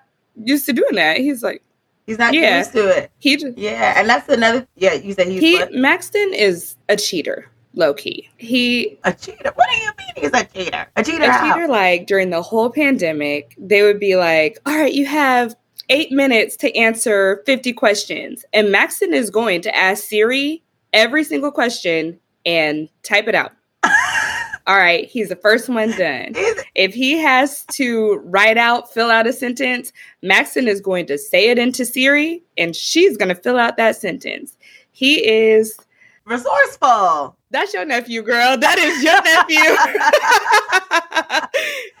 used 0.44 0.66
to 0.66 0.72
doing 0.72 0.96
that. 0.96 1.18
He's 1.18 1.42
like, 1.42 1.62
He's 2.06 2.18
not 2.18 2.34
yeah. 2.34 2.58
used 2.58 2.72
to 2.72 2.86
it. 2.86 3.10
He 3.18 3.36
just, 3.36 3.58
yeah, 3.58 3.94
and 3.96 4.08
that's 4.08 4.28
another. 4.28 4.66
Yeah, 4.76 4.94
you 4.94 5.12
said 5.12 5.26
he's 5.26 5.40
he 5.40 5.58
what? 5.58 5.72
Maxton 5.72 6.32
is 6.34 6.76
a 6.88 6.96
cheater, 6.96 7.50
low 7.76 7.94
key. 7.94 8.28
He 8.38 8.98
a 9.04 9.12
cheater. 9.12 9.52
What 9.54 9.68
do 9.70 9.76
you 9.76 9.90
mean 9.98 10.12
he's 10.16 10.32
a 10.32 10.44
cheater? 10.44 10.86
A 10.96 11.04
cheater. 11.04 11.24
A 11.24 11.38
cheater. 11.38 11.68
Like 11.68 12.06
during 12.06 12.30
the 12.30 12.42
whole 12.42 12.70
pandemic, 12.70 13.54
they 13.56 13.82
would 13.82 14.00
be 14.00 14.16
like, 14.16 14.58
"All 14.66 14.76
right, 14.76 14.92
you 14.92 15.06
have 15.06 15.54
eight 15.88 16.10
minutes 16.10 16.56
to 16.58 16.76
answer 16.76 17.42
fifty 17.46 17.72
questions," 17.72 18.44
and 18.52 18.72
Maxton 18.72 19.14
is 19.14 19.30
going 19.30 19.60
to 19.62 19.76
ask 19.76 20.04
Siri 20.04 20.62
every 20.92 21.22
single 21.22 21.52
question 21.52 22.18
and 22.44 22.88
type 23.02 23.28
it 23.28 23.34
out. 23.34 23.52
All 24.68 24.76
right, 24.76 25.06
he's 25.06 25.28
the 25.28 25.36
first 25.36 25.68
one 25.68 25.92
done. 25.92 26.32
If 26.74 26.92
he 26.92 27.18
has 27.18 27.64
to 27.74 28.20
write 28.24 28.58
out, 28.58 28.92
fill 28.92 29.10
out 29.10 29.28
a 29.28 29.32
sentence, 29.32 29.92
Maxton 30.22 30.66
is 30.66 30.80
going 30.80 31.06
to 31.06 31.18
say 31.18 31.50
it 31.50 31.58
into 31.58 31.84
Siri 31.84 32.42
and 32.58 32.74
she's 32.74 33.16
going 33.16 33.28
to 33.28 33.40
fill 33.40 33.58
out 33.58 33.76
that 33.76 33.94
sentence. 33.94 34.56
He 34.90 35.24
is 35.24 35.78
resourceful. 36.24 37.36
That's 37.56 37.72
your 37.72 37.86
nephew, 37.86 38.20
girl. 38.20 38.58
That 38.58 38.78
is 38.78 39.02
your 39.02 39.16
nephew. 39.22 39.56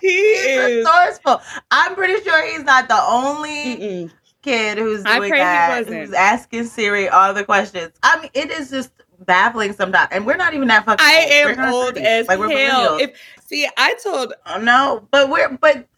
he 0.02 0.08
he's 0.08 0.44
is 0.44 0.76
resourceful. 0.84 1.40
I'm 1.70 1.94
pretty 1.94 2.22
sure 2.22 2.46
he's 2.46 2.62
not 2.62 2.88
the 2.88 3.02
only 3.02 3.76
Mm-mm. 3.76 4.10
kid 4.42 4.76
who's 4.76 5.02
doing 5.02 5.30
that. 5.30 5.86
Who's 5.86 6.12
asking 6.12 6.66
Siri 6.66 7.08
all 7.08 7.32
the 7.32 7.42
questions. 7.42 7.92
I 8.02 8.20
mean, 8.20 8.30
it 8.34 8.50
is 8.50 8.68
just 8.68 8.90
baffling 9.20 9.72
sometimes, 9.72 10.08
and 10.12 10.26
we're 10.26 10.36
not 10.36 10.52
even 10.52 10.68
that 10.68 10.84
fucking. 10.84 11.02
I 11.02 11.46
old. 11.46 11.58
am 11.58 11.72
old 11.72 11.96
as 11.96 12.28
like, 12.28 12.38
hell. 12.38 12.98
If 12.98 13.18
see, 13.46 13.66
I 13.78 13.94
told 14.04 14.34
oh, 14.44 14.60
no, 14.60 15.08
but 15.10 15.30
we're 15.30 15.56
but. 15.56 15.88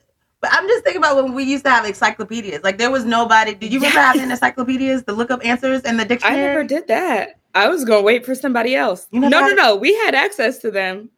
But 0.40 0.50
I'm 0.52 0.68
just 0.68 0.84
thinking 0.84 1.02
about 1.02 1.16
when 1.16 1.34
we 1.34 1.42
used 1.42 1.64
to 1.64 1.70
have 1.70 1.84
encyclopedias. 1.84 2.62
Like 2.62 2.78
there 2.78 2.92
was 2.92 3.04
nobody. 3.04 3.54
Did 3.54 3.72
you 3.72 3.80
yes. 3.80 3.90
remember 3.90 4.18
having 4.20 4.30
encyclopedias 4.30 5.02
to 5.06 5.12
look 5.12 5.32
up 5.32 5.44
answers 5.44 5.82
in 5.82 5.96
the 5.96 6.04
dictionary? 6.04 6.40
I 6.40 6.46
never 6.46 6.62
did 6.62 6.86
that. 6.86 7.40
I 7.58 7.68
was 7.68 7.84
gonna 7.84 8.02
wait 8.02 8.24
for 8.24 8.34
somebody 8.34 8.76
else. 8.76 9.08
No, 9.10 9.28
no, 9.28 9.48
no. 9.48 9.74
We 9.74 9.94
had 9.94 10.14
access 10.14 10.58
to 10.58 10.70
them. 10.70 11.10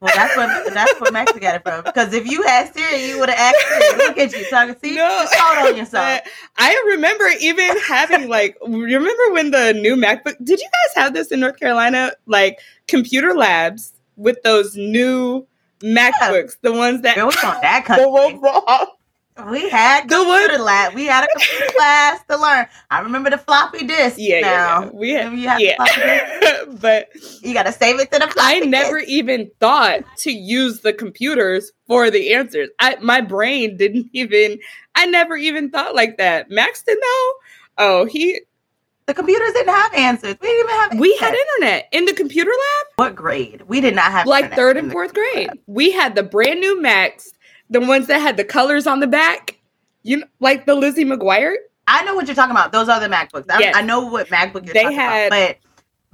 Well, 0.00 0.12
that's 0.14 0.36
what 0.36 0.74
that's 0.74 1.00
where 1.00 1.10
Max 1.12 1.32
got 1.32 1.56
it 1.56 1.62
from. 1.62 1.82
Because 1.82 2.12
if 2.12 2.24
you 2.26 2.44
asked 2.44 2.74
Siri, 2.74 3.06
you 3.06 3.18
would 3.18 3.28
have 3.28 3.38
asked 3.38 3.68
Siri. 3.68 4.06
Look 4.06 4.18
at 4.18 4.32
you 4.32 4.50
talking. 4.50 4.76
See, 4.82 4.94
no. 4.94 5.26
you 5.32 5.68
on 5.68 5.76
yourself. 5.76 6.20
I 6.56 6.82
remember 6.94 7.28
even 7.40 7.76
having 7.80 8.28
like. 8.28 8.56
Remember 8.62 9.32
when 9.32 9.50
the 9.50 9.72
new 9.74 9.96
MacBook? 9.96 10.36
Did 10.44 10.60
you 10.60 10.68
guys 10.68 11.02
have 11.02 11.14
this 11.14 11.32
in 11.32 11.40
North 11.40 11.58
Carolina? 11.58 12.12
Like 12.26 12.60
computer 12.86 13.34
labs 13.34 13.92
with 14.16 14.40
those 14.42 14.76
new 14.76 15.46
MacBooks, 15.80 16.56
yeah. 16.62 16.70
the 16.70 16.72
ones 16.72 17.02
that. 17.02 17.16
It 17.16 17.24
was 17.24 17.36
on 17.42 17.60
that 17.60 17.84
country. 17.86 18.06
We 19.50 19.70
had 19.70 20.10
the 20.10 20.16
computer 20.16 20.62
lab. 20.62 20.92
We 20.92 21.06
had 21.06 21.24
a 21.24 21.28
computer 21.28 21.72
class 21.76 22.22
to 22.28 22.36
learn. 22.36 22.66
I 22.90 23.00
remember 23.00 23.30
the 23.30 23.38
floppy 23.38 23.86
disk. 23.86 24.16
Yeah, 24.18 24.40
now. 24.40 24.82
yeah, 24.82 24.90
we 24.90 25.10
had, 25.12 25.32
you 25.32 25.68
yeah. 25.68 26.64
but 26.80 27.08
you 27.40 27.54
got 27.54 27.62
to 27.62 27.72
save 27.72 27.98
it 27.98 28.12
to 28.12 28.18
the. 28.18 28.34
I 28.38 28.60
never 28.60 28.98
disk. 28.98 29.10
even 29.10 29.50
thought 29.58 30.00
to 30.18 30.30
use 30.30 30.80
the 30.80 30.92
computers 30.92 31.72
for 31.86 32.10
the 32.10 32.34
answers. 32.34 32.68
I 32.78 32.96
my 33.00 33.22
brain 33.22 33.78
didn't 33.78 34.10
even. 34.12 34.58
I 34.94 35.06
never 35.06 35.36
even 35.36 35.70
thought 35.70 35.94
like 35.94 36.18
that. 36.18 36.50
Maxton 36.50 36.96
though, 37.00 37.32
oh 37.78 38.04
he. 38.04 38.42
The 39.06 39.14
computers 39.14 39.52
didn't 39.54 39.74
have 39.74 39.94
answers. 39.94 40.36
We 40.40 40.46
didn't 40.46 40.60
even 40.60 40.80
have. 40.80 41.00
We 41.00 41.16
had 41.16 41.34
internet 41.34 41.88
in 41.90 42.04
the 42.04 42.12
computer 42.12 42.50
lab. 42.50 42.86
What 42.96 43.14
grade? 43.16 43.62
We 43.66 43.80
did 43.80 43.96
not 43.96 44.12
have 44.12 44.26
like 44.26 44.54
third 44.54 44.76
and 44.76 44.92
fourth 44.92 45.12
grade. 45.14 45.50
We 45.66 45.90
had 45.90 46.14
the 46.14 46.22
brand 46.22 46.60
new 46.60 46.80
Macs 46.80 47.32
the 47.72 47.80
ones 47.80 48.06
that 48.06 48.20
had 48.20 48.36
the 48.36 48.44
colors 48.44 48.86
on 48.86 49.00
the 49.00 49.06
back, 49.06 49.58
you 50.02 50.18
know, 50.18 50.26
like 50.40 50.66
the 50.66 50.74
Lizzie 50.74 51.04
McGuire. 51.04 51.54
I 51.88 52.04
know 52.04 52.14
what 52.14 52.26
you're 52.26 52.36
talking 52.36 52.52
about. 52.52 52.70
Those 52.70 52.88
are 52.88 53.00
the 53.00 53.08
MacBooks. 53.08 53.50
I, 53.50 53.58
yes. 53.58 53.76
I 53.76 53.82
know 53.82 54.06
what 54.06 54.28
MacBook 54.28 54.64
you're 54.66 54.74
they 54.74 54.82
talking 54.82 54.98
had, 54.98 55.26
about, 55.28 55.30
but 55.30 55.58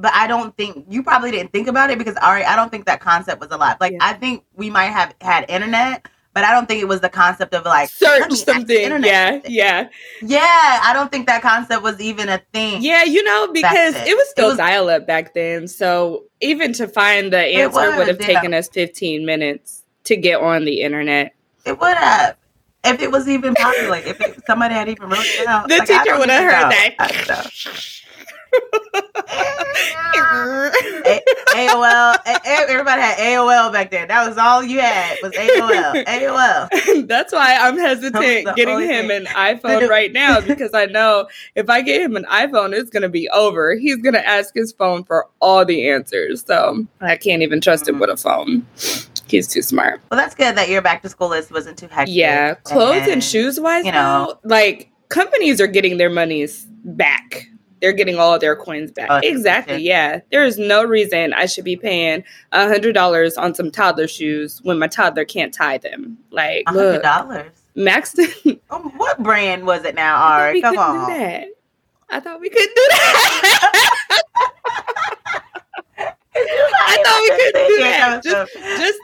but 0.01 0.15
I 0.15 0.29
don't 0.29 0.57
think 0.57 0.87
you 0.89 1.03
probably 1.03 1.33
didn't 1.33 1.53
think 1.53 1.67
about 1.67 1.91
it 1.91 1.99
because 1.99 2.17
Ari, 2.17 2.45
I 2.45 2.55
don't 2.55 2.71
think 2.71 2.87
that 2.87 3.01
concept 3.01 3.41
was 3.41 3.51
alive. 3.51 3.77
Like 3.81 3.93
yeah. 3.93 3.99
I 4.01 4.13
think 4.15 4.45
we 4.55 4.71
might 4.71 4.87
have 4.87 5.15
had 5.21 5.45
internet, 5.49 6.07
but 6.33 6.45
I 6.45 6.53
don't 6.53 6.69
think 6.69 6.81
it 6.81 6.87
was 6.87 7.01
the 7.01 7.09
concept 7.09 7.53
of 7.53 7.65
like 7.65 7.91
search 7.91 8.33
something. 8.35 9.03
Yeah, 9.05 9.41
yeah, 9.47 9.89
yeah. 10.23 10.81
I 10.85 10.93
don't 10.95 11.11
think 11.11 11.27
that 11.27 11.43
concept 11.43 11.83
was 11.83 12.01
even 12.01 12.29
a 12.29 12.39
thing. 12.53 12.81
Yeah, 12.81 13.03
you 13.03 13.25
know, 13.25 13.51
because 13.53 13.97
it 13.97 14.17
was 14.17 14.31
still 14.31 14.57
dial 14.57 14.89
up 14.89 15.07
back 15.07 15.35
then. 15.35 15.67
So 15.67 16.25
even 16.41 16.73
to 16.75 16.87
find 16.87 17.33
the 17.33 17.39
answer 17.39 17.97
would 17.97 18.07
have 18.07 18.21
taken 18.21 18.55
us 18.55 18.69
15 18.69 19.27
minutes 19.27 19.83
to 20.05 20.17
get 20.17 20.41
on 20.41 20.65
the 20.65 20.83
internet. 20.83 21.35
It 21.65 21.79
would 21.81 21.97
have. 21.97 22.37
If 22.85 23.01
it 23.03 23.11
was 23.11 23.29
even 23.29 23.55
popular, 23.55 23.91
like 23.91 24.07
if 24.07 24.21
it, 24.21 24.41
somebody 24.47 24.75
had 24.75 24.89
even 24.89 25.09
wrote 25.09 25.19
it 25.21 25.47
out. 25.47 25.69
The 25.69 25.79
like, 25.79 25.89
teacher 25.89 26.19
would 26.19 26.31
have 26.31 26.43
heard 26.45 26.71
that. 26.71 27.99
AOL. 31.59 32.19
Everybody 32.47 33.03
had 33.03 33.19
AOL 33.19 33.73
back 33.73 33.91
then. 33.91 34.09
That 34.09 34.27
was 34.29 34.39
all 34.39 34.63
you 34.63 34.81
had 34.81 35.19
was 35.23 35.33
AOL. 35.33 36.05
AOL. 36.05 37.07
That's 37.09 37.33
why 37.33 37.57
I'm 37.57 37.79
hesitant 37.79 38.57
getting 38.57 38.81
him 38.81 39.09
thing. 39.09 39.11
an 39.11 39.27
iPhone 39.27 39.89
right 39.89 40.13
now 40.13 40.41
because 40.47 40.75
I 40.75 40.87
know 40.87 41.29
if 41.55 41.69
I 41.69 41.83
get 41.83 42.01
him 42.01 42.17
an 42.17 42.25
iPhone, 42.25 42.73
it's 42.73 42.91
gonna 42.91 43.09
be 43.09 43.29
over. 43.31 43.75
He's 43.75 43.97
gonna 43.97 44.19
ask 44.19 44.55
his 44.55 44.73
phone 44.73 45.05
for 45.05 45.27
all 45.41 45.65
the 45.65 45.89
answers. 45.89 46.45
So 46.45 46.87
I 47.01 47.17
can't 47.17 47.43
even 47.43 47.61
trust 47.61 47.85
mm-hmm. 47.85 47.95
him 47.95 48.01
with 48.01 48.11
a 48.11 48.17
phone. 48.17 48.67
He's 49.31 49.49
too 49.49 49.63
smart. 49.63 50.01
Well, 50.11 50.19
that's 50.19 50.35
good 50.35 50.57
that 50.57 50.69
your 50.69 50.83
back 50.83 51.03
to 51.03 51.09
school 51.09 51.29
list 51.29 51.51
wasn't 51.51 51.79
too 51.79 51.89
hectic. 51.89 52.15
Yeah, 52.15 52.55
clothes 52.55 53.03
and, 53.03 53.13
and 53.13 53.25
shoes 53.25 53.61
wise, 53.61 53.85
you 53.85 53.93
know, 53.93 54.39
like 54.45 54.91
companies 55.09 55.61
are 55.61 55.67
getting 55.67 55.97
their 55.97 56.11
monies 56.11 56.67
back 56.85 57.49
they're 57.81 57.93
getting 57.93 58.19
all 58.19 58.39
their 58.39 58.57
coins 58.57 58.91
back. 58.91 59.09
Oh, 59.11 59.21
exactly. 59.23 59.83
Yeah. 59.83 60.21
There 60.31 60.45
is 60.45 60.59
no 60.59 60.85
reason 60.85 61.33
I 61.33 61.47
should 61.47 61.65
be 61.65 61.77
paying 61.77 62.25
a 62.53 62.67
hundred 62.67 62.93
dollars 62.93 63.37
on 63.37 63.55
some 63.55 63.71
toddler 63.71 64.09
shoes 64.09 64.61
when 64.63 64.79
my 64.79 64.89
toddler 64.89 65.25
can't 65.25 65.53
tie 65.53 65.79
them. 65.79 66.19
Like 66.31 66.65
hundred 66.67 67.03
dollars. 67.03 67.51
Maxton. 67.75 68.29
oh, 68.71 68.79
what 68.97 69.23
brand 69.23 69.67
was 69.67 69.85
it 69.85 69.95
now? 69.95 70.17
Right, 70.39 70.63
come 70.63 70.79
on. 70.79 71.11
I 72.11 72.21
thought 72.21 72.41
we 72.41 72.49
could 72.49 72.69
do 72.75 72.87
that. 72.91 74.23
I 76.81 77.03
thought 77.05 77.21
we 77.21 77.31
could 77.31 77.53
do 77.69 77.79
that. 77.79 78.23
Just, 78.29 78.55
just 78.55 79.01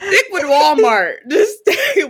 stick 0.00 0.26
with 0.30 0.44
Walmart. 0.44 1.16
Just 1.28 1.58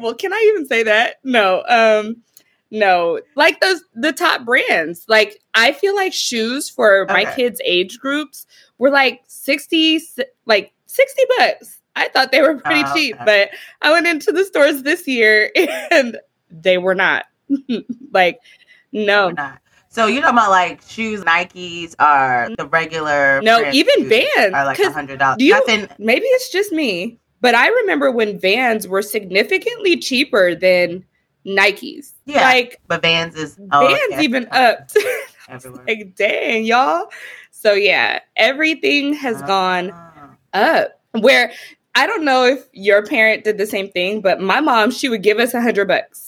well, 0.01 0.15
can 0.15 0.33
I 0.33 0.53
even 0.53 0.67
say 0.67 0.83
that? 0.85 1.17
No. 1.25 1.63
Um 1.69 2.23
no, 2.71 3.21
like 3.35 3.61
those 3.61 3.83
the 3.95 4.13
top 4.13 4.45
brands. 4.45 5.07
Like 5.09 5.41
I 5.55 5.73
feel 5.73 5.97
like 5.97 6.13
shoes 6.13 6.69
for 6.69 7.03
okay. 7.03 7.13
my 7.13 7.25
kids' 7.35 7.61
age 7.65 7.99
groups 7.99 8.47
were 8.77 8.91
like 8.91 9.23
sixty, 9.27 10.01
like 10.45 10.73
sixty 10.87 11.23
bucks. 11.39 11.81
I 11.97 12.09
thought 12.09 12.31
they 12.31 12.43
were 12.43 12.59
pretty 12.59 12.85
oh, 12.87 12.95
cheap, 12.95 13.17
but 13.25 13.51
I 13.83 13.91
went 13.91 14.07
into 14.07 14.33
the 14.33 14.45
stores 14.45 14.83
this 14.83 15.09
year 15.09 15.51
and 15.91 16.19
they 16.51 16.79
were 16.79 16.95
not. 16.95 17.25
like, 18.13 18.39
no. 18.93 19.35
So 19.89 20.07
you 20.07 20.21
know 20.21 20.29
about 20.29 20.51
like 20.51 20.83
shoes, 20.83 21.23
Nikes 21.23 21.95
are 21.99 22.51
the 22.57 22.67
regular. 22.67 23.41
No, 23.43 23.69
even 23.73 24.09
Vans 24.09 24.55
are 24.55 24.65
like 24.67 24.79
a 24.79 24.93
hundred 24.93 25.19
dollars. 25.19 25.39
Nothing. 25.41 25.89
Maybe 25.99 26.27
it's 26.27 26.53
just 26.53 26.71
me, 26.71 27.19
but 27.41 27.55
I 27.55 27.69
remember 27.69 28.11
when 28.11 28.39
Vans 28.39 28.89
were 28.89 29.03
significantly 29.03 29.97
cheaper 29.97 30.55
than 30.55 31.05
Nikes. 31.47 32.13
Yeah. 32.27 32.43
Like 32.43 32.81
but 32.87 33.03
Vans 33.03 33.35
is 33.35 33.59
oh, 33.73 33.87
Vans 33.87 34.01
yeah. 34.11 34.21
even 34.21 34.49
up. 34.51 34.91
like 35.87 36.15
dang, 36.17 36.65
y'all. 36.65 37.09
So 37.51 37.73
yeah, 37.73 38.21
everything 38.37 39.15
has 39.15 39.43
uh, 39.43 39.47
gone 39.47 39.93
up. 40.53 41.01
Where 41.13 41.53
I 41.95 42.07
don't 42.07 42.25
know 42.25 42.45
if 42.45 42.69
your 42.73 43.05
parent 43.05 43.45
did 43.45 43.59
the 43.59 43.67
same 43.67 43.91
thing, 43.91 44.21
but 44.21 44.41
my 44.41 44.61
mom, 44.61 44.91
she 44.91 45.09
would 45.09 45.23
give 45.23 45.39
us 45.39 45.55
a 45.55 45.61
hundred 45.61 45.89
bucks. 45.89 46.28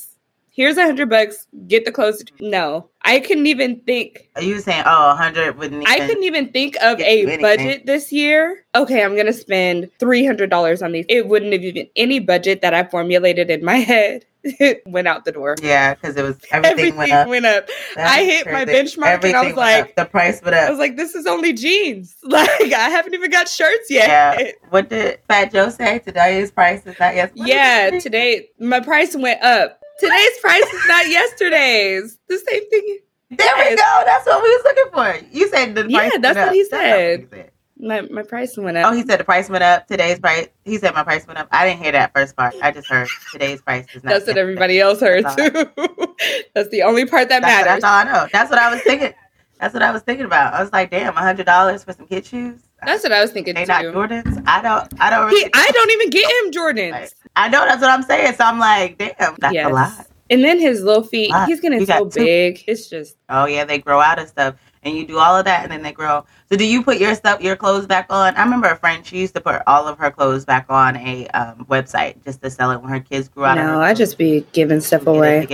Here's 0.60 0.76
a 0.76 0.84
hundred 0.84 1.08
bucks. 1.08 1.46
Get 1.68 1.86
the 1.86 1.90
clothes. 1.90 2.22
No, 2.38 2.90
I 3.00 3.20
couldn't 3.20 3.46
even 3.46 3.80
think. 3.80 4.28
Are 4.36 4.42
you 4.42 4.60
saying, 4.60 4.82
oh, 4.84 5.12
a 5.12 5.14
hundred 5.14 5.56
wouldn't? 5.56 5.88
I 5.88 6.00
couldn't 6.06 6.24
even 6.24 6.52
think 6.52 6.76
of 6.82 7.00
a 7.00 7.38
budget 7.38 7.86
this 7.86 8.12
year. 8.12 8.66
Okay, 8.74 9.02
I'm 9.02 9.16
gonna 9.16 9.32
spend 9.32 9.88
three 9.98 10.26
hundred 10.26 10.50
dollars 10.50 10.82
on 10.82 10.92
these. 10.92 11.06
It 11.08 11.28
wouldn't 11.28 11.54
have 11.54 11.62
even 11.62 11.88
any 11.96 12.18
budget 12.18 12.60
that 12.60 12.74
I 12.74 12.84
formulated 12.84 13.48
in 13.48 13.64
my 13.64 13.76
head 13.92 14.26
it 14.42 14.82
went 14.86 15.08
out 15.08 15.24
the 15.24 15.32
door. 15.32 15.56
Yeah, 15.62 15.94
because 15.94 16.16
it 16.16 16.22
was 16.22 16.36
everything, 16.50 16.78
everything 16.78 16.96
went 16.96 17.12
up. 17.12 17.28
Went 17.28 17.46
up. 17.46 17.68
I 17.96 18.24
hit 18.24 18.44
crazy. 18.44 18.52
my 18.52 18.72
benchmark 18.72 19.24
and 19.24 19.36
I 19.36 19.46
was 19.46 19.56
like, 19.56 19.84
up. 19.84 19.94
the 19.96 20.04
price 20.06 20.42
went 20.42 20.56
up. 20.56 20.68
I 20.68 20.70
was 20.70 20.78
like, 20.78 20.96
this 20.96 21.14
is 21.14 21.26
only 21.26 21.52
jeans. 21.52 22.16
Like 22.30 22.72
I 22.72 22.90
haven't 22.90 23.14
even 23.14 23.30
got 23.30 23.48
shirts 23.48 23.90
yet. 23.90 24.08
Yeah. 24.08 24.52
What 24.68 24.88
did 24.88 25.18
Fat 25.26 25.52
Joe 25.52 25.68
say? 25.68 25.98
Today's 25.98 26.52
price 26.52 26.86
is 26.86 26.96
not 27.00 27.16
yesterday. 27.16 27.44
Yeah, 27.44 27.98
today 27.98 28.50
my 28.60 28.78
price 28.78 29.16
went 29.16 29.42
up. 29.42 29.80
Today's 30.00 30.38
price 30.40 30.72
is 30.72 30.88
not 30.88 31.08
yesterday's. 31.08 32.18
The 32.28 32.38
same 32.38 32.70
thing. 32.70 32.98
There 33.30 33.54
we 33.56 33.76
go. 33.76 34.02
That's 34.04 34.26
what 34.26 34.42
we 34.42 34.48
was 34.48 34.62
looking 34.64 34.92
for. 34.92 35.36
You 35.36 35.48
said 35.48 35.74
the 35.74 35.84
price. 35.84 36.12
Yeah, 36.12 36.18
that's 36.20 36.36
what 36.36 36.52
he 36.52 36.64
said. 36.64 37.50
My 37.78 38.02
my 38.02 38.22
price 38.22 38.56
went 38.58 38.76
up. 38.76 38.92
Oh, 38.92 38.94
he 38.94 39.04
said 39.04 39.20
the 39.20 39.24
price 39.24 39.48
went 39.48 39.62
up. 39.62 39.86
Today's 39.86 40.18
price. 40.18 40.48
He 40.64 40.76
said 40.78 40.94
my 40.94 41.02
price 41.02 41.26
went 41.26 41.38
up. 41.38 41.48
I 41.50 41.66
didn't 41.66 41.82
hear 41.82 41.92
that 41.92 42.12
first 42.12 42.36
part. 42.36 42.54
I 42.62 42.72
just 42.72 42.88
heard 42.88 43.08
today's 43.32 43.62
price 43.62 43.86
is 43.94 44.02
not. 44.02 44.10
That's 44.10 44.26
what 44.26 44.36
everybody 44.36 44.80
else 44.80 45.00
heard 45.00 45.24
too. 45.36 45.50
that's 46.54 46.68
the 46.70 46.82
only 46.82 47.06
part 47.06 47.28
that 47.28 47.40
that's, 47.40 47.66
matters. 47.66 47.82
That's 47.82 47.84
all 47.84 47.92
I 47.92 48.04
know. 48.04 48.28
That's 48.32 48.50
what 48.50 48.58
I 48.58 48.70
was 48.72 48.82
thinking. 48.82 49.14
That's 49.60 49.74
what 49.74 49.82
I 49.82 49.92
was 49.92 50.02
thinking 50.02 50.26
about. 50.26 50.54
I 50.54 50.62
was 50.62 50.72
like, 50.72 50.90
damn, 50.90 51.14
hundred 51.14 51.46
dollars 51.46 51.84
for 51.84 51.92
some 51.92 52.06
kid 52.06 52.26
shoes. 52.26 52.60
That's 52.84 53.02
what 53.02 53.12
I 53.12 53.20
was 53.20 53.30
thinking 53.30 53.54
they 53.54 53.64
too. 53.64 53.68
not 53.68 53.84
Jordans. 53.84 54.42
I 54.46 54.62
don't. 54.62 55.00
I 55.00 55.10
don't. 55.10 55.26
Really 55.26 55.40
he, 55.42 55.50
I 55.54 55.70
don't 55.72 55.90
even 55.90 56.10
get 56.10 56.24
him 56.24 56.52
Jordans. 56.52 57.14
I 57.36 57.48
know 57.48 57.64
that's 57.64 57.80
what 57.80 57.90
I'm 57.90 58.02
saying. 58.02 58.34
So 58.34 58.44
I'm 58.44 58.58
like, 58.58 58.98
damn, 58.98 59.36
that's 59.38 59.54
yes. 59.54 59.70
a 59.70 59.72
lot. 59.72 60.06
And 60.30 60.44
then 60.44 60.60
his 60.60 60.82
little 60.82 61.02
feet, 61.02 61.34
he's 61.46 61.58
getting 61.58 61.84
so 61.84 62.04
big. 62.04 62.62
It's 62.68 62.88
just. 62.88 63.16
Oh 63.28 63.46
yeah, 63.46 63.64
they 63.64 63.78
grow 63.78 64.00
out 64.00 64.20
of 64.20 64.28
stuff, 64.28 64.54
and 64.84 64.96
you 64.96 65.04
do 65.04 65.18
all 65.18 65.36
of 65.36 65.44
that, 65.44 65.64
and 65.64 65.72
then 65.72 65.82
they 65.82 65.90
grow. 65.90 66.24
So 66.48 66.56
do 66.56 66.64
you 66.64 66.84
put 66.84 66.98
your 66.98 67.16
stuff, 67.16 67.40
your 67.40 67.56
clothes 67.56 67.86
back 67.86 68.06
on? 68.10 68.36
I 68.36 68.44
remember 68.44 68.68
a 68.68 68.76
friend. 68.76 69.04
She 69.04 69.18
used 69.18 69.34
to 69.34 69.40
put 69.40 69.60
all 69.66 69.88
of 69.88 69.98
her 69.98 70.10
clothes 70.10 70.44
back 70.44 70.66
on 70.68 70.96
a 70.96 71.26
um, 71.28 71.66
website 71.66 72.22
just 72.24 72.42
to 72.42 72.50
sell 72.50 72.70
it 72.70 72.80
when 72.80 72.90
her 72.90 73.00
kids 73.00 73.28
grew 73.28 73.44
out. 73.44 73.58
Of 73.58 73.64
it. 73.64 73.66
No, 73.66 73.80
I 73.80 73.92
just 73.92 74.18
be 74.18 74.46
giving 74.52 74.80
stuff 74.80 75.06
away. 75.08 75.46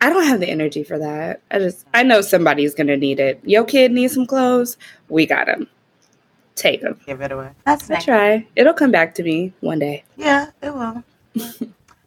I 0.00 0.10
don't 0.10 0.26
have 0.26 0.40
the 0.40 0.48
energy 0.48 0.84
for 0.84 0.98
that. 0.98 1.42
I 1.50 1.58
just 1.58 1.86
I 1.92 2.04
know 2.04 2.20
somebody's 2.20 2.74
gonna 2.74 2.96
need 2.96 3.18
it. 3.18 3.40
Your 3.44 3.64
kid 3.64 3.90
needs 3.90 4.14
some 4.14 4.26
clothes. 4.26 4.76
We 5.08 5.26
got 5.26 5.46
them. 5.46 5.68
Take 6.54 6.82
them. 6.82 7.00
Give 7.06 7.20
it 7.20 7.32
away. 7.32 7.50
That's 7.64 7.90
I 7.90 8.00
try. 8.00 8.46
It'll 8.56 8.74
come 8.74 8.90
back 8.90 9.14
to 9.16 9.22
me 9.22 9.52
one 9.60 9.78
day. 9.78 10.04
Yeah, 10.16 10.50
it 10.62 10.74
will. 10.74 11.02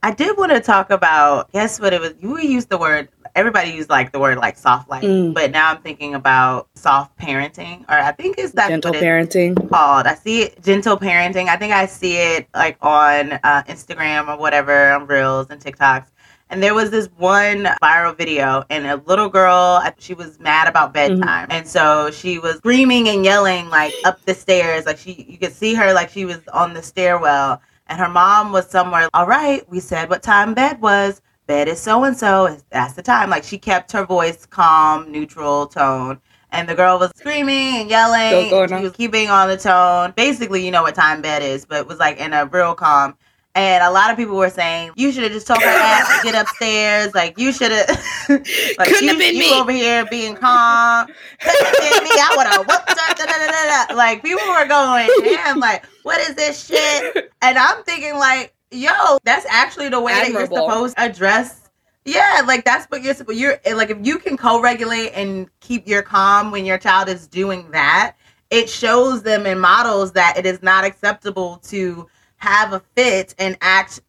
I 0.04 0.12
did 0.12 0.38
want 0.38 0.52
to 0.52 0.60
talk 0.60 0.91
about. 0.91 1.52
Guess 1.52 1.80
what 1.80 1.91
it 1.91 2.00
was? 2.00 2.14
You 2.20 2.38
used 2.38 2.70
the 2.70 2.78
word. 2.78 3.10
Everybody 3.34 3.72
used 3.72 3.89
like 3.89 4.12
the 4.12 4.20
word 4.20 4.38
like 4.38 4.56
soft 4.56 4.88
life, 4.89 5.04
mm. 5.04 5.34
but 5.34 5.52
now 5.52 5.72
I'm 5.72 5.82
thinking 5.82 6.14
about 6.14 6.70
soft 6.76 7.18
parenting, 7.18 7.82
or 7.89 7.96
I 7.96 8.12
think 8.12 8.38
it's 8.38 8.54
that 8.54 8.70
gentle 8.70 8.93
parenting 8.93 9.56
called. 9.70 10.06
I 10.06 10.14
see 10.14 10.43
it 10.43 10.64
gentle 10.64 10.96
parenting. 10.96 11.48
I 11.48 11.58
think 11.58 11.74
I 11.74 11.88
see 11.88 12.16
it 12.16 12.48
like 12.54 12.78
on 12.82 13.34
uh, 13.34 13.64
Instagram 13.64 14.34
or 14.34 14.38
whatever 14.39 14.91
on 14.91 15.08
Reels 15.08 15.48
and 15.50 15.60
TikToks. 15.60 16.06
And 16.50 16.62
there 16.62 16.74
was 16.74 16.91
this 16.91 17.08
one 17.18 17.68
viral 17.82 18.16
video, 18.16 18.64
and 18.70 18.86
a 18.86 18.98
little 19.08 19.30
girl, 19.30 19.82
she 19.98 20.14
was 20.14 20.39
mad 20.39 20.68
about 20.68 20.93
bedtime. 20.93 21.20
Mm-hmm. 21.22 21.52
And 21.52 21.68
so 21.68 22.12
she 22.12 22.38
was 22.38 22.58
screaming 22.58 23.10
and 23.10 23.26
yelling, 23.26 23.70
like 23.70 23.93
up 24.06 24.22
the 24.26 24.34
stairs. 24.34 24.86
Like 24.86 24.98
she, 24.98 25.26
you 25.28 25.38
could 25.38 25.54
see 25.54 25.74
her, 25.74 25.91
like 25.93 26.10
she 26.10 26.26
was 26.26 26.39
on 26.54 26.74
the 26.74 26.84
stairwell 26.84 27.62
and 27.88 28.00
her 28.00 28.10
mom 28.10 28.52
was 28.52 28.70
somewhere. 28.70 29.10
All 29.14 29.28
right, 29.28 29.68
we 29.70 29.80
said 29.80 30.10
what 30.10 30.24
time 30.24 30.54
bed 30.54 30.82
was. 30.82 31.22
Bed 31.48 31.68
is 31.68 31.80
so 31.80 32.04
and 32.04 32.18
so. 32.18 32.58
That's 32.72 32.93
the 32.93 33.04
time. 33.04 33.30
Like 33.30 33.43
she 33.43 33.58
kept 33.58 33.91
her 33.91 34.06
voice 34.06 34.46
calm, 34.46 35.12
neutral 35.12 35.68
tone. 35.68 36.20
And 36.52 36.70
the 36.70 36.76
girl 36.76 36.98
was 36.98 37.12
screaming 37.16 37.76
and 37.76 37.89
yelling. 37.89 38.50
She 38.50 38.84
was 38.84 38.93
keeping 38.93 39.30
on 39.30 39.50
the 39.50 39.58
tone. 39.58 40.14
Basically, 40.16 40.66
you 40.66 40.72
know 40.72 40.84
what 40.84 40.96
time 40.96 41.22
bed 41.22 41.43
is, 41.43 41.66
but 41.66 41.80
it 41.80 41.88
was 41.88 42.00
like 42.00 42.18
in 42.18 42.34
a 42.34 42.46
real 42.46 42.74
calm. 42.74 43.16
And 43.56 43.82
a 43.84 43.89
lot 43.89 44.12
of 44.12 44.18
people 44.18 44.36
were 44.36 44.49
saying 44.49 44.91
you 44.95 45.14
should 45.14 45.24
have 45.24 45.32
just 45.32 45.47
told 45.47 45.62
her 45.62 45.70
ass 45.70 46.20
to 46.20 46.30
get 46.30 46.39
upstairs. 46.39 47.16
Like 47.16 47.39
you 47.39 47.53
should 47.53 47.72
have. 47.72 47.88
like 48.30 48.43
Couldn't 48.89 49.03
you, 49.03 49.10
have 49.10 49.18
been 49.18 49.34
you 49.36 49.39
me 49.39 49.53
over 49.53 49.72
here 49.72 50.06
being 50.12 50.36
calm. 50.36 51.08
Couldn't 51.39 51.66
have 51.66 51.78
been 51.78 52.03
me. 52.03 52.10
I 52.14 52.34
would 52.36 52.47
have 52.47 52.68
whooped 52.68 52.89
her. 52.89 53.16
Da, 53.16 53.26
da, 53.26 53.88
da, 53.88 53.95
like 53.95 54.22
people 54.22 54.45
were 54.49 54.68
going, 54.68 55.10
damn. 55.24 55.60
Like 55.60 55.86
what 56.03 56.20
is 56.20 56.36
this 56.36 56.68
shit? 56.68 57.32
And 57.41 57.58
I'm 57.58 57.84
thinking 57.84 58.16
like, 58.16 58.53
yo, 58.72 59.18
that's 59.24 59.45
actually 59.49 59.89
the 59.89 60.01
way 60.01 60.12
Admirable. 60.12 60.34
that 60.34 60.62
you're 60.62 60.70
supposed 60.70 60.97
to 60.97 61.03
address. 61.03 61.70
Yeah, 62.03 62.43
like 62.45 62.66
that's 62.66 62.86
what 62.88 63.03
you're 63.03 63.14
supposed. 63.14 63.39
You're 63.39 63.58
like 63.74 63.89
if 63.89 63.97
you 64.06 64.20
can 64.20 64.38
co-regulate 64.38 65.12
and 65.14 65.49
keep 65.62 65.88
your 65.88 66.01
calm 66.01 66.51
when 66.51 66.66
your 66.66 66.78
child 66.78 67.08
is 67.08 67.26
doing 67.26 67.72
that, 67.72 68.16
it 68.49 68.70
shows 68.70 69.24
them 69.24 69.45
and 69.45 69.60
models 69.60 70.12
that 70.12 70.38
it 70.38 70.45
is 70.45 70.62
not 70.62 70.84
acceptable 70.84 71.58
to 71.64 72.08
have 72.38 72.74
a 72.74 72.82
fit 72.96 73.34
and 73.40 73.58
act, 73.62 74.02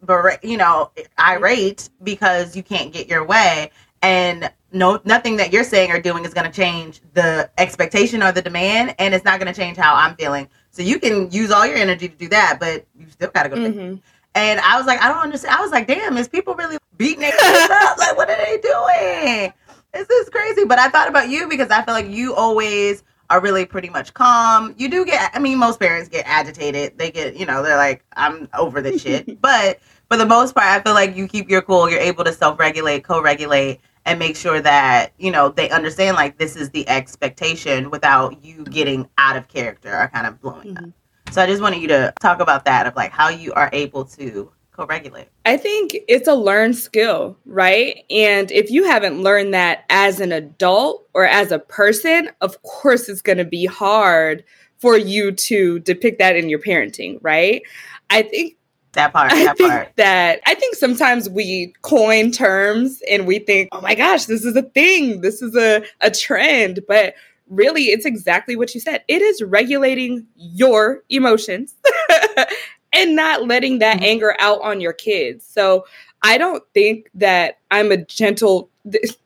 you 0.43 0.57
know, 0.57 0.91
irate 1.19 1.89
because 2.03 2.55
you 2.55 2.63
can't 2.63 2.91
get 2.91 3.07
your 3.07 3.25
way. 3.25 3.71
And 4.01 4.51
no, 4.71 4.99
nothing 5.05 5.37
that 5.37 5.53
you're 5.53 5.63
saying 5.63 5.91
or 5.91 5.99
doing 5.99 6.25
is 6.25 6.33
going 6.33 6.49
to 6.49 6.55
change 6.55 7.01
the 7.13 7.49
expectation 7.57 8.21
or 8.21 8.31
the 8.31 8.41
demand, 8.41 8.95
and 8.99 9.13
it's 9.13 9.25
not 9.25 9.39
going 9.39 9.51
to 9.51 9.59
change 9.59 9.77
how 9.77 9.95
I'm 9.95 10.15
feeling. 10.15 10.47
So 10.71 10.81
you 10.81 10.99
can 10.99 11.31
use 11.31 11.51
all 11.51 11.65
your 11.65 11.77
energy 11.77 12.09
to 12.09 12.15
do 12.15 12.27
that, 12.29 12.57
but 12.59 12.85
you 12.97 13.07
still 13.09 13.31
got 13.31 13.43
to 13.43 13.49
go. 13.49 13.55
Mm-hmm. 13.55 13.95
And 14.35 14.59
I 14.59 14.77
was 14.77 14.85
like, 14.85 15.01
I 15.01 15.07
don't 15.07 15.23
understand. 15.23 15.55
I 15.55 15.61
was 15.61 15.71
like, 15.71 15.87
damn, 15.87 16.15
is 16.17 16.27
people 16.27 16.53
really 16.53 16.77
beating 16.97 17.21
their 17.21 17.31
kids 17.31 17.69
up? 17.71 17.97
Like, 17.97 18.15
what 18.17 18.29
are 18.29 18.37
they 18.37 18.59
doing? 18.61 19.53
This 19.93 20.09
is 20.09 20.29
crazy. 20.29 20.65
But 20.65 20.77
I 20.77 20.89
thought 20.89 21.07
about 21.07 21.29
you 21.29 21.49
because 21.49 21.71
I 21.71 21.81
feel 21.83 21.95
like 21.95 22.07
you 22.07 22.35
always 22.35 23.03
are 23.29 23.41
really 23.41 23.65
pretty 23.65 23.89
much 23.89 24.13
calm. 24.13 24.73
You 24.77 24.89
do 24.89 25.05
get, 25.05 25.31
I 25.33 25.39
mean, 25.39 25.57
most 25.57 25.79
parents 25.79 26.09
get 26.09 26.25
agitated. 26.27 26.97
They 26.97 27.11
get, 27.11 27.35
you 27.35 27.45
know, 27.45 27.61
they're 27.61 27.77
like, 27.77 28.03
I'm 28.13 28.47
over 28.57 28.81
this 28.81 29.01
shit. 29.01 29.41
but 29.41 29.79
for 30.09 30.17
the 30.17 30.25
most 30.25 30.55
part, 30.55 30.67
I 30.67 30.81
feel 30.81 30.93
like 30.93 31.15
you 31.15 31.27
keep 31.27 31.49
your 31.49 31.61
cool. 31.61 31.89
You're 31.89 31.99
able 31.99 32.23
to 32.23 32.33
self 32.33 32.59
regulate, 32.59 33.03
co 33.03 33.21
regulate, 33.21 33.81
and 34.05 34.17
make 34.17 34.35
sure 34.35 34.61
that, 34.61 35.11
you 35.17 35.31
know, 35.31 35.49
they 35.49 35.69
understand 35.69 36.15
like 36.15 36.37
this 36.37 36.55
is 36.55 36.69
the 36.69 36.87
expectation 36.87 37.89
without 37.89 38.43
you 38.43 38.63
getting 38.65 39.09
out 39.17 39.35
of 39.35 39.47
character 39.47 39.93
or 39.97 40.07
kind 40.07 40.25
of 40.25 40.41
blowing 40.41 40.75
mm-hmm. 40.75 40.85
up. 40.85 40.91
So 41.31 41.41
I 41.41 41.47
just 41.47 41.61
wanted 41.61 41.81
you 41.81 41.89
to 41.89 42.13
talk 42.21 42.39
about 42.39 42.63
that 42.65 42.87
of 42.87 42.95
like 42.95 43.11
how 43.11 43.27
you 43.27 43.51
are 43.53 43.69
able 43.73 44.05
to 44.05 44.49
co-regulate? 44.77 45.27
I 45.45 45.57
think 45.57 45.95
it's 46.07 46.27
a 46.27 46.35
learned 46.35 46.75
skill, 46.75 47.37
right? 47.45 48.05
And 48.09 48.51
if 48.51 48.69
you 48.69 48.85
haven't 48.85 49.21
learned 49.21 49.53
that 49.53 49.85
as 49.89 50.19
an 50.19 50.31
adult 50.31 51.07
or 51.13 51.25
as 51.25 51.51
a 51.51 51.59
person, 51.59 52.29
of 52.41 52.61
course 52.61 53.09
it's 53.09 53.21
going 53.21 53.39
to 53.39 53.45
be 53.45 53.65
hard 53.65 54.43
for 54.77 54.97
you 54.97 55.31
to 55.31 55.79
depict 55.79 56.19
that 56.19 56.35
in 56.35 56.49
your 56.49 56.59
parenting, 56.59 57.17
right? 57.21 57.63
I 58.09 58.21
think 58.21 58.57
that 58.93 59.13
part, 59.13 59.31
that 59.31 59.47
I 59.49 59.53
think 59.53 59.71
part. 59.71 59.91
That 59.97 60.39
I 60.45 60.53
think 60.53 60.75
sometimes 60.75 61.29
we 61.29 61.73
coin 61.81 62.31
terms 62.31 63.01
and 63.09 63.25
we 63.25 63.39
think, 63.39 63.69
oh 63.71 63.81
my 63.81 63.95
gosh, 63.95 64.25
this 64.25 64.45
is 64.45 64.55
a 64.55 64.61
thing, 64.61 65.21
this 65.21 65.41
is 65.41 65.55
a, 65.55 65.83
a 66.01 66.11
trend. 66.11 66.81
But 66.87 67.15
really, 67.49 67.85
it's 67.85 68.05
exactly 68.05 68.55
what 68.55 68.73
you 68.75 68.81
said. 68.81 69.03
It 69.07 69.21
is 69.21 69.41
regulating 69.41 70.27
your 70.35 71.03
emotions 71.09 71.73
and 72.97 73.15
not 73.15 73.47
letting 73.47 73.79
that 73.79 73.97
mm-hmm. 73.97 74.05
anger 74.05 74.35
out 74.39 74.61
on 74.61 74.81
your 74.81 74.93
kids. 74.93 75.45
So 75.45 75.85
I 76.23 76.37
don't 76.37 76.63
think 76.73 77.09
that 77.13 77.59
I'm 77.71 77.91
a 77.91 77.97
gentle. 77.97 78.69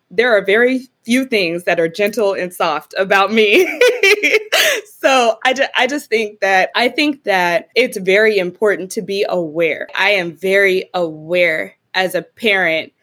There 0.09 0.35
are 0.35 0.43
very 0.43 0.87
few 1.03 1.25
things 1.25 1.63
that 1.63 1.79
are 1.79 1.87
gentle 1.87 2.33
and 2.33 2.53
soft 2.53 2.93
about 2.97 3.31
me. 3.31 3.65
so 4.99 5.39
I, 5.45 5.53
ju- 5.53 5.63
I 5.75 5.87
just 5.87 6.09
think 6.09 6.41
that 6.41 6.69
I 6.75 6.89
think 6.89 7.23
that 7.23 7.69
it's 7.75 7.97
very 7.97 8.37
important 8.37 8.91
to 8.91 9.01
be 9.01 9.25
aware. 9.27 9.87
I 9.95 10.11
am 10.11 10.33
very 10.33 10.89
aware 10.93 11.75
as 11.93 12.13
a 12.13 12.21
parent 12.21 12.93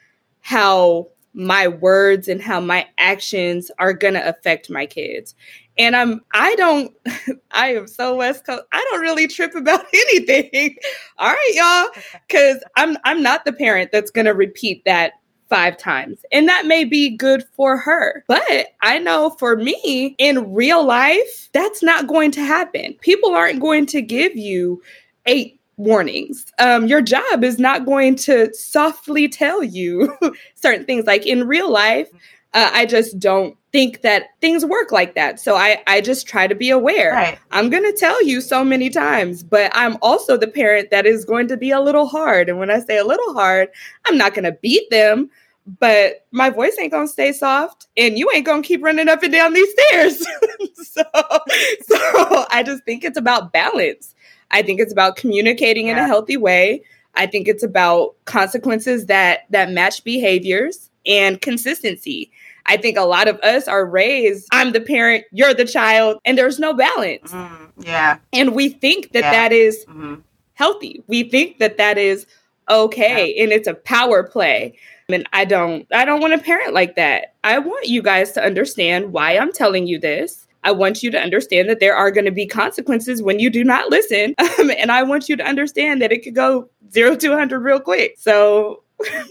how 0.40 1.08
my 1.38 1.68
words 1.68 2.26
and 2.26 2.42
how 2.42 2.58
my 2.58 2.84
actions 2.98 3.70
are 3.78 3.92
going 3.92 4.14
to 4.14 4.28
affect 4.28 4.68
my 4.68 4.84
kids. 4.84 5.36
And 5.78 5.94
I'm 5.94 6.20
I 6.34 6.56
don't 6.56 6.92
I 7.52 7.74
am 7.74 7.86
so 7.86 8.16
West 8.16 8.44
Coast. 8.44 8.64
I 8.72 8.84
don't 8.90 9.00
really 9.00 9.28
trip 9.28 9.54
about 9.54 9.86
anything. 9.94 10.76
All 11.16 11.30
right, 11.30 11.52
y'all. 11.94 12.02
Cause 12.28 12.62
I'm 12.76 12.96
I'm 13.04 13.22
not 13.22 13.44
the 13.44 13.52
parent 13.52 13.92
that's 13.92 14.10
gonna 14.10 14.34
repeat 14.34 14.84
that 14.84 15.12
five 15.48 15.78
times. 15.78 16.18
And 16.32 16.48
that 16.48 16.66
may 16.66 16.84
be 16.84 17.16
good 17.16 17.44
for 17.54 17.78
her. 17.78 18.24
But 18.26 18.68
I 18.82 18.98
know 18.98 19.30
for 19.38 19.56
me 19.56 20.16
in 20.18 20.52
real 20.52 20.84
life, 20.84 21.48
that's 21.52 21.82
not 21.82 22.08
going 22.08 22.32
to 22.32 22.44
happen. 22.44 22.94
People 23.00 23.34
aren't 23.34 23.60
going 23.60 23.86
to 23.86 24.02
give 24.02 24.36
you 24.36 24.82
eight 25.26 25.57
warnings. 25.78 26.44
Um, 26.58 26.86
your 26.86 27.00
job 27.00 27.42
is 27.42 27.58
not 27.58 27.86
going 27.86 28.16
to 28.16 28.52
softly 28.52 29.28
tell 29.28 29.62
you 29.62 30.14
certain 30.54 30.84
things. 30.84 31.06
Like 31.06 31.26
in 31.26 31.48
real 31.48 31.70
life, 31.70 32.08
uh, 32.54 32.70
I 32.72 32.86
just 32.86 33.18
don't 33.18 33.56
think 33.72 34.00
that 34.00 34.24
things 34.40 34.64
work 34.64 34.90
like 34.90 35.14
that. 35.14 35.38
So 35.38 35.54
I, 35.54 35.82
I 35.86 36.00
just 36.00 36.26
try 36.26 36.46
to 36.46 36.54
be 36.54 36.70
aware. 36.70 37.12
Right. 37.12 37.38
I'm 37.50 37.68
going 37.70 37.84
to 37.84 37.92
tell 37.92 38.22
you 38.24 38.40
so 38.40 38.64
many 38.64 38.88
times, 38.90 39.42
but 39.42 39.70
I'm 39.74 39.98
also 40.00 40.36
the 40.36 40.48
parent 40.48 40.90
that 40.90 41.06
is 41.06 41.24
going 41.24 41.48
to 41.48 41.56
be 41.56 41.70
a 41.70 41.80
little 41.80 42.06
hard. 42.06 42.48
And 42.48 42.58
when 42.58 42.70
I 42.70 42.80
say 42.80 42.96
a 42.96 43.04
little 43.04 43.34
hard, 43.34 43.68
I'm 44.06 44.16
not 44.16 44.34
going 44.34 44.44
to 44.44 44.52
beat 44.52 44.88
them, 44.90 45.30
but 45.78 46.26
my 46.30 46.48
voice 46.48 46.76
ain't 46.80 46.92
going 46.92 47.06
to 47.06 47.12
stay 47.12 47.32
soft 47.32 47.88
and 47.96 48.18
you 48.18 48.30
ain't 48.34 48.46
going 48.46 48.62
to 48.62 48.66
keep 48.66 48.82
running 48.82 49.08
up 49.08 49.22
and 49.22 49.32
down 49.32 49.52
these 49.52 49.70
stairs. 49.70 50.18
so, 50.74 51.02
so 51.82 52.46
I 52.50 52.62
just 52.64 52.84
think 52.84 53.04
it's 53.04 53.18
about 53.18 53.52
balance. 53.52 54.14
I 54.50 54.62
think 54.62 54.80
it's 54.80 54.92
about 54.92 55.16
communicating 55.16 55.86
yeah. 55.86 55.92
in 55.92 55.98
a 55.98 56.06
healthy 56.06 56.36
way. 56.36 56.82
I 57.14 57.26
think 57.26 57.48
it's 57.48 57.62
about 57.62 58.14
consequences 58.24 59.06
that 59.06 59.46
that 59.50 59.70
match 59.70 60.04
behaviors 60.04 60.90
and 61.06 61.40
consistency. 61.40 62.30
I 62.66 62.76
think 62.76 62.98
a 62.98 63.02
lot 63.02 63.28
of 63.28 63.38
us 63.40 63.66
are 63.66 63.86
raised, 63.86 64.46
I'm 64.52 64.72
the 64.72 64.80
parent, 64.80 65.24
you're 65.32 65.54
the 65.54 65.64
child, 65.64 66.20
and 66.26 66.36
there's 66.36 66.58
no 66.58 66.74
balance. 66.74 67.32
Mm, 67.32 67.72
yeah. 67.78 68.18
And 68.32 68.54
we 68.54 68.68
think 68.68 69.12
that 69.12 69.22
yeah. 69.22 69.30
that 69.30 69.52
is 69.52 69.84
mm-hmm. 69.86 70.16
healthy. 70.54 71.02
We 71.06 71.24
think 71.24 71.58
that 71.58 71.78
that 71.78 71.96
is 71.96 72.26
okay 72.68 73.34
yeah. 73.34 73.42
and 73.42 73.52
it's 73.52 73.66
a 73.66 73.74
power 73.74 74.22
play. 74.22 74.76
And 75.08 75.26
I 75.32 75.46
don't 75.46 75.86
I 75.92 76.04
don't 76.04 76.20
want 76.20 76.34
a 76.34 76.38
parent 76.38 76.74
like 76.74 76.96
that. 76.96 77.34
I 77.42 77.58
want 77.58 77.88
you 77.88 78.02
guys 78.02 78.32
to 78.32 78.44
understand 78.44 79.12
why 79.12 79.38
I'm 79.38 79.52
telling 79.52 79.86
you 79.86 79.98
this 79.98 80.46
I 80.64 80.72
want 80.72 81.02
you 81.02 81.10
to 81.10 81.18
understand 81.18 81.68
that 81.68 81.80
there 81.80 81.96
are 81.96 82.10
going 82.10 82.24
to 82.24 82.32
be 82.32 82.46
consequences 82.46 83.22
when 83.22 83.38
you 83.38 83.50
do 83.50 83.64
not 83.64 83.90
listen. 83.90 84.34
Um, 84.58 84.72
and 84.72 84.90
I 84.90 85.04
want 85.04 85.28
you 85.28 85.36
to 85.36 85.44
understand 85.44 86.02
that 86.02 86.10
it 86.10 86.24
could 86.24 86.34
go 86.34 86.68
zero 86.90 87.14
to 87.14 87.28
100 87.28 87.60
real 87.60 87.78
quick. 87.78 88.16
So 88.18 88.82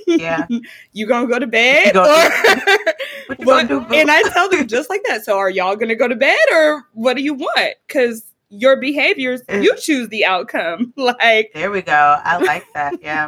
yeah. 0.05 0.45
you 0.93 1.05
gonna 1.05 1.27
go 1.27 1.39
to 1.39 1.47
bed? 1.47 1.93
Go 1.93 2.03
or, 2.03 3.35
what, 3.43 3.67
do, 3.67 3.81
and 3.93 4.09
I 4.09 4.21
tell 4.29 4.49
them 4.49 4.67
just 4.67 4.89
like 4.89 5.03
that. 5.07 5.25
So 5.25 5.37
are 5.37 5.49
y'all 5.49 5.75
gonna 5.75 5.95
go 5.95 6.07
to 6.07 6.15
bed 6.15 6.39
or 6.51 6.85
what 6.93 7.15
do 7.15 7.23
you 7.23 7.33
want? 7.33 7.75
Because 7.87 8.23
your 8.49 8.79
behaviors, 8.79 9.41
you 9.49 9.75
choose 9.75 10.07
the 10.09 10.23
outcome. 10.23 10.93
Like 10.95 11.51
there 11.53 11.71
we 11.71 11.81
go. 11.81 12.21
I 12.23 12.37
like 12.37 12.65
that. 12.73 13.01
Yeah. 13.01 13.27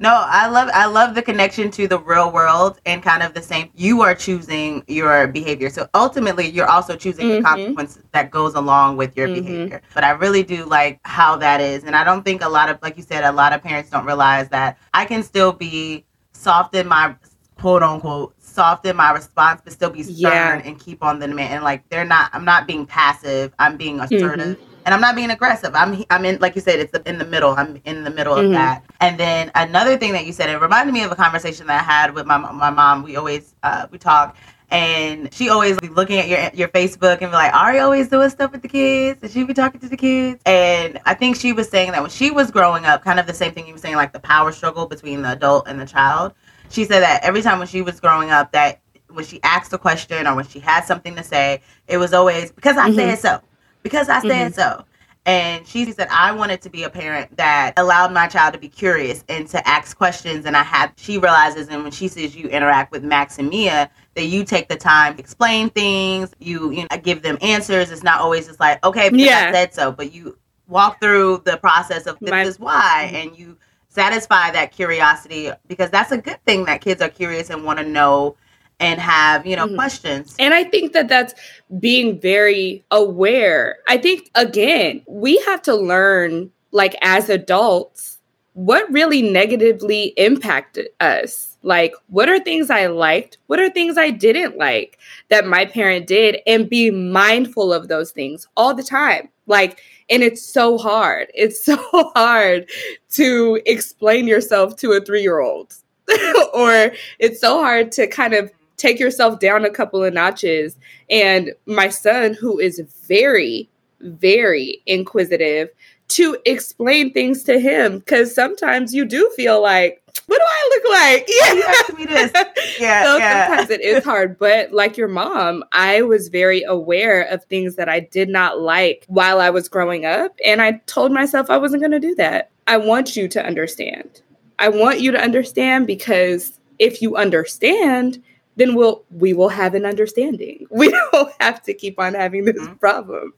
No, 0.00 0.14
I 0.14 0.46
love 0.46 0.70
I 0.72 0.86
love 0.86 1.16
the 1.16 1.22
connection 1.22 1.72
to 1.72 1.88
the 1.88 1.98
real 1.98 2.30
world 2.30 2.80
and 2.86 3.02
kind 3.02 3.22
of 3.22 3.34
the 3.34 3.42
same. 3.42 3.70
You 3.74 4.02
are 4.02 4.14
choosing 4.14 4.84
your 4.86 5.26
behavior, 5.26 5.70
so 5.70 5.88
ultimately 5.92 6.48
you're 6.48 6.68
also 6.68 6.94
choosing 6.94 7.26
mm-hmm. 7.26 7.36
the 7.36 7.42
consequence 7.42 7.98
that 8.12 8.30
goes 8.30 8.54
along 8.54 8.96
with 8.96 9.16
your 9.16 9.26
mm-hmm. 9.26 9.44
behavior. 9.44 9.82
But 9.94 10.04
I 10.04 10.10
really 10.10 10.44
do 10.44 10.64
like 10.66 11.00
how 11.04 11.36
that 11.38 11.60
is, 11.60 11.82
and 11.82 11.96
I 11.96 12.04
don't 12.04 12.22
think 12.22 12.42
a 12.42 12.48
lot 12.48 12.68
of, 12.68 12.78
like 12.80 12.96
you 12.96 13.02
said, 13.02 13.24
a 13.24 13.32
lot 13.32 13.52
of 13.52 13.62
parents 13.62 13.90
don't 13.90 14.04
realize 14.04 14.48
that 14.50 14.78
I 14.94 15.04
can 15.04 15.24
still 15.24 15.52
be 15.52 16.04
soft 16.32 16.76
in 16.76 16.86
my 16.86 17.16
quote 17.56 17.82
unquote 17.82 18.34
soft 18.40 18.86
in 18.86 18.96
my 18.96 19.12
response, 19.12 19.60
but 19.64 19.72
still 19.72 19.90
be 19.90 20.04
stern 20.04 20.14
yeah. 20.14 20.62
and 20.64 20.78
keep 20.78 21.02
on 21.02 21.18
the 21.18 21.26
demand. 21.26 21.54
And 21.54 21.64
like 21.64 21.88
they're 21.88 22.04
not, 22.04 22.30
I'm 22.32 22.44
not 22.44 22.68
being 22.68 22.86
passive. 22.86 23.52
I'm 23.58 23.76
being 23.76 23.98
assertive. 24.00 24.58
Mm-hmm 24.58 24.67
and 24.88 24.94
I'm 24.94 25.02
not 25.02 25.16
being 25.16 25.30
aggressive. 25.30 25.74
I'm 25.74 26.02
I'm 26.08 26.24
in 26.24 26.38
like 26.38 26.54
you 26.54 26.62
said, 26.62 26.80
it's 26.80 26.96
in 27.00 27.18
the 27.18 27.26
middle. 27.26 27.50
I'm 27.50 27.78
in 27.84 28.04
the 28.04 28.10
middle 28.10 28.36
mm-hmm. 28.36 28.46
of 28.46 28.52
that. 28.52 28.82
And 29.02 29.20
then 29.20 29.50
another 29.54 29.98
thing 29.98 30.12
that 30.12 30.24
you 30.24 30.32
said, 30.32 30.48
it 30.48 30.56
reminded 30.56 30.92
me 30.92 31.02
of 31.02 31.12
a 31.12 31.14
conversation 31.14 31.66
that 31.66 31.82
I 31.82 31.84
had 31.84 32.14
with 32.14 32.24
my 32.24 32.38
my 32.38 32.70
mom. 32.70 33.02
We 33.02 33.16
always 33.16 33.54
uh, 33.62 33.86
we 33.90 33.98
talk. 33.98 34.34
And 34.70 35.32
she 35.32 35.50
always 35.50 35.78
be 35.78 35.88
looking 35.88 36.18
at 36.18 36.28
your 36.28 36.50
your 36.54 36.68
Facebook 36.68 37.20
and 37.20 37.30
be 37.30 37.36
like, 37.36 37.52
Ari 37.52 37.80
always 37.80 38.08
doing 38.08 38.30
stuff 38.30 38.50
with 38.50 38.62
the 38.62 38.68
kids, 38.68 39.22
and 39.22 39.30
she 39.30 39.44
be 39.44 39.52
talking 39.52 39.78
to 39.80 39.90
the 39.90 39.96
kids. 39.96 40.40
And 40.46 40.98
I 41.04 41.12
think 41.12 41.36
she 41.36 41.52
was 41.52 41.68
saying 41.68 41.92
that 41.92 42.00
when 42.00 42.10
she 42.10 42.30
was 42.30 42.50
growing 42.50 42.86
up, 42.86 43.04
kind 43.04 43.20
of 43.20 43.26
the 43.26 43.34
same 43.34 43.52
thing 43.52 43.66
you 43.66 43.74
were 43.74 43.78
saying, 43.78 43.96
like 43.96 44.14
the 44.14 44.20
power 44.20 44.52
struggle 44.52 44.86
between 44.86 45.20
the 45.20 45.32
adult 45.32 45.68
and 45.68 45.78
the 45.78 45.86
child. 45.86 46.32
She 46.70 46.86
said 46.86 47.00
that 47.00 47.22
every 47.24 47.42
time 47.42 47.58
when 47.58 47.68
she 47.68 47.82
was 47.82 48.00
growing 48.00 48.30
up, 48.30 48.52
that 48.52 48.80
when 49.08 49.26
she 49.26 49.38
asked 49.42 49.72
a 49.74 49.78
question 49.78 50.26
or 50.26 50.34
when 50.34 50.46
she 50.46 50.60
had 50.60 50.84
something 50.84 51.14
to 51.16 51.22
say, 51.22 51.60
it 51.88 51.98
was 51.98 52.14
always 52.14 52.52
because 52.52 52.78
I 52.78 52.88
mm-hmm. 52.88 52.96
said 52.96 53.18
so 53.18 53.40
because 53.82 54.08
I 54.08 54.20
said 54.20 54.52
mm-hmm. 54.52 54.60
so. 54.60 54.84
And 55.26 55.66
she 55.66 55.92
said, 55.92 56.08
I 56.10 56.32
wanted 56.32 56.62
to 56.62 56.70
be 56.70 56.84
a 56.84 56.90
parent 56.90 57.36
that 57.36 57.74
allowed 57.76 58.14
my 58.14 58.28
child 58.28 58.54
to 58.54 58.58
be 58.58 58.68
curious 58.68 59.24
and 59.28 59.46
to 59.48 59.68
ask 59.68 59.94
questions. 59.94 60.46
And 60.46 60.56
I 60.56 60.62
had, 60.62 60.92
she 60.96 61.18
realizes, 61.18 61.68
and 61.68 61.82
when 61.82 61.92
she 61.92 62.08
says 62.08 62.34
you 62.34 62.48
interact 62.48 62.92
with 62.92 63.04
Max 63.04 63.38
and 63.38 63.50
Mia, 63.50 63.90
that 64.14 64.24
you 64.24 64.42
take 64.42 64.68
the 64.68 64.76
time 64.76 65.14
to 65.14 65.20
explain 65.20 65.68
things, 65.68 66.34
you, 66.38 66.70
you 66.70 66.86
know, 66.90 66.96
give 66.96 67.20
them 67.22 67.36
answers. 67.42 67.90
It's 67.90 68.02
not 68.02 68.22
always 68.22 68.46
just 68.46 68.58
like, 68.58 68.82
okay, 68.86 69.10
because 69.10 69.26
yeah. 69.26 69.48
I 69.50 69.52
said 69.52 69.74
so, 69.74 69.92
but 69.92 70.14
you 70.14 70.38
walk 70.66 70.98
through 70.98 71.42
the 71.44 71.58
process 71.58 72.06
of 72.06 72.18
this 72.20 72.30
my- 72.30 72.44
is 72.44 72.58
why, 72.58 73.04
mm-hmm. 73.08 73.16
and 73.16 73.38
you 73.38 73.58
satisfy 73.88 74.50
that 74.52 74.72
curiosity 74.72 75.50
because 75.66 75.90
that's 75.90 76.12
a 76.12 76.18
good 76.18 76.42
thing 76.44 76.64
that 76.66 76.80
kids 76.80 77.02
are 77.02 77.08
curious 77.08 77.50
and 77.50 77.64
want 77.64 77.78
to 77.78 77.84
know 77.84 78.36
and 78.80 79.00
have, 79.00 79.46
you 79.46 79.56
know, 79.56 79.66
mm-hmm. 79.66 79.76
questions. 79.76 80.34
And 80.38 80.54
I 80.54 80.64
think 80.64 80.92
that 80.92 81.08
that's 81.08 81.34
being 81.80 82.20
very 82.20 82.84
aware. 82.90 83.78
I 83.88 83.98
think, 83.98 84.30
again, 84.34 85.02
we 85.06 85.38
have 85.46 85.62
to 85.62 85.74
learn, 85.74 86.50
like, 86.70 86.94
as 87.02 87.28
adults, 87.28 88.18
what 88.54 88.90
really 88.92 89.22
negatively 89.22 90.06
impacted 90.16 90.88
us. 91.00 91.56
Like, 91.62 91.94
what 92.08 92.28
are 92.28 92.40
things 92.40 92.70
I 92.70 92.86
liked? 92.86 93.38
What 93.46 93.60
are 93.60 93.70
things 93.70 93.98
I 93.98 94.10
didn't 94.10 94.56
like 94.56 94.98
that 95.28 95.46
my 95.46 95.64
parent 95.64 96.06
did? 96.06 96.38
And 96.46 96.68
be 96.68 96.90
mindful 96.90 97.72
of 97.72 97.88
those 97.88 98.10
things 98.10 98.46
all 98.56 98.74
the 98.74 98.82
time. 98.82 99.28
Like, 99.46 99.80
and 100.10 100.22
it's 100.22 100.42
so 100.42 100.78
hard. 100.78 101.28
It's 101.34 101.64
so 101.64 101.76
hard 102.14 102.68
to 103.10 103.60
explain 103.66 104.26
yourself 104.26 104.76
to 104.76 104.92
a 104.92 105.00
three 105.00 105.22
year 105.22 105.40
old. 105.40 105.74
or 106.54 106.92
it's 107.18 107.40
so 107.40 107.60
hard 107.60 107.92
to 107.92 108.06
kind 108.06 108.34
of 108.34 108.50
take 108.78 108.98
yourself 108.98 109.38
down 109.38 109.64
a 109.64 109.70
couple 109.70 110.02
of 110.02 110.14
notches. 110.14 110.76
And 111.10 111.52
my 111.66 111.90
son, 111.90 112.34
who 112.34 112.58
is 112.58 112.80
very, 113.06 113.68
very 114.00 114.80
inquisitive, 114.86 115.68
to 116.08 116.38
explain 116.46 117.12
things 117.12 117.42
to 117.44 117.60
him 117.60 117.98
because 117.98 118.34
sometimes 118.34 118.94
you 118.94 119.04
do 119.04 119.30
feel 119.36 119.60
like, 119.60 120.02
what 120.26 120.38
do 120.38 120.44
I 120.44 120.68
look 120.70 120.92
like? 120.92 121.28
Yeah, 121.28 121.52
you 121.54 121.62
asked 121.64 121.98
me 121.98 122.06
this. 122.06 122.32
Yeah, 122.80 123.04
so 123.04 123.16
yeah. 123.18 123.46
sometimes 123.46 123.70
it 123.70 123.80
is 123.80 124.04
hard, 124.04 124.38
but 124.38 124.72
like 124.72 124.96
your 124.96 125.08
mom, 125.08 125.64
I 125.72 126.02
was 126.02 126.28
very 126.28 126.62
aware 126.62 127.22
of 127.22 127.44
things 127.44 127.76
that 127.76 127.88
I 127.88 128.00
did 128.00 128.28
not 128.28 128.60
like 128.60 129.04
while 129.08 129.40
I 129.40 129.50
was 129.50 129.68
growing 129.68 130.06
up, 130.06 130.36
and 130.44 130.60
I 130.60 130.80
told 130.86 131.12
myself 131.12 131.50
I 131.50 131.58
wasn't 131.58 131.82
going 131.82 131.92
to 131.92 132.00
do 132.00 132.14
that. 132.16 132.50
I 132.66 132.76
want 132.76 133.16
you 133.16 133.28
to 133.28 133.44
understand. 133.44 134.20
I 134.58 134.68
want 134.68 135.00
you 135.00 135.12
to 135.12 135.20
understand 135.20 135.86
because 135.86 136.58
if 136.78 137.00
you 137.00 137.16
understand, 137.16 138.22
then 138.58 138.74
we'll 138.74 139.04
we 139.10 139.32
will 139.32 139.48
have 139.48 139.74
an 139.74 139.86
understanding. 139.86 140.66
We 140.70 140.90
don't 140.90 141.32
have 141.40 141.62
to 141.62 141.74
keep 141.74 141.98
on 141.98 142.14
having 142.14 142.44
this 142.44 142.56
mm-hmm. 142.56 142.74
problem. 142.74 143.32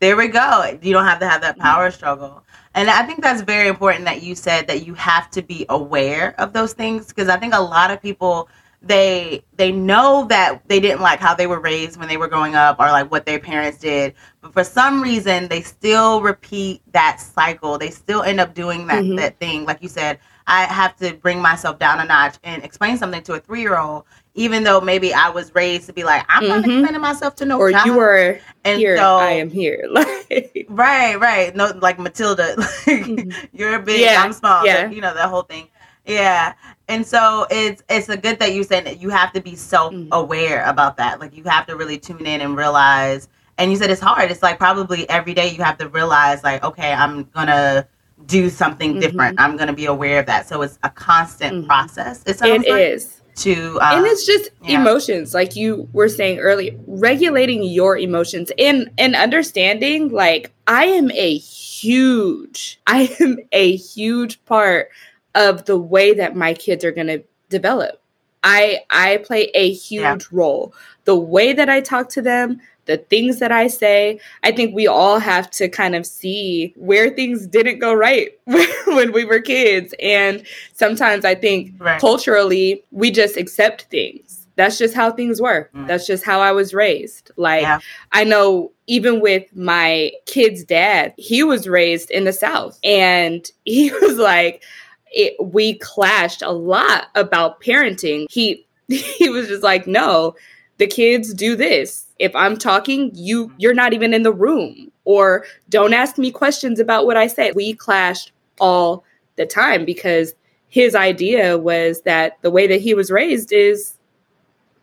There 0.00 0.16
we 0.16 0.28
go. 0.28 0.78
You 0.82 0.92
don't 0.92 1.06
have 1.06 1.20
to 1.20 1.28
have 1.28 1.40
that 1.40 1.58
power 1.58 1.90
struggle. 1.90 2.44
And 2.74 2.90
I 2.90 3.02
think 3.02 3.22
that's 3.22 3.42
very 3.42 3.68
important 3.68 4.04
that 4.04 4.22
you 4.22 4.34
said 4.34 4.68
that 4.68 4.86
you 4.86 4.94
have 4.94 5.30
to 5.32 5.42
be 5.42 5.66
aware 5.68 6.34
of 6.38 6.52
those 6.52 6.72
things 6.72 7.08
because 7.08 7.28
I 7.28 7.36
think 7.36 7.54
a 7.54 7.60
lot 7.60 7.90
of 7.90 8.02
people 8.02 8.48
they 8.82 9.44
they 9.56 9.70
know 9.70 10.24
that 10.26 10.66
they 10.68 10.80
didn't 10.80 11.02
like 11.02 11.20
how 11.20 11.34
they 11.34 11.46
were 11.46 11.60
raised 11.60 11.98
when 11.98 12.08
they 12.08 12.16
were 12.16 12.28
growing 12.28 12.54
up 12.54 12.80
or 12.80 12.86
like 12.86 13.10
what 13.10 13.26
their 13.26 13.38
parents 13.38 13.78
did 13.78 14.14
but 14.40 14.54
for 14.54 14.64
some 14.64 15.02
reason 15.02 15.48
they 15.48 15.60
still 15.60 16.22
repeat 16.22 16.80
that 16.92 17.20
cycle 17.20 17.76
they 17.76 17.90
still 17.90 18.22
end 18.22 18.40
up 18.40 18.54
doing 18.54 18.86
that 18.86 19.02
mm-hmm. 19.02 19.16
that 19.16 19.38
thing 19.38 19.66
like 19.66 19.82
you 19.82 19.88
said 19.88 20.18
i 20.46 20.62
have 20.62 20.96
to 20.96 21.12
bring 21.16 21.42
myself 21.42 21.78
down 21.78 22.00
a 22.00 22.04
notch 22.06 22.36
and 22.42 22.64
explain 22.64 22.96
something 22.96 23.22
to 23.22 23.34
a 23.34 23.40
three 23.40 23.60
year 23.60 23.78
old 23.78 24.04
even 24.34 24.62
though 24.62 24.80
maybe 24.80 25.12
I 25.12 25.28
was 25.28 25.54
raised 25.54 25.86
to 25.86 25.92
be 25.92 26.04
like, 26.04 26.24
I'm 26.28 26.42
mm-hmm. 26.42 26.48
not 26.50 26.58
explaining 26.60 27.00
myself 27.00 27.34
to 27.36 27.44
no 27.44 27.58
or 27.58 27.72
child. 27.72 27.86
you 27.86 27.94
were 27.96 28.38
and 28.64 28.78
here, 28.78 28.96
so, 28.96 29.16
I 29.16 29.30
am 29.32 29.50
here. 29.50 29.88
Like 29.90 30.66
right, 30.68 31.18
right. 31.18 31.54
No, 31.56 31.72
like 31.80 31.98
Matilda, 31.98 32.54
like, 32.58 32.68
mm-hmm. 32.68 33.46
you're 33.52 33.78
big, 33.80 34.00
yeah. 34.00 34.22
I'm 34.22 34.32
small. 34.32 34.64
Yeah. 34.64 34.88
you 34.88 35.00
know 35.00 35.12
that 35.12 35.28
whole 35.28 35.42
thing. 35.42 35.68
Yeah, 36.06 36.54
and 36.88 37.06
so 37.06 37.46
it's 37.50 37.82
it's 37.90 38.08
a 38.08 38.16
good 38.16 38.38
that 38.38 38.52
you 38.54 38.62
said 38.64 38.86
that 38.86 39.00
you 39.00 39.10
have 39.10 39.32
to 39.32 39.40
be 39.40 39.56
self 39.56 39.92
aware 40.12 40.60
mm-hmm. 40.60 40.70
about 40.70 40.96
that. 40.98 41.20
Like 41.20 41.36
you 41.36 41.44
have 41.44 41.66
to 41.66 41.76
really 41.76 41.98
tune 41.98 42.26
in 42.26 42.40
and 42.40 42.56
realize. 42.56 43.28
And 43.58 43.70
you 43.70 43.76
said 43.76 43.90
it's 43.90 44.00
hard. 44.00 44.30
It's 44.30 44.42
like 44.42 44.58
probably 44.58 45.08
every 45.10 45.34
day 45.34 45.48
you 45.48 45.62
have 45.62 45.76
to 45.78 45.88
realize, 45.90 46.42
like, 46.42 46.64
okay, 46.64 46.92
I'm 46.92 47.24
gonna 47.24 47.86
do 48.26 48.48
something 48.48 48.92
mm-hmm. 48.92 49.00
different. 49.00 49.40
I'm 49.40 49.56
gonna 49.56 49.74
be 49.74 49.86
aware 49.86 50.20
of 50.20 50.26
that. 50.26 50.48
So 50.48 50.62
it's 50.62 50.78
a 50.82 50.88
constant 50.88 51.54
mm-hmm. 51.54 51.66
process. 51.66 52.22
It, 52.24 52.40
it 52.40 52.60
like. 52.60 52.80
is 52.80 53.19
to 53.40 53.80
um, 53.80 53.98
and 53.98 54.06
it's 54.06 54.26
just 54.26 54.50
yeah. 54.62 54.80
emotions 54.80 55.32
like 55.32 55.56
you 55.56 55.88
were 55.92 56.08
saying 56.08 56.38
earlier 56.38 56.72
regulating 56.86 57.62
your 57.62 57.96
emotions 57.96 58.52
and 58.58 58.90
and 58.98 59.16
understanding 59.16 60.10
like 60.10 60.52
i 60.66 60.84
am 60.84 61.10
a 61.12 61.38
huge 61.38 62.80
i 62.86 63.14
am 63.20 63.38
a 63.52 63.76
huge 63.76 64.42
part 64.44 64.90
of 65.34 65.64
the 65.64 65.78
way 65.78 66.12
that 66.12 66.36
my 66.36 66.52
kids 66.52 66.84
are 66.84 66.92
going 66.92 67.06
to 67.06 67.22
develop 67.48 68.02
i 68.44 68.78
i 68.90 69.16
play 69.18 69.50
a 69.54 69.72
huge 69.72 70.02
yeah. 70.02 70.18
role 70.30 70.74
the 71.04 71.16
way 71.16 71.52
that 71.52 71.70
i 71.70 71.80
talk 71.80 72.08
to 72.08 72.22
them 72.22 72.60
the 72.90 72.96
things 72.96 73.38
that 73.38 73.52
I 73.52 73.68
say. 73.68 74.18
I 74.42 74.50
think 74.50 74.74
we 74.74 74.88
all 74.88 75.20
have 75.20 75.48
to 75.52 75.68
kind 75.68 75.94
of 75.94 76.04
see 76.04 76.74
where 76.76 77.08
things 77.08 77.46
didn't 77.46 77.78
go 77.78 77.94
right 77.94 78.30
when 78.86 79.12
we 79.12 79.24
were 79.24 79.38
kids. 79.38 79.94
And 80.02 80.44
sometimes 80.72 81.24
I 81.24 81.36
think 81.36 81.74
right. 81.78 82.00
culturally, 82.00 82.82
we 82.90 83.12
just 83.12 83.36
accept 83.36 83.82
things. 83.82 84.48
That's 84.56 84.76
just 84.76 84.92
how 84.92 85.12
things 85.12 85.40
were. 85.40 85.70
Mm. 85.72 85.86
That's 85.86 86.04
just 86.04 86.24
how 86.24 86.40
I 86.40 86.50
was 86.50 86.74
raised. 86.74 87.30
Like, 87.36 87.62
yeah. 87.62 87.78
I 88.10 88.24
know 88.24 88.72
even 88.88 89.20
with 89.20 89.44
my 89.54 90.10
kid's 90.26 90.64
dad, 90.64 91.14
he 91.16 91.44
was 91.44 91.68
raised 91.68 92.10
in 92.10 92.24
the 92.24 92.32
South. 92.32 92.76
And 92.82 93.48
he 93.64 93.92
was 94.02 94.16
like, 94.16 94.64
it, 95.12 95.36
we 95.40 95.78
clashed 95.78 96.42
a 96.42 96.50
lot 96.50 97.06
about 97.14 97.62
parenting. 97.62 98.26
He 98.28 98.66
he 98.88 99.28
was 99.28 99.46
just 99.46 99.62
like, 99.62 99.86
no, 99.86 100.34
the 100.78 100.88
kids 100.88 101.32
do 101.32 101.54
this 101.54 102.09
if 102.20 102.36
i'm 102.36 102.56
talking 102.56 103.10
you 103.14 103.52
you're 103.58 103.74
not 103.74 103.92
even 103.92 104.14
in 104.14 104.22
the 104.22 104.32
room 104.32 104.92
or 105.04 105.44
don't 105.68 105.94
ask 105.94 106.18
me 106.18 106.30
questions 106.30 106.78
about 106.78 107.06
what 107.06 107.16
i 107.16 107.26
say 107.26 107.50
we 107.52 107.74
clashed 107.74 108.30
all 108.60 109.02
the 109.36 109.46
time 109.46 109.84
because 109.84 110.34
his 110.68 110.94
idea 110.94 111.58
was 111.58 112.02
that 112.02 112.38
the 112.42 112.50
way 112.50 112.68
that 112.68 112.80
he 112.80 112.94
was 112.94 113.10
raised 113.10 113.52
is 113.52 113.96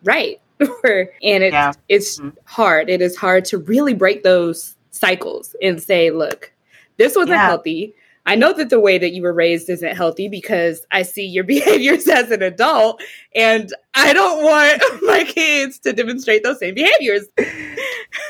right 0.03 0.41
and 0.59 1.43
it's 1.43 1.53
yeah. 1.53 1.71
it's 1.87 2.19
mm-hmm. 2.19 2.35
hard 2.45 2.89
it 2.89 3.01
is 3.01 3.15
hard 3.15 3.45
to 3.45 3.59
really 3.59 3.93
break 3.93 4.23
those 4.23 4.75
cycles 4.89 5.55
and 5.61 5.81
say 5.81 6.09
look 6.09 6.51
this 6.97 7.15
wasn't 7.15 7.29
yeah. 7.29 7.45
healthy 7.45 7.93
I 8.27 8.35
know 8.35 8.51
that 8.51 8.69
the 8.69 8.79
way 8.79 8.97
that 8.97 9.13
you 9.13 9.21
were 9.23 9.31
raised 9.31 9.69
isn't 9.69 9.95
healthy 9.95 10.27
because 10.27 10.85
I 10.91 11.03
see 11.03 11.25
your 11.25 11.43
behaviors 11.55 12.07
as 12.07 12.29
an 12.29 12.43
adult 12.43 13.01
and 13.33 13.73
I 13.95 14.13
don't 14.13 14.43
want 14.43 14.83
my 15.03 15.23
kids 15.23 15.79
to 15.79 15.93
demonstrate 15.93 16.43
those 16.43 16.59
same 16.59 16.75
behaviors. 16.75 17.25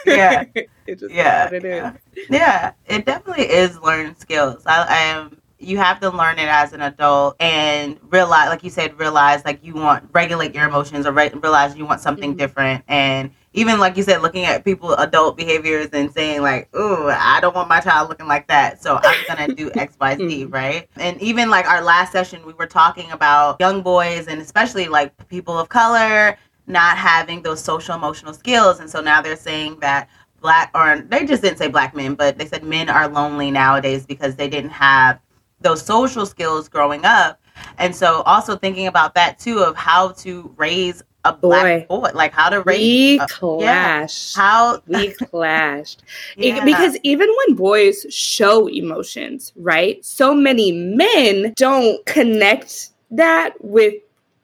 Yeah. 0.05 0.45
yeah. 0.55 0.63
It 0.85 1.03
yeah. 1.09 1.93
yeah. 2.29 2.71
It 2.85 3.05
definitely 3.05 3.45
is 3.45 3.79
learned 3.79 4.19
skills. 4.19 4.63
I, 4.67 4.83
I 4.83 4.97
am 4.97 5.41
you 5.59 5.77
have 5.77 5.99
to 5.99 6.11
learn 6.11 6.37
it 6.37 6.47
as 6.47 6.71
an 6.73 6.81
adult 6.81 7.35
and 7.39 7.99
realize 8.11 8.49
like 8.49 8.63
you 8.63 8.69
said 8.69 8.97
realize 8.99 9.43
like 9.43 9.63
you 9.65 9.73
want 9.73 10.07
regulate 10.13 10.53
your 10.53 10.67
emotions 10.67 11.07
or 11.07 11.11
re- 11.11 11.31
realize 11.33 11.75
you 11.75 11.83
want 11.83 11.99
something 11.99 12.31
mm-hmm. 12.31 12.37
different 12.37 12.83
and 12.87 13.31
even 13.57 13.79
like 13.79 13.97
you 13.97 14.03
said 14.03 14.21
looking 14.21 14.45
at 14.45 14.63
people 14.63 14.93
adult 14.95 15.35
behaviors 15.35 15.89
and 15.93 16.11
saying 16.11 16.41
like 16.41 16.69
oh 16.73 17.07
i 17.19 17.39
don't 17.41 17.55
want 17.55 17.67
my 17.67 17.79
child 17.79 18.07
looking 18.09 18.27
like 18.27 18.47
that 18.47 18.81
so 18.81 18.99
i'm 19.03 19.25
gonna 19.27 19.53
do 19.53 19.69
xyz 19.71 19.97
mm-hmm. 19.97 20.49
right 20.51 20.87
and 20.97 21.21
even 21.21 21.49
like 21.49 21.65
our 21.65 21.81
last 21.81 22.11
session 22.11 22.45
we 22.45 22.53
were 22.53 22.67
talking 22.67 23.11
about 23.11 23.57
young 23.59 23.81
boys 23.81 24.27
and 24.27 24.41
especially 24.41 24.87
like 24.87 25.11
people 25.27 25.57
of 25.57 25.69
color 25.69 26.37
not 26.67 26.97
having 26.97 27.41
those 27.41 27.61
social 27.61 27.95
emotional 27.95 28.33
skills 28.33 28.79
and 28.79 28.89
so 28.89 29.01
now 29.01 29.21
they're 29.21 29.35
saying 29.35 29.79
that 29.79 30.09
black 30.39 30.69
or 30.75 31.01
they 31.09 31.25
just 31.25 31.41
didn't 31.41 31.57
say 31.57 31.67
black 31.67 31.95
men 31.95 32.13
but 32.13 32.37
they 32.37 32.45
said 32.45 32.63
men 32.63 32.89
are 32.89 33.07
lonely 33.07 33.49
nowadays 33.49 34.05
because 34.05 34.35
they 34.35 34.47
didn't 34.47 34.69
have 34.69 35.19
those 35.61 35.83
social 35.83 36.25
skills 36.25 36.69
growing 36.69 37.05
up. 37.05 37.39
And 37.77 37.95
so 37.95 38.21
also 38.23 38.55
thinking 38.55 38.87
about 38.87 39.15
that 39.15 39.39
too 39.39 39.59
of 39.59 39.75
how 39.75 40.09
to 40.09 40.53
raise 40.57 41.03
a 41.29 41.33
black 41.33 41.87
boy, 41.87 42.09
like 42.13 42.33
how 42.33 42.49
to 42.49 42.61
raise 42.61 42.79
we 42.79 43.19
a, 43.19 43.27
clashed. 43.27 44.35
Yeah, 44.35 44.41
how 44.41 44.81
we 44.87 45.13
clashed. 45.13 45.97
yeah. 46.35 46.63
because 46.63 46.97
even 47.03 47.29
when 47.29 47.55
boys 47.55 48.05
show 48.09 48.67
emotions, 48.67 49.51
right? 49.55 50.03
So 50.05 50.33
many 50.33 50.71
men 50.71 51.53
don't 51.55 52.05
connect 52.05 52.91
that 53.11 53.53
with 53.59 53.95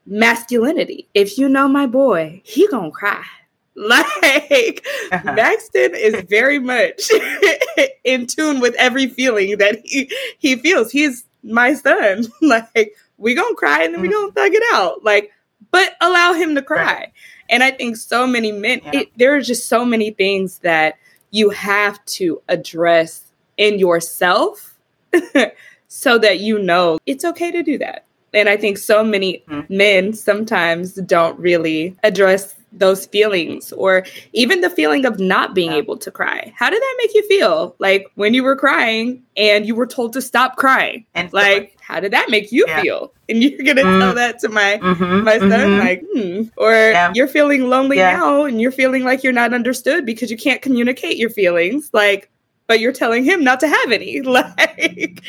masculinity. 0.05 1.07
If 1.13 1.37
you 1.37 1.49
know 1.49 1.67
my 1.67 1.87
boy, 1.87 2.41
he 2.43 2.67
gonna 2.67 2.91
cry. 2.91 3.23
Like 3.75 4.85
uh-huh. 5.11 5.33
Maxton 5.33 5.95
is 5.95 6.23
very 6.29 6.59
much 6.59 7.09
in 8.03 8.27
tune 8.27 8.59
with 8.59 8.75
every 8.75 9.07
feeling 9.07 9.57
that 9.57 9.81
he 9.83 10.11
he 10.37 10.55
feels. 10.57 10.91
He's 10.91 11.25
my 11.41 11.73
son. 11.73 12.27
like 12.41 12.93
we 13.17 13.33
gonna 13.33 13.55
cry 13.55 13.83
and 13.83 13.93
then 13.93 14.01
we 14.01 14.09
mm-hmm. 14.09 14.27
gonna 14.27 14.31
thug 14.33 14.53
it 14.53 14.63
out. 14.73 15.03
Like, 15.03 15.31
but 15.73 15.95
allow 15.99 16.33
him 16.33 16.53
to 16.55 16.61
cry. 16.61 16.83
Right. 16.83 17.13
And 17.49 17.63
I 17.63 17.71
think 17.71 17.97
so 17.97 18.25
many 18.25 18.53
men. 18.53 18.79
Yeah. 18.85 19.01
It, 19.01 19.17
there 19.17 19.35
are 19.35 19.41
just 19.41 19.67
so 19.67 19.83
many 19.83 20.11
things 20.11 20.59
that 20.59 20.95
you 21.31 21.49
have 21.49 22.03
to 22.05 22.41
address 22.47 23.23
in 23.57 23.79
yourself, 23.79 24.77
so 25.87 26.17
that 26.19 26.39
you 26.39 26.59
know 26.59 26.99
it's 27.05 27.25
okay 27.25 27.51
to 27.51 27.63
do 27.63 27.77
that. 27.79 28.05
And 28.33 28.47
I 28.47 28.55
think 28.55 28.77
so 28.77 29.03
many 29.03 29.43
mm-hmm. 29.49 29.75
men 29.75 30.13
sometimes 30.13 30.93
don't 30.93 31.37
really 31.39 31.95
address 32.03 32.55
those 32.73 33.05
feelings 33.05 33.71
or 33.73 34.05
even 34.33 34.61
the 34.61 34.69
feeling 34.69 35.05
of 35.05 35.19
not 35.19 35.53
being 35.53 35.71
able 35.71 35.97
to 35.97 36.11
cry. 36.11 36.51
How 36.57 36.69
did 36.69 36.81
that 36.81 36.95
make 36.97 37.13
you 37.13 37.27
feel? 37.27 37.75
Like 37.79 38.07
when 38.15 38.33
you 38.33 38.43
were 38.43 38.55
crying 38.55 39.23
and 39.37 39.65
you 39.65 39.75
were 39.75 39.85
told 39.85 40.13
to 40.13 40.21
stop 40.21 40.57
crying. 40.57 41.05
And 41.13 41.31
like 41.31 41.77
how 41.81 41.99
did 41.99 42.11
that 42.13 42.29
make 42.29 42.51
you 42.51 42.65
yeah. 42.67 42.81
feel? 42.81 43.13
And 43.29 43.43
you're 43.43 43.63
gonna 43.63 43.83
mm. 43.83 43.99
tell 43.99 44.15
that 44.15 44.39
to 44.39 44.49
my 44.49 44.79
mm-hmm, 44.81 45.23
my 45.23 45.37
son, 45.37 45.49
mm-hmm. 45.49 45.79
like, 45.79 46.03
hmm. 46.13 46.41
or 46.57 46.73
yeah. 46.73 47.11
you're 47.15 47.27
feeling 47.27 47.69
lonely 47.69 47.97
now 47.97 48.45
and 48.45 48.59
you're 48.59 48.71
feeling 48.71 49.03
like 49.03 49.23
you're 49.23 49.33
not 49.33 49.53
understood 49.53 50.05
because 50.05 50.31
you 50.31 50.37
can't 50.37 50.61
communicate 50.61 51.17
your 51.17 51.29
feelings. 51.29 51.89
Like, 51.93 52.29
but 52.67 52.79
you're 52.79 52.93
telling 52.93 53.23
him 53.23 53.43
not 53.43 53.59
to 53.61 53.67
have 53.67 53.91
any. 53.91 54.21
Like 54.33 55.21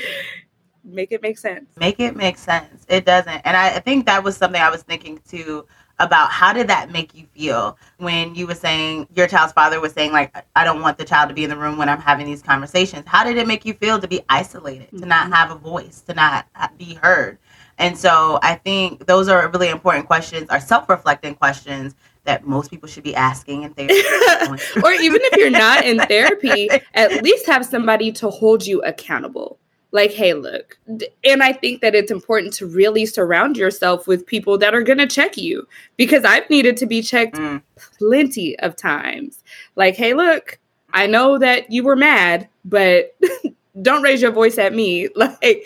make 0.84 1.12
it 1.12 1.22
make 1.22 1.38
sense. 1.38 1.66
Make 1.78 1.98
it 1.98 2.14
make 2.14 2.38
sense. 2.38 2.84
It 2.88 3.04
doesn't. 3.04 3.40
And 3.44 3.56
I, 3.56 3.76
I 3.76 3.80
think 3.80 4.06
that 4.06 4.22
was 4.22 4.36
something 4.36 4.60
I 4.60 4.70
was 4.70 4.82
thinking 4.82 5.20
too 5.28 5.66
about 6.04 6.30
how 6.30 6.52
did 6.52 6.68
that 6.68 6.90
make 6.90 7.14
you 7.14 7.26
feel 7.34 7.76
when 7.98 8.34
you 8.34 8.46
were 8.46 8.54
saying 8.54 9.08
your 9.14 9.26
child's 9.26 9.52
father 9.52 9.80
was 9.80 9.92
saying 9.92 10.12
like 10.12 10.34
i 10.54 10.64
don't 10.64 10.80
want 10.80 10.98
the 10.98 11.04
child 11.04 11.28
to 11.28 11.34
be 11.34 11.44
in 11.44 11.50
the 11.50 11.56
room 11.56 11.78
when 11.78 11.88
i'm 11.88 12.00
having 12.00 12.26
these 12.26 12.42
conversations 12.42 13.04
how 13.06 13.24
did 13.24 13.36
it 13.36 13.46
make 13.46 13.64
you 13.64 13.74
feel 13.74 13.98
to 13.98 14.06
be 14.06 14.20
isolated 14.28 14.86
mm-hmm. 14.88 15.00
to 15.00 15.06
not 15.06 15.24
mm-hmm. 15.24 15.32
have 15.32 15.50
a 15.50 15.54
voice 15.56 16.02
to 16.02 16.14
not 16.14 16.46
be 16.78 16.94
heard 16.94 17.38
and 17.78 17.96
so 17.96 18.38
i 18.42 18.54
think 18.54 19.06
those 19.06 19.28
are 19.28 19.48
really 19.48 19.70
important 19.70 20.06
questions 20.06 20.48
are 20.50 20.60
self-reflecting 20.60 21.34
questions 21.34 21.94
that 22.24 22.46
most 22.46 22.70
people 22.70 22.88
should 22.88 23.04
be 23.04 23.14
asking 23.14 23.62
in 23.62 23.74
therapy 23.74 23.94
or 24.82 24.92
even 24.92 25.20
if 25.22 25.36
you're 25.36 25.50
not 25.50 25.84
in 25.84 25.98
therapy 26.00 26.68
at 26.94 27.22
least 27.22 27.46
have 27.46 27.64
somebody 27.64 28.12
to 28.12 28.28
hold 28.30 28.66
you 28.66 28.80
accountable 28.82 29.58
like, 29.94 30.12
hey, 30.12 30.34
look. 30.34 30.76
And 31.22 31.40
I 31.40 31.52
think 31.52 31.80
that 31.80 31.94
it's 31.94 32.10
important 32.10 32.52
to 32.54 32.66
really 32.66 33.06
surround 33.06 33.56
yourself 33.56 34.08
with 34.08 34.26
people 34.26 34.58
that 34.58 34.74
are 34.74 34.82
going 34.82 34.98
to 34.98 35.06
check 35.06 35.36
you 35.36 35.68
because 35.96 36.24
I've 36.24 36.50
needed 36.50 36.76
to 36.78 36.86
be 36.86 37.00
checked 37.00 37.36
mm. 37.36 37.62
plenty 38.00 38.58
of 38.58 38.74
times. 38.74 39.44
Like, 39.76 39.94
hey, 39.94 40.12
look, 40.12 40.58
I 40.92 41.06
know 41.06 41.38
that 41.38 41.70
you 41.70 41.84
were 41.84 41.94
mad, 41.94 42.48
but 42.64 43.16
don't 43.82 44.02
raise 44.02 44.20
your 44.20 44.32
voice 44.32 44.58
at 44.58 44.74
me. 44.74 45.08
Like, 45.16 45.64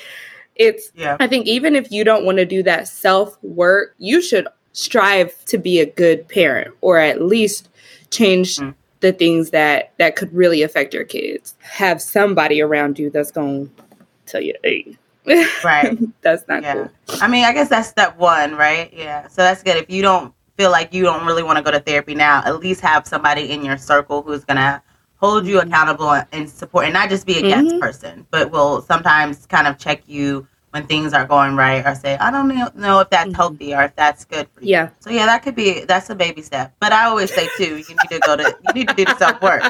it's, 0.56 0.92
yeah. 0.94 1.16
I 1.18 1.26
think 1.26 1.46
even 1.46 1.74
if 1.74 1.90
you 1.90 2.04
don't 2.04 2.26
want 2.26 2.36
to 2.36 2.44
do 2.44 2.62
that 2.64 2.86
self 2.86 3.42
work, 3.42 3.94
you 3.96 4.20
should 4.20 4.46
strive 4.72 5.42
to 5.46 5.56
be 5.56 5.80
a 5.80 5.86
good 5.86 6.28
parent 6.28 6.74
or 6.82 6.98
at 6.98 7.22
least 7.22 7.70
change. 8.10 8.56
Mm 8.56 8.74
the 9.00 9.12
things 9.12 9.50
that 9.50 9.92
that 9.98 10.16
could 10.16 10.34
really 10.34 10.60
affect 10.62 10.92
your 10.92 11.04
kids 11.04 11.54
have 11.60 12.02
somebody 12.02 12.60
around 12.60 12.98
you 12.98 13.10
that's 13.10 13.30
going 13.30 13.68
to 13.68 13.87
tell 14.28 14.40
you, 14.40 14.54
hey. 14.62 14.96
Right. 15.62 15.98
that's 16.22 16.46
not 16.48 16.62
yeah. 16.62 16.74
cool. 16.74 16.90
I 17.20 17.28
mean, 17.28 17.44
I 17.44 17.52
guess 17.52 17.68
that's 17.68 17.88
step 17.88 18.16
one, 18.16 18.54
right? 18.54 18.92
Yeah. 18.92 19.28
So 19.28 19.42
that's 19.42 19.62
good. 19.62 19.76
If 19.76 19.90
you 19.90 20.02
don't 20.02 20.32
feel 20.56 20.70
like 20.70 20.92
you 20.94 21.04
don't 21.04 21.26
really 21.26 21.42
want 21.42 21.58
to 21.58 21.62
go 21.62 21.70
to 21.70 21.80
therapy 21.80 22.14
now, 22.14 22.42
at 22.44 22.60
least 22.60 22.80
have 22.80 23.06
somebody 23.06 23.50
in 23.50 23.64
your 23.64 23.76
circle 23.76 24.22
who's 24.22 24.44
gonna 24.44 24.82
hold 25.16 25.46
you 25.46 25.60
accountable 25.60 26.10
and 26.32 26.48
support 26.48 26.84
and 26.84 26.94
not 26.94 27.08
just 27.08 27.26
be 27.26 27.38
a 27.38 27.42
mm-hmm. 27.42 27.68
guest 27.68 27.80
person, 27.80 28.26
but 28.30 28.50
will 28.50 28.82
sometimes 28.82 29.46
kind 29.46 29.66
of 29.66 29.78
check 29.78 30.02
you 30.06 30.46
when 30.70 30.86
things 30.86 31.12
are 31.12 31.24
going 31.24 31.56
right 31.56 31.84
or 31.86 31.94
say, 31.94 32.16
I 32.18 32.30
don't 32.30 32.48
know 32.76 33.00
if 33.00 33.10
that's 33.10 33.28
mm-hmm. 33.28 33.34
healthy 33.34 33.74
or 33.74 33.84
if 33.84 33.96
that's 33.96 34.24
good 34.24 34.48
for 34.52 34.60
you. 34.60 34.70
Yeah. 34.70 34.90
So 35.00 35.10
yeah, 35.10 35.26
that 35.26 35.42
could 35.42 35.54
be 35.54 35.84
that's 35.84 36.10
a 36.10 36.14
baby 36.14 36.42
step. 36.42 36.74
But 36.80 36.92
I 36.92 37.04
always 37.04 37.32
say 37.32 37.48
too, 37.56 37.76
you 37.76 37.88
need 37.88 38.10
to 38.10 38.20
go 38.24 38.36
to 38.36 38.56
you 38.66 38.74
need 38.74 38.88
to 38.88 38.94
do 38.94 39.04
the 39.04 39.16
self 39.16 39.40
work. 39.40 39.62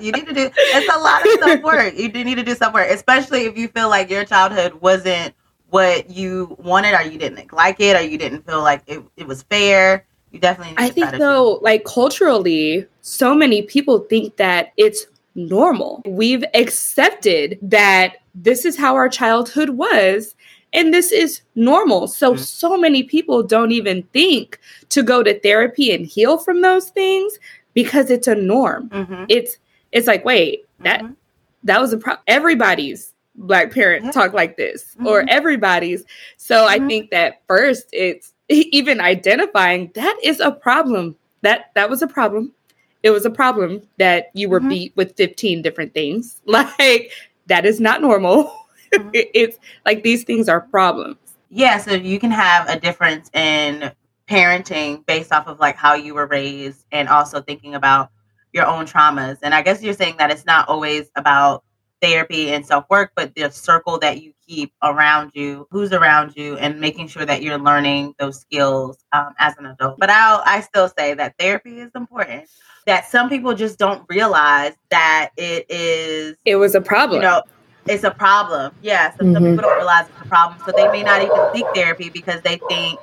You 0.00 0.12
need 0.12 0.26
to 0.26 0.34
do 0.34 0.50
it's 0.54 0.94
a 0.94 0.98
lot 0.98 1.24
of 1.24 1.40
self 1.40 1.62
work. 1.62 1.94
You 1.96 2.10
do 2.10 2.22
need 2.22 2.34
to 2.34 2.42
do 2.42 2.54
self 2.54 2.74
work, 2.74 2.88
especially 2.90 3.44
if 3.44 3.56
you 3.56 3.68
feel 3.68 3.88
like 3.88 4.10
your 4.10 4.24
childhood 4.24 4.74
wasn't 4.74 5.34
what 5.70 6.10
you 6.10 6.56
wanted 6.60 6.94
or 6.94 7.02
you 7.02 7.18
didn't 7.18 7.52
like 7.52 7.80
it 7.80 7.96
or 7.96 8.02
you 8.02 8.18
didn't 8.18 8.46
feel 8.46 8.62
like 8.62 8.82
it, 8.86 9.02
it 9.16 9.26
was 9.26 9.42
fair. 9.42 10.06
You 10.32 10.40
definitely 10.40 10.74
I 10.76 10.90
think 10.90 11.12
though, 11.12 11.60
like 11.62 11.84
culturally, 11.84 12.86
so 13.00 13.34
many 13.34 13.62
people 13.62 14.00
think 14.00 14.36
that 14.36 14.72
it's 14.76 15.06
normal. 15.34 16.02
We've 16.04 16.44
accepted 16.54 17.58
that 17.62 18.16
this 18.36 18.64
is 18.64 18.76
how 18.76 18.94
our 18.94 19.08
childhood 19.08 19.70
was 19.70 20.36
and 20.72 20.92
this 20.92 21.10
is 21.10 21.40
normal. 21.54 22.06
So, 22.06 22.32
mm-hmm. 22.32 22.42
so 22.42 22.76
many 22.76 23.02
people 23.02 23.42
don't 23.42 23.72
even 23.72 24.02
think 24.12 24.60
to 24.90 25.02
go 25.02 25.22
to 25.22 25.38
therapy 25.40 25.92
and 25.92 26.06
heal 26.06 26.38
from 26.38 26.60
those 26.60 26.90
things 26.90 27.38
because 27.74 28.10
it's 28.10 28.28
a 28.28 28.34
norm. 28.34 28.90
Mm-hmm. 28.90 29.24
It's 29.28 29.58
it's 29.92 30.06
like, 30.06 30.24
wait, 30.24 30.66
that 30.80 31.02
mm-hmm. 31.02 31.14
that 31.64 31.80
was 31.80 31.92
a 31.92 31.98
pro- 31.98 32.16
everybody's 32.26 33.14
black 33.36 33.70
parent 33.72 34.04
yeah. 34.04 34.10
talk 34.12 34.32
like 34.32 34.56
this 34.56 34.96
or 35.04 35.20
mm-hmm. 35.20 35.28
everybody's. 35.30 36.04
So, 36.36 36.66
I 36.66 36.78
mm-hmm. 36.78 36.88
think 36.88 37.10
that 37.10 37.42
first 37.48 37.88
it's 37.92 38.34
even 38.48 39.00
identifying 39.00 39.90
that 39.94 40.16
is 40.22 40.40
a 40.40 40.52
problem. 40.52 41.16
That 41.42 41.70
that 41.74 41.88
was 41.88 42.02
a 42.02 42.08
problem 42.08 42.52
it 43.02 43.10
was 43.10 43.24
a 43.24 43.30
problem 43.30 43.82
that 43.98 44.30
you 44.34 44.48
were 44.48 44.58
mm-hmm. 44.58 44.68
beat 44.70 44.96
with 44.96 45.16
15 45.16 45.62
different 45.62 45.94
things. 45.94 46.40
Like 46.46 47.12
that 47.46 47.66
is 47.66 47.80
not 47.80 48.00
normal. 48.00 48.52
Mm-hmm. 48.94 49.10
it's 49.12 49.58
like 49.84 50.04
these 50.04 50.22
things 50.22 50.48
are 50.48 50.60
problems. 50.60 51.16
Yeah, 51.50 51.78
so 51.78 51.92
you 51.92 52.20
can 52.20 52.30
have 52.30 52.68
a 52.68 52.78
difference 52.78 53.28
in 53.34 53.90
parenting 54.28 55.04
based 55.06 55.32
off 55.32 55.48
of 55.48 55.58
like 55.58 55.74
how 55.74 55.94
you 55.94 56.14
were 56.14 56.26
raised 56.26 56.86
and 56.92 57.08
also 57.08 57.40
thinking 57.40 57.74
about 57.74 58.10
your 58.52 58.64
own 58.64 58.86
traumas. 58.86 59.38
And 59.42 59.54
I 59.54 59.62
guess 59.62 59.82
you're 59.82 59.92
saying 59.92 60.16
that 60.18 60.30
it's 60.30 60.46
not 60.46 60.68
always 60.68 61.10
about 61.16 61.64
therapy 62.00 62.50
and 62.52 62.64
self 62.64 62.84
work, 62.90 63.12
but 63.14 63.34
the 63.34 63.50
circle 63.50 63.98
that 63.98 64.22
you 64.22 64.32
keep 64.46 64.72
around 64.82 65.32
you, 65.34 65.66
who's 65.70 65.92
around 65.92 66.36
you, 66.36 66.56
and 66.56 66.80
making 66.80 67.08
sure 67.08 67.24
that 67.24 67.42
you're 67.42 67.58
learning 67.58 68.14
those 68.18 68.40
skills 68.40 69.04
um, 69.12 69.34
as 69.38 69.54
an 69.58 69.66
adult. 69.66 69.98
But 69.98 70.10
I 70.10 70.42
I 70.44 70.60
still 70.60 70.88
say 70.88 71.14
that 71.14 71.34
therapy 71.38 71.80
is 71.80 71.90
important. 71.94 72.48
That 72.86 73.06
some 73.10 73.28
people 73.28 73.54
just 73.54 73.78
don't 73.78 74.04
realize 74.08 74.72
that 74.90 75.30
it 75.36 75.66
is. 75.68 76.36
It 76.44 76.56
was 76.56 76.74
a 76.74 76.80
problem. 76.80 77.20
You 77.20 77.28
know, 77.28 77.42
it's 77.86 78.04
a 78.04 78.10
problem. 78.10 78.72
Yeah, 78.82 79.12
so 79.12 79.24
mm-hmm. 79.24 79.34
some 79.34 79.42
people 79.42 79.62
don't 79.62 79.76
realize 79.76 80.06
it's 80.08 80.24
a 80.24 80.28
problem, 80.28 80.60
so 80.64 80.72
they 80.76 80.88
may 80.90 81.02
not 81.02 81.22
even 81.22 81.36
seek 81.54 81.66
therapy 81.74 82.10
because 82.10 82.40
they 82.42 82.60
think 82.68 82.98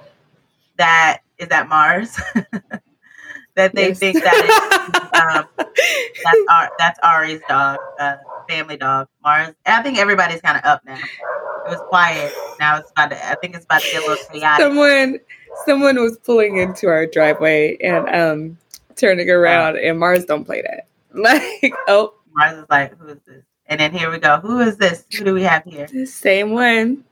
that 0.77 1.19
is 1.37 1.49
that 1.49 1.69
Mars. 1.69 2.17
that 3.55 3.75
they 3.75 3.89
yes. 3.89 3.99
think 3.99 4.23
that 4.23 5.03
um, 5.13 5.47
that's, 5.57 6.39
Ar- 6.49 6.71
that's 6.77 6.99
Ari's 7.03 7.41
dog, 7.47 7.77
uh, 7.99 8.15
family 8.49 8.77
dog, 8.77 9.07
Mars. 9.23 9.53
And 9.65 9.75
I 9.75 9.83
think 9.83 9.97
everybody's 9.97 10.41
kind 10.41 10.57
of 10.57 10.65
up 10.65 10.83
now. 10.85 10.95
It 10.95 11.69
was 11.69 11.81
quiet. 11.87 12.33
Now 12.59 12.77
it's 12.77 12.91
about 12.91 13.11
to, 13.11 13.27
I 13.27 13.35
think 13.35 13.55
it's 13.55 13.65
about 13.65 13.81
to 13.81 13.91
get 13.91 14.03
a 14.03 14.07
little 14.07 14.25
chaotic. 14.31 14.65
Someone, 14.65 15.19
someone 15.65 16.01
was 16.01 16.17
pulling 16.17 16.57
into 16.57 16.87
our 16.87 17.05
driveway 17.05 17.77
and 17.77 18.09
um, 18.09 18.57
turning 18.95 19.29
around, 19.29 19.77
and 19.77 19.99
Mars 19.99 20.25
don't 20.25 20.45
play 20.45 20.61
that. 20.61 20.87
Like, 21.15 21.75
oh. 21.87 22.15
Mars 22.33 22.57
is 22.57 22.65
like, 22.71 22.97
who 22.97 23.09
is 23.09 23.19
this? 23.27 23.43
And 23.67 23.79
then 23.79 23.91
here 23.93 24.09
we 24.09 24.17
go. 24.17 24.39
Who 24.39 24.61
is 24.61 24.77
this? 24.77 25.05
Who 25.15 25.23
do 25.23 25.35
we 25.35 25.43
have 25.43 25.63
here? 25.63 25.87
Same 26.07 26.51
one. 26.51 27.03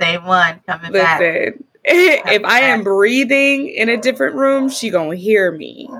Same 0.00 0.24
one 0.24 0.60
coming 0.66 0.92
Listen, 0.92 1.18
back. 1.18 1.54
if 1.84 2.44
I 2.44 2.60
am 2.60 2.82
breathing 2.82 3.68
in 3.68 3.90
a 3.90 3.98
different 3.98 4.34
room, 4.34 4.70
she 4.70 4.88
gonna 4.88 5.14
hear 5.14 5.52
me. 5.52 5.90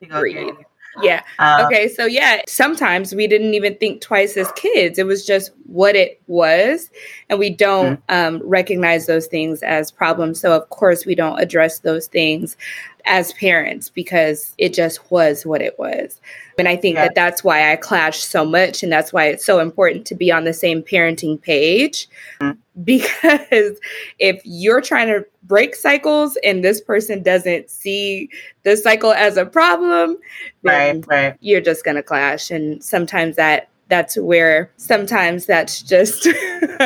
She 0.00 0.06
gonna 0.06 0.20
breathe. 0.20 0.36
Hear 0.36 0.65
yeah. 1.02 1.22
Um, 1.38 1.66
okay. 1.66 1.88
So 1.88 2.06
yeah, 2.06 2.40
sometimes 2.48 3.14
we 3.14 3.26
didn't 3.26 3.54
even 3.54 3.76
think 3.76 4.00
twice 4.00 4.36
as 4.36 4.50
kids. 4.52 4.98
It 4.98 5.06
was 5.06 5.26
just 5.26 5.52
what 5.66 5.96
it 5.96 6.20
was, 6.26 6.90
and 7.28 7.38
we 7.38 7.50
don't 7.50 8.00
mm-hmm. 8.08 8.36
um, 8.36 8.42
recognize 8.48 9.06
those 9.06 9.26
things 9.26 9.62
as 9.62 9.90
problems. 9.90 10.40
So 10.40 10.52
of 10.52 10.68
course 10.70 11.06
we 11.06 11.14
don't 11.14 11.38
address 11.38 11.80
those 11.80 12.06
things 12.06 12.56
as 13.04 13.32
parents 13.34 13.88
because 13.88 14.54
it 14.58 14.74
just 14.74 15.10
was 15.10 15.46
what 15.46 15.62
it 15.62 15.78
was. 15.78 16.20
And 16.58 16.68
I 16.68 16.76
think 16.76 16.96
yeah. 16.96 17.04
that 17.04 17.14
that's 17.14 17.44
why 17.44 17.72
I 17.72 17.76
clash 17.76 18.24
so 18.24 18.44
much, 18.44 18.82
and 18.82 18.90
that's 18.90 19.12
why 19.12 19.26
it's 19.26 19.44
so 19.44 19.58
important 19.58 20.06
to 20.06 20.14
be 20.14 20.32
on 20.32 20.44
the 20.44 20.54
same 20.54 20.82
parenting 20.82 21.40
page. 21.40 22.08
Mm-hmm. 22.40 22.58
Because 22.84 23.78
if 24.18 24.40
you're 24.44 24.80
trying 24.80 25.08
to 25.08 25.24
break 25.44 25.74
cycles 25.74 26.36
and 26.44 26.62
this 26.62 26.80
person 26.80 27.22
doesn't 27.22 27.70
see 27.70 28.28
the 28.64 28.76
cycle 28.76 29.12
as 29.12 29.36
a 29.36 29.46
problem, 29.46 30.18
right, 30.62 31.06
right. 31.06 31.36
you're 31.40 31.60
just 31.60 31.84
gonna 31.84 32.02
clash. 32.02 32.50
And 32.50 32.82
sometimes 32.82 33.36
that 33.36 33.68
that's 33.88 34.16
where 34.16 34.70
sometimes 34.76 35.46
that's 35.46 35.82
just 35.82 36.28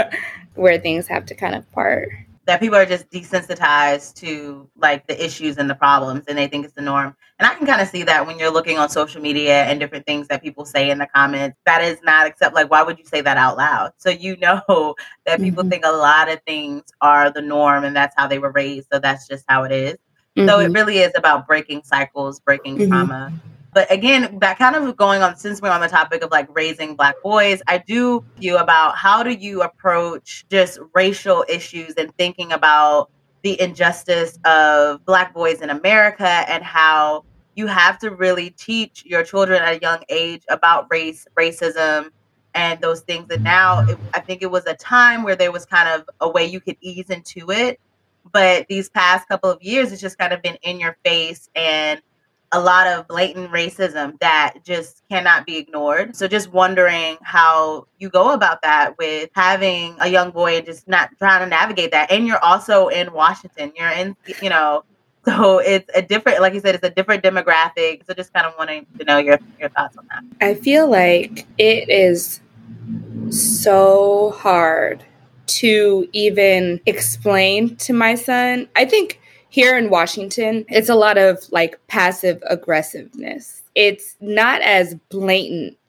where 0.55 0.79
things 0.79 1.07
have 1.09 1.27
to 1.27 1.35
kind 1.35 1.55
of 1.55 1.71
part 1.73 2.11
that 2.51 2.59
people 2.59 2.77
are 2.77 2.85
just 2.85 3.09
desensitized 3.11 4.15
to 4.17 4.69
like 4.77 5.07
the 5.07 5.25
issues 5.25 5.57
and 5.57 5.71
the 5.71 5.75
problems 5.77 6.25
and 6.27 6.37
they 6.37 6.49
think 6.49 6.65
it's 6.65 6.75
the 6.75 6.83
norm. 6.83 7.15
And 7.39 7.47
I 7.47 7.55
can 7.55 7.65
kind 7.65 7.81
of 7.81 7.87
see 7.87 8.03
that 8.03 8.27
when 8.27 8.41
you're 8.41 8.51
looking 8.51 8.77
on 8.77 8.89
social 8.89 9.23
media 9.23 9.63
and 9.67 9.79
different 9.79 10.05
things 10.05 10.27
that 10.27 10.43
people 10.43 10.65
say 10.65 10.91
in 10.91 10.99
the 10.99 11.07
comments. 11.07 11.57
That 11.65 11.81
is 11.85 11.99
not 12.03 12.27
accept 12.27 12.53
like 12.57 12.69
why 12.69 12.83
would 12.83 12.99
you 12.99 13.05
say 13.05 13.21
that 13.21 13.37
out 13.37 13.57
loud? 13.57 13.93
So 13.99 14.11
you 14.11 14.37
know 14.39 14.63
that 15.27 15.39
people 15.39 15.63
mm-hmm. 15.63 15.71
think 15.71 15.85
a 15.85 15.93
lot 15.93 16.29
of 16.29 16.43
things 16.43 16.83
are 17.01 17.31
the 17.31 17.41
norm 17.41 17.85
and 17.85 17.95
that's 17.95 18.17
how 18.17 18.27
they 18.27 18.41
were 18.41 18.51
raised. 18.51 18.89
So 18.93 18.99
that's 18.99 19.29
just 19.29 19.45
how 19.47 19.63
it 19.63 19.71
is. 19.71 19.93
Mm-hmm. 20.37 20.49
So 20.49 20.59
it 20.59 20.65
mm-hmm. 20.65 20.73
really 20.73 20.99
is 20.99 21.13
about 21.15 21.47
breaking 21.47 21.85
cycles, 21.85 22.41
breaking 22.41 22.79
mm-hmm. 22.79 22.91
trauma. 22.91 23.33
But 23.73 23.91
again, 23.91 24.39
that 24.41 24.59
kind 24.59 24.75
of 24.75 24.97
going 24.97 25.23
on 25.23 25.37
since 25.37 25.63
we're 25.63 25.71
on 25.71 25.81
the 25.81 25.89
topic 25.89 26.23
of 26.23 26.31
like 26.31 26.49
raising 26.55 26.97
black 26.97 27.15
boys, 27.23 27.63
I 27.69 27.79
do 27.79 28.25
you 28.39 28.57
about 28.57 28.97
how 28.97 29.23
do 29.23 29.31
you 29.31 29.63
approach 29.63 30.45
just 30.51 30.81
racial 30.93 31.45
issues 31.49 31.95
and 31.95 32.13
thinking 32.17 32.53
about 32.53 33.11
the 33.43 33.61
injustice 33.61 34.39
of 34.45 35.05
black 35.05 35.33
boys 35.33 35.61
in 35.61 35.71
America 35.71 36.27
and 36.27 36.65
how 36.65 37.25
you 37.55 37.67
have 37.67 37.99
to 38.01 38.11
really 38.11 38.51
teach 38.51 39.05
your 39.07 39.23
children 39.23 39.63
at 39.63 39.77
a 39.77 39.81
young 39.81 40.03
age 40.09 40.43
about 40.49 40.87
race, 40.91 41.27
racism, 41.39 42.11
and 42.55 42.81
those 42.81 43.01
things. 43.03 43.31
And 43.31 43.45
now 43.45 43.87
it, 43.89 43.99
I 44.15 44.21
think 44.21 44.43
it 44.43 44.51
was 44.51 44.67
a 44.67 44.75
time 44.75 45.23
where 45.23 45.37
there 45.37 45.53
was 45.53 45.65
kind 45.65 45.89
of 45.89 46.09
a 46.21 46.29
way 46.29 46.45
you 46.45 46.61
could 46.61 46.77
ease 46.81 47.11
into 47.11 47.51
it. 47.51 47.81
But 48.33 48.67
these 48.69 48.91
past 48.91 49.29
couple 49.29 49.51
of 49.51 49.63
years, 49.63 49.93
it's 49.93 50.01
just 50.01 50.19
kind 50.19 50.33
of 50.33 50.43
been 50.43 50.57
in 50.63 50.79
your 50.79 50.97
face 51.05 51.49
and 51.55 52.01
a 52.53 52.61
lot 52.61 52.87
of 52.87 53.07
blatant 53.07 53.51
racism 53.51 54.19
that 54.21 54.55
just 54.65 55.03
cannot 55.09 55.47
be 55.47 55.57
ignored. 55.57 56.17
So 56.17 56.27
just 56.27 56.53
wondering 56.53 57.17
how 57.23 57.87
you 57.99 58.09
go 58.11 58.33
about 58.33 58.63
that 58.63 58.99
with 58.99 59.31
having 59.35 59.97
a 60.01 60.09
young 60.09 60.33
boy 60.33 60.57
and 60.57 60.67
just 60.67 60.89
not 60.89 61.11
trying 61.19 61.41
to 61.41 61.47
navigate 61.47 61.93
that. 61.93 62.11
And 62.11 62.27
you're 62.27 62.43
also 62.45 62.89
in 62.89 63.13
Washington. 63.13 63.73
You're 63.77 63.91
in, 63.91 64.17
you 64.43 64.51
know, 64.51 64.85
so 65.25 65.59
it's 65.59 65.89
a 65.95 66.03
different, 66.03 66.41
like 66.41 66.55
you 66.55 66.61
said, 66.61 66.75
it's 66.75 66.85
a 66.85 66.91
different 66.91 67.23
demographic. 67.23 68.07
So 68.07 68.15
just 68.15 68.33
kind 68.33 68.47
of 68.47 68.55
wanting 68.59 68.87
to 68.99 69.05
know 69.05 69.19
your 69.19 69.39
your 69.59 69.69
thoughts 69.69 69.97
on 69.97 70.09
that. 70.09 70.25
I 70.45 70.55
feel 70.55 70.91
like 70.91 71.47
it 71.59 71.89
is 71.89 72.41
so 73.29 74.31
hard 74.37 75.05
to 75.47 76.09
even 76.13 76.81
explain 76.87 77.77
to 77.77 77.93
my 77.93 78.15
son. 78.15 78.69
I 78.77 78.85
think 78.85 79.20
here 79.51 79.77
in 79.77 79.91
Washington, 79.91 80.65
it's 80.69 80.89
a 80.89 80.95
lot 80.95 81.19
of 81.19 81.39
like 81.51 81.79
passive 81.89 82.43
aggressiveness. 82.49 83.63
It's 83.75 84.17
not 84.21 84.63
as 84.63 84.95
blatant. 85.11 85.77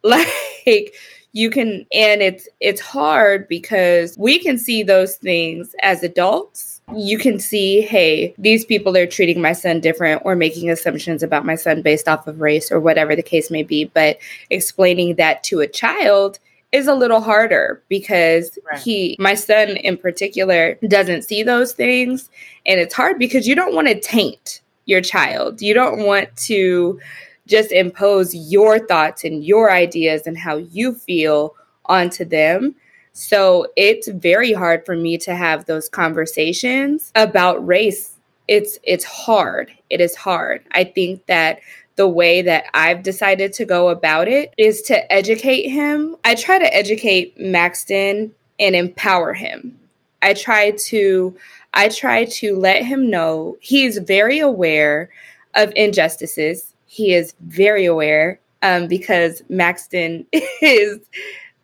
Like 0.66 0.96
you 1.34 1.50
can 1.50 1.86
and 1.94 2.22
it's 2.22 2.48
it's 2.60 2.82
hard 2.82 3.48
because 3.48 4.18
we 4.18 4.40
can 4.40 4.58
see 4.58 4.84
those 4.84 5.16
things 5.16 5.76
as 5.82 6.04
adults. 6.04 6.82
You 6.96 7.18
can 7.18 7.40
see, 7.40 7.82
hey, 7.82 8.34
these 8.38 8.66
people 8.66 8.98
are 8.98 9.06
treating 9.06 9.42
my 9.42 9.54
son 9.54 9.80
different 9.80 10.24
or 10.26 10.36
making 10.36 10.70
assumptions 10.70 11.24
about 11.24 11.46
my 11.46 11.56
son 11.56 11.84
based 11.84 12.08
off 12.08 12.28
of 12.28 12.42
race 12.42 12.72
or 12.72 12.80
whatever 12.80 13.16
the 13.16 13.24
case 13.24 13.50
may 13.52 13.64
be, 13.64 13.86
but 13.86 14.18
explaining 14.50 15.16
that 15.16 15.44
to 15.46 15.60
a 15.60 15.68
child 15.68 16.40
is 16.72 16.88
a 16.88 16.94
little 16.94 17.22
harder 17.22 17.84
because 17.90 18.58
right. 18.72 18.82
he, 18.82 19.16
my 19.20 19.34
son 19.34 19.70
in 19.70 19.98
particular, 19.98 20.76
doesn't 20.88 21.24
see 21.24 21.44
those 21.44 21.74
things. 21.74 22.30
And 22.66 22.80
it's 22.80 22.94
hard 22.94 23.20
because 23.20 23.48
you 23.48 23.56
don't 23.56 23.76
want 23.76 23.88
to 23.88 24.00
taint 24.00 24.62
your 24.86 25.02
child. 25.02 25.62
You 25.62 25.74
don't 25.74 26.06
want 26.06 26.36
to 26.38 27.00
just 27.48 27.72
impose 27.72 28.34
your 28.34 28.80
thoughts 28.80 29.24
and 29.24 29.44
your 29.44 29.72
ideas 29.72 30.26
and 30.26 30.38
how 30.38 30.58
you 30.58 30.94
feel 30.94 31.56
onto 31.86 32.24
them. 32.24 32.76
So 33.14 33.68
it's 33.76 34.08
very 34.08 34.54
hard 34.54 34.86
for 34.86 34.96
me 34.96 35.18
to 35.20 35.36
have 35.36 35.66
those 35.66 35.90
conversations 35.90 37.12
about 37.16 37.66
race. 37.66 38.16
It's 38.48 38.80
it's 38.84 39.04
hard. 39.04 39.72
It 39.90 40.00
is 40.00 40.16
hard. 40.16 40.64
I 40.72 40.86
think 40.86 41.26
that 41.26 41.60
the 41.96 42.08
way 42.08 42.42
that 42.42 42.66
I've 42.74 43.04
decided 43.04 43.54
to 43.54 43.66
go 43.66 43.90
about 43.90 44.28
it 44.28 44.54
is 44.58 44.82
to 44.84 45.12
educate 45.12 45.70
him. 45.70 46.16
I 46.24 46.36
try 46.36 46.60
to 46.60 46.74
educate 46.74 47.40
Maxton 47.40 48.34
and 48.60 48.76
empower 48.76 49.34
him. 49.34 49.78
I 50.22 50.34
try 50.34 50.72
to 50.72 51.36
I 51.74 51.90
try 51.90 52.26
to 52.26 52.56
let 52.56 52.84
him 52.84 53.10
know 53.10 53.58
he's 53.62 53.98
very 53.98 54.40
aware 54.40 55.10
of 55.56 55.72
injustices. 55.76 56.74
He 56.86 57.14
is 57.14 57.34
very 57.42 57.86
aware 57.86 58.40
um, 58.62 58.88
because 58.88 59.42
Maxton 59.50 60.26
is 60.62 61.00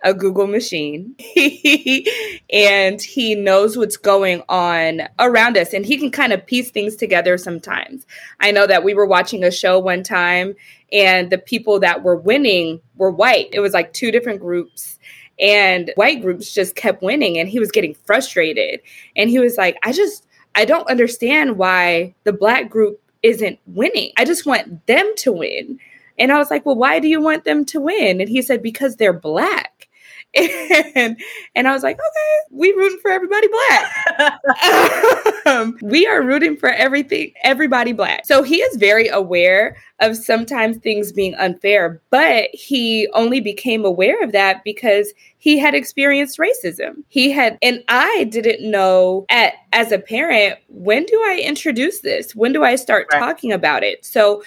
a 0.08 0.14
Google 0.14 0.48
machine 0.48 1.14
and 2.50 3.02
he 3.02 3.36
knows 3.36 3.78
what's 3.78 3.98
going 3.98 4.42
on 4.48 5.02
around 5.20 5.58
us 5.58 5.74
and 5.74 5.86
he 5.86 5.98
can 5.98 6.12
kind 6.12 6.32
of 6.32 6.46
piece 6.46 6.72
things 6.72 6.96
together 6.96 7.38
sometimes. 7.38 8.08
I 8.40 8.52
know 8.52 8.66
that 8.68 8.86
we 8.86 8.94
were 8.94 9.06
watching 9.06 9.44
a 9.44 9.52
show 9.52 9.78
one 9.78 10.04
time 10.04 10.56
and 10.94 11.30
the 11.30 11.38
people 11.38 11.82
that 11.82 12.04
were 12.04 12.16
winning 12.16 12.80
were 12.96 13.12
white. 13.12 13.50
It 13.52 13.60
was 13.60 13.74
like 13.74 13.92
two 13.92 14.10
different 14.10 14.40
groups 14.40 14.98
and 15.38 15.92
white 15.96 16.22
groups 16.22 16.54
just 16.54 16.78
kept 16.78 17.04
winning 17.04 17.38
and 17.38 17.50
he 17.50 17.60
was 17.60 17.70
getting 17.70 17.94
frustrated 17.94 18.80
and 19.18 19.30
he 19.30 19.40
was 19.40 19.58
like, 19.58 19.78
I 19.84 19.92
just, 19.92 20.26
I 20.56 20.64
don't 20.64 20.90
understand 20.90 21.58
why 21.58 22.16
the 22.24 22.32
black 22.32 22.70
group 22.70 23.02
isn't 23.24 23.60
winning. 23.66 24.14
I 24.16 24.24
just 24.24 24.46
want 24.46 24.88
them 24.88 25.12
to 25.18 25.34
win. 25.34 25.80
And 26.18 26.32
I 26.32 26.38
was 26.38 26.50
like, 26.50 26.66
well, 26.66 26.78
why 26.78 27.00
do 27.00 27.10
you 27.10 27.22
want 27.22 27.44
them 27.44 27.66
to 27.66 27.82
win? 27.82 28.22
And 28.22 28.30
he 28.30 28.42
said, 28.42 28.64
because 28.64 28.96
they're 28.96 29.12
black. 29.12 29.77
And 30.96 31.20
and 31.56 31.68
I 31.68 31.74
was 31.74 31.84
like, 31.84 31.96
okay, 31.96 32.48
we 32.52 32.72
rooting 32.74 33.00
for 33.00 33.12
everybody 33.12 33.48
black. 33.48 34.40
um, 35.46 35.78
we 35.82 36.06
are 36.08 36.22
rooting 36.22 36.58
for 36.58 36.70
everything, 36.70 37.34
everybody 37.44 37.94
black. 37.94 38.26
So 38.26 38.44
he 38.44 38.58
is 38.58 38.78
very 38.78 39.08
aware 39.08 39.76
of 40.00 40.16
sometimes 40.16 40.78
things 40.78 41.12
being 41.12 41.34
unfair, 41.36 42.02
but 42.12 42.50
he 42.54 43.08
only 43.14 43.40
became 43.40 43.84
aware 43.84 44.24
of 44.24 44.32
that 44.32 44.64
because 44.64 45.14
he 45.40 45.58
had 45.58 45.74
experienced 45.74 46.40
racism. 46.40 47.04
He 47.08 47.32
had, 47.32 47.58
and 47.62 47.84
I 47.88 48.28
didn't 48.30 48.70
know 48.70 49.26
at 49.30 49.54
as 49.74 49.92
a 49.92 50.00
parent 50.00 50.60
when 50.68 51.04
do 51.06 51.16
I 51.28 51.42
introduce 51.44 52.02
this? 52.02 52.36
When 52.36 52.54
do 52.54 52.64
I 52.64 52.76
start 52.76 53.08
right. 53.12 53.20
talking 53.20 53.52
about 53.52 53.84
it? 53.84 54.06
So 54.06 54.44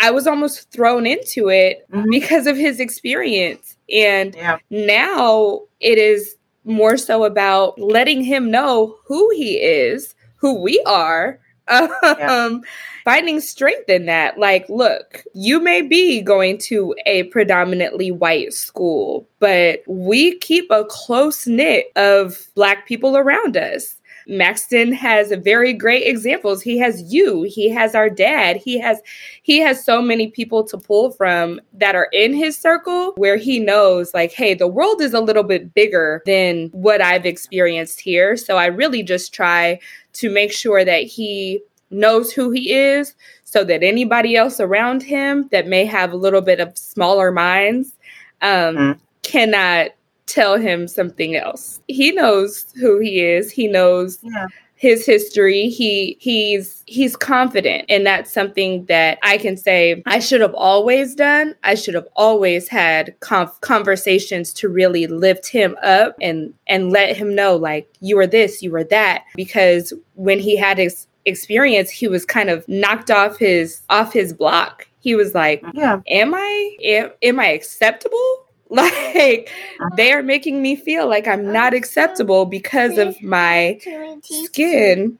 I 0.00 0.10
was 0.10 0.26
almost 0.26 0.70
thrown 0.70 1.06
into 1.06 1.48
it 1.48 1.86
mm-hmm. 1.90 2.08
because 2.10 2.46
of 2.46 2.56
his 2.56 2.80
experience. 2.80 3.76
And 3.92 4.34
yeah. 4.34 4.58
now 4.70 5.62
it 5.80 5.98
is 5.98 6.36
more 6.64 6.96
so 6.96 7.24
about 7.24 7.78
letting 7.78 8.22
him 8.22 8.50
know 8.50 8.96
who 9.06 9.30
he 9.34 9.56
is, 9.56 10.14
who 10.36 10.60
we 10.60 10.82
are, 10.86 11.38
yeah. 11.70 11.86
um, 12.02 12.62
finding 13.04 13.40
strength 13.40 13.88
in 13.88 14.06
that. 14.06 14.38
Like, 14.38 14.68
look, 14.68 15.24
you 15.34 15.60
may 15.60 15.82
be 15.82 16.20
going 16.20 16.58
to 16.58 16.94
a 17.06 17.24
predominantly 17.24 18.10
white 18.10 18.52
school, 18.52 19.28
but 19.38 19.82
we 19.86 20.38
keep 20.38 20.70
a 20.70 20.84
close 20.84 21.46
knit 21.46 21.92
of 21.96 22.46
Black 22.54 22.86
people 22.86 23.16
around 23.16 23.56
us. 23.56 23.96
Maxton 24.30 24.92
has 24.92 25.32
very 25.42 25.72
great 25.72 26.06
examples. 26.06 26.62
He 26.62 26.78
has 26.78 27.12
you, 27.12 27.42
he 27.42 27.68
has 27.68 27.94
our 27.94 28.08
dad, 28.08 28.56
he 28.56 28.78
has 28.78 29.00
he 29.42 29.58
has 29.58 29.84
so 29.84 30.00
many 30.00 30.28
people 30.28 30.64
to 30.68 30.78
pull 30.78 31.10
from 31.10 31.60
that 31.72 31.96
are 31.96 32.08
in 32.12 32.32
his 32.32 32.56
circle 32.56 33.12
where 33.16 33.36
he 33.36 33.58
knows 33.58 34.14
like, 34.14 34.32
hey, 34.32 34.54
the 34.54 34.68
world 34.68 35.00
is 35.00 35.14
a 35.14 35.20
little 35.20 35.42
bit 35.42 35.74
bigger 35.74 36.22
than 36.26 36.68
what 36.68 37.00
I've 37.00 37.26
experienced 37.26 38.00
here. 38.00 38.36
So 38.36 38.56
I 38.56 38.66
really 38.66 39.02
just 39.02 39.34
try 39.34 39.80
to 40.14 40.30
make 40.30 40.52
sure 40.52 40.84
that 40.84 41.02
he 41.02 41.60
knows 41.90 42.32
who 42.32 42.50
he 42.50 42.72
is 42.72 43.16
so 43.44 43.64
that 43.64 43.82
anybody 43.82 44.36
else 44.36 44.60
around 44.60 45.02
him 45.02 45.48
that 45.50 45.66
may 45.66 45.84
have 45.84 46.12
a 46.12 46.16
little 46.16 46.40
bit 46.40 46.60
of 46.60 46.78
smaller 46.78 47.32
minds 47.32 47.96
um, 48.42 48.76
mm. 48.76 49.00
cannot 49.22 49.90
tell 50.30 50.56
him 50.56 50.86
something 50.86 51.36
else. 51.36 51.80
He 51.88 52.12
knows 52.12 52.66
who 52.80 52.98
he 52.98 53.20
is. 53.20 53.50
He 53.50 53.66
knows 53.66 54.18
yeah. 54.22 54.46
his 54.76 55.04
history. 55.04 55.68
He 55.68 56.16
he's 56.20 56.82
he's 56.86 57.16
confident 57.16 57.84
and 57.88 58.06
that's 58.06 58.32
something 58.32 58.84
that 58.86 59.18
I 59.22 59.38
can 59.38 59.56
say 59.56 60.02
I 60.06 60.20
should 60.20 60.40
have 60.40 60.54
always 60.54 61.14
done. 61.14 61.54
I 61.64 61.74
should 61.74 61.94
have 61.94 62.08
always 62.16 62.68
had 62.68 63.14
conf- 63.20 63.60
conversations 63.60 64.52
to 64.54 64.68
really 64.68 65.06
lift 65.06 65.48
him 65.48 65.76
up 65.82 66.16
and 66.20 66.54
and 66.66 66.90
let 66.90 67.16
him 67.16 67.34
know 67.34 67.56
like 67.56 67.88
you 68.00 68.18
are 68.18 68.26
this, 68.26 68.62
you 68.62 68.74
are 68.76 68.84
that 68.84 69.24
because 69.34 69.92
when 70.14 70.38
he 70.38 70.56
had 70.56 70.78
his 70.78 71.06
experience 71.26 71.90
he 71.90 72.08
was 72.08 72.24
kind 72.24 72.48
of 72.48 72.66
knocked 72.66 73.10
off 73.10 73.36
his 73.38 73.82
off 73.90 74.12
his 74.12 74.32
block 74.32 74.86
he 75.00 75.14
was 75.14 75.34
like 75.34 75.62
yeah 75.74 76.00
am 76.08 76.34
i 76.34 76.76
am, 76.82 77.10
am 77.22 77.38
i 77.38 77.48
acceptable 77.48 78.46
like 78.70 79.50
they 79.96 80.12
are 80.12 80.22
making 80.22 80.62
me 80.62 80.76
feel 80.76 81.08
like 81.08 81.26
I'm 81.26 81.52
not 81.52 81.74
acceptable 81.74 82.46
because 82.46 82.98
of 82.98 83.20
my 83.20 83.78
skin. 84.22 85.18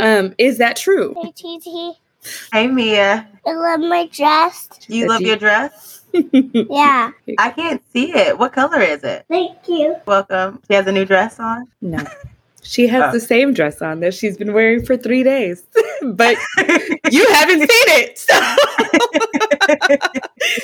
Um, 0.00 0.34
is 0.38 0.58
that 0.58 0.76
true? 0.76 1.14
Hey 2.52 2.66
Mia. 2.68 3.28
I 3.46 3.52
love 3.52 3.80
my 3.80 4.06
dress. 4.06 4.68
You 4.88 5.08
love 5.08 5.20
your 5.20 5.36
dress? 5.36 6.02
yeah. 6.12 7.12
I 7.38 7.50
can't 7.50 7.82
see 7.92 8.12
it. 8.12 8.38
What 8.38 8.52
color 8.52 8.80
is 8.80 9.04
it? 9.04 9.24
Thank 9.28 9.56
you. 9.68 9.96
Welcome. 10.06 10.60
She 10.68 10.74
has 10.74 10.86
a 10.86 10.92
new 10.92 11.04
dress 11.04 11.38
on? 11.38 11.66
No. 11.80 12.04
She 12.62 12.86
has 12.88 13.02
oh. 13.04 13.12
the 13.12 13.20
same 13.20 13.54
dress 13.54 13.80
on 13.80 14.00
that 14.00 14.12
she's 14.12 14.36
been 14.36 14.52
wearing 14.52 14.84
for 14.84 14.96
three 14.96 15.22
days, 15.22 15.62
but 16.02 16.36
you 17.10 17.26
haven't 17.32 17.60
seen 17.60 17.68
it. 17.70 18.18
So, 18.18 18.34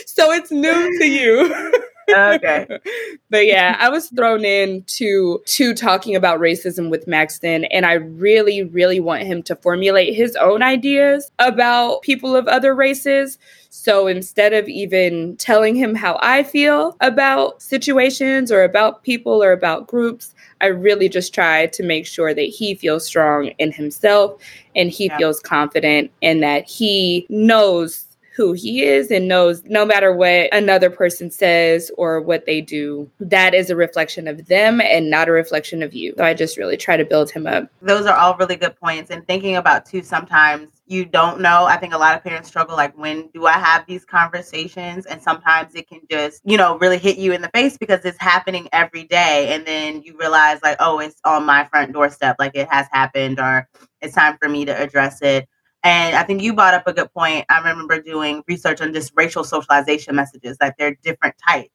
so 0.06 0.32
it's 0.32 0.50
new 0.50 0.98
to 0.98 1.06
you 1.06 1.72
okay. 2.08 2.66
but 3.30 3.46
yeah, 3.46 3.76
I 3.78 3.88
was 3.88 4.08
thrown 4.10 4.44
into 4.44 5.42
to 5.46 5.74
talking 5.74 6.14
about 6.14 6.40
racism 6.40 6.90
with 6.90 7.06
Maxton, 7.06 7.64
and 7.66 7.86
I 7.86 7.94
really, 7.94 8.64
really 8.64 9.00
want 9.00 9.24
him 9.24 9.42
to 9.44 9.56
formulate 9.56 10.14
his 10.14 10.36
own 10.36 10.62
ideas 10.62 11.30
about 11.38 12.02
people 12.02 12.36
of 12.36 12.46
other 12.48 12.74
races. 12.74 13.38
So 13.70 14.06
instead 14.06 14.52
of 14.52 14.68
even 14.68 15.36
telling 15.36 15.74
him 15.74 15.94
how 15.94 16.18
I 16.22 16.42
feel 16.42 16.96
about 17.00 17.60
situations 17.60 18.50
or 18.50 18.64
about 18.64 19.02
people 19.02 19.42
or 19.42 19.52
about 19.52 19.86
groups, 19.86 20.34
I 20.60 20.66
really 20.66 21.08
just 21.08 21.34
try 21.34 21.66
to 21.66 21.82
make 21.82 22.06
sure 22.06 22.32
that 22.32 22.40
he 22.42 22.74
feels 22.74 23.04
strong 23.04 23.48
in 23.58 23.72
himself 23.72 24.40
and 24.74 24.90
he 24.90 25.06
yeah. 25.06 25.18
feels 25.18 25.40
confident 25.40 26.10
and 26.22 26.42
that 26.42 26.66
he 26.68 27.26
knows 27.28 28.05
who 28.36 28.52
he 28.52 28.84
is 28.84 29.10
and 29.10 29.26
knows 29.28 29.62
no 29.64 29.86
matter 29.86 30.14
what 30.14 30.52
another 30.52 30.90
person 30.90 31.30
says 31.30 31.90
or 31.96 32.20
what 32.20 32.44
they 32.44 32.60
do, 32.60 33.10
that 33.18 33.54
is 33.54 33.70
a 33.70 33.76
reflection 33.76 34.28
of 34.28 34.46
them 34.46 34.80
and 34.80 35.08
not 35.08 35.28
a 35.28 35.32
reflection 35.32 35.82
of 35.82 35.94
you. 35.94 36.12
So 36.18 36.24
I 36.24 36.34
just 36.34 36.58
really 36.58 36.76
try 36.76 36.98
to 36.98 37.04
build 37.04 37.30
him 37.30 37.46
up. 37.46 37.70
Those 37.80 38.04
are 38.04 38.16
all 38.16 38.36
really 38.36 38.56
good 38.56 38.78
points. 38.78 39.10
And 39.10 39.26
thinking 39.26 39.56
about 39.56 39.86
too, 39.86 40.02
sometimes 40.02 40.68
you 40.86 41.04
don't 41.04 41.40
know. 41.40 41.64
I 41.64 41.78
think 41.78 41.94
a 41.94 41.98
lot 41.98 42.14
of 42.14 42.22
parents 42.22 42.48
struggle 42.48 42.76
like, 42.76 42.96
when 42.96 43.28
do 43.34 43.46
I 43.46 43.52
have 43.52 43.86
these 43.86 44.04
conversations? 44.04 45.06
And 45.06 45.20
sometimes 45.20 45.74
it 45.74 45.88
can 45.88 46.02
just, 46.10 46.42
you 46.44 46.56
know, 46.56 46.78
really 46.78 46.98
hit 46.98 47.16
you 47.16 47.32
in 47.32 47.40
the 47.40 47.50
face 47.54 47.76
because 47.76 48.04
it's 48.04 48.20
happening 48.20 48.68
every 48.72 49.04
day. 49.04 49.48
And 49.54 49.66
then 49.66 50.02
you 50.02 50.16
realize, 50.16 50.60
like, 50.62 50.76
oh, 50.78 51.00
it's 51.00 51.20
on 51.24 51.44
my 51.44 51.64
front 51.64 51.92
doorstep, 51.92 52.36
like 52.38 52.52
it 52.54 52.68
has 52.70 52.86
happened, 52.92 53.40
or 53.40 53.68
it's 54.00 54.14
time 54.14 54.36
for 54.40 54.48
me 54.48 54.64
to 54.66 54.80
address 54.80 55.22
it. 55.22 55.48
And 55.86 56.16
I 56.16 56.24
think 56.24 56.42
you 56.42 56.52
brought 56.52 56.74
up 56.74 56.88
a 56.88 56.92
good 56.92 57.12
point. 57.14 57.46
I 57.48 57.58
remember 57.60 58.02
doing 58.02 58.42
research 58.48 58.80
on 58.80 58.92
just 58.92 59.12
racial 59.14 59.44
socialization 59.44 60.16
messages, 60.16 60.58
that 60.58 60.74
they're 60.76 60.96
different 61.04 61.36
types. 61.48 61.70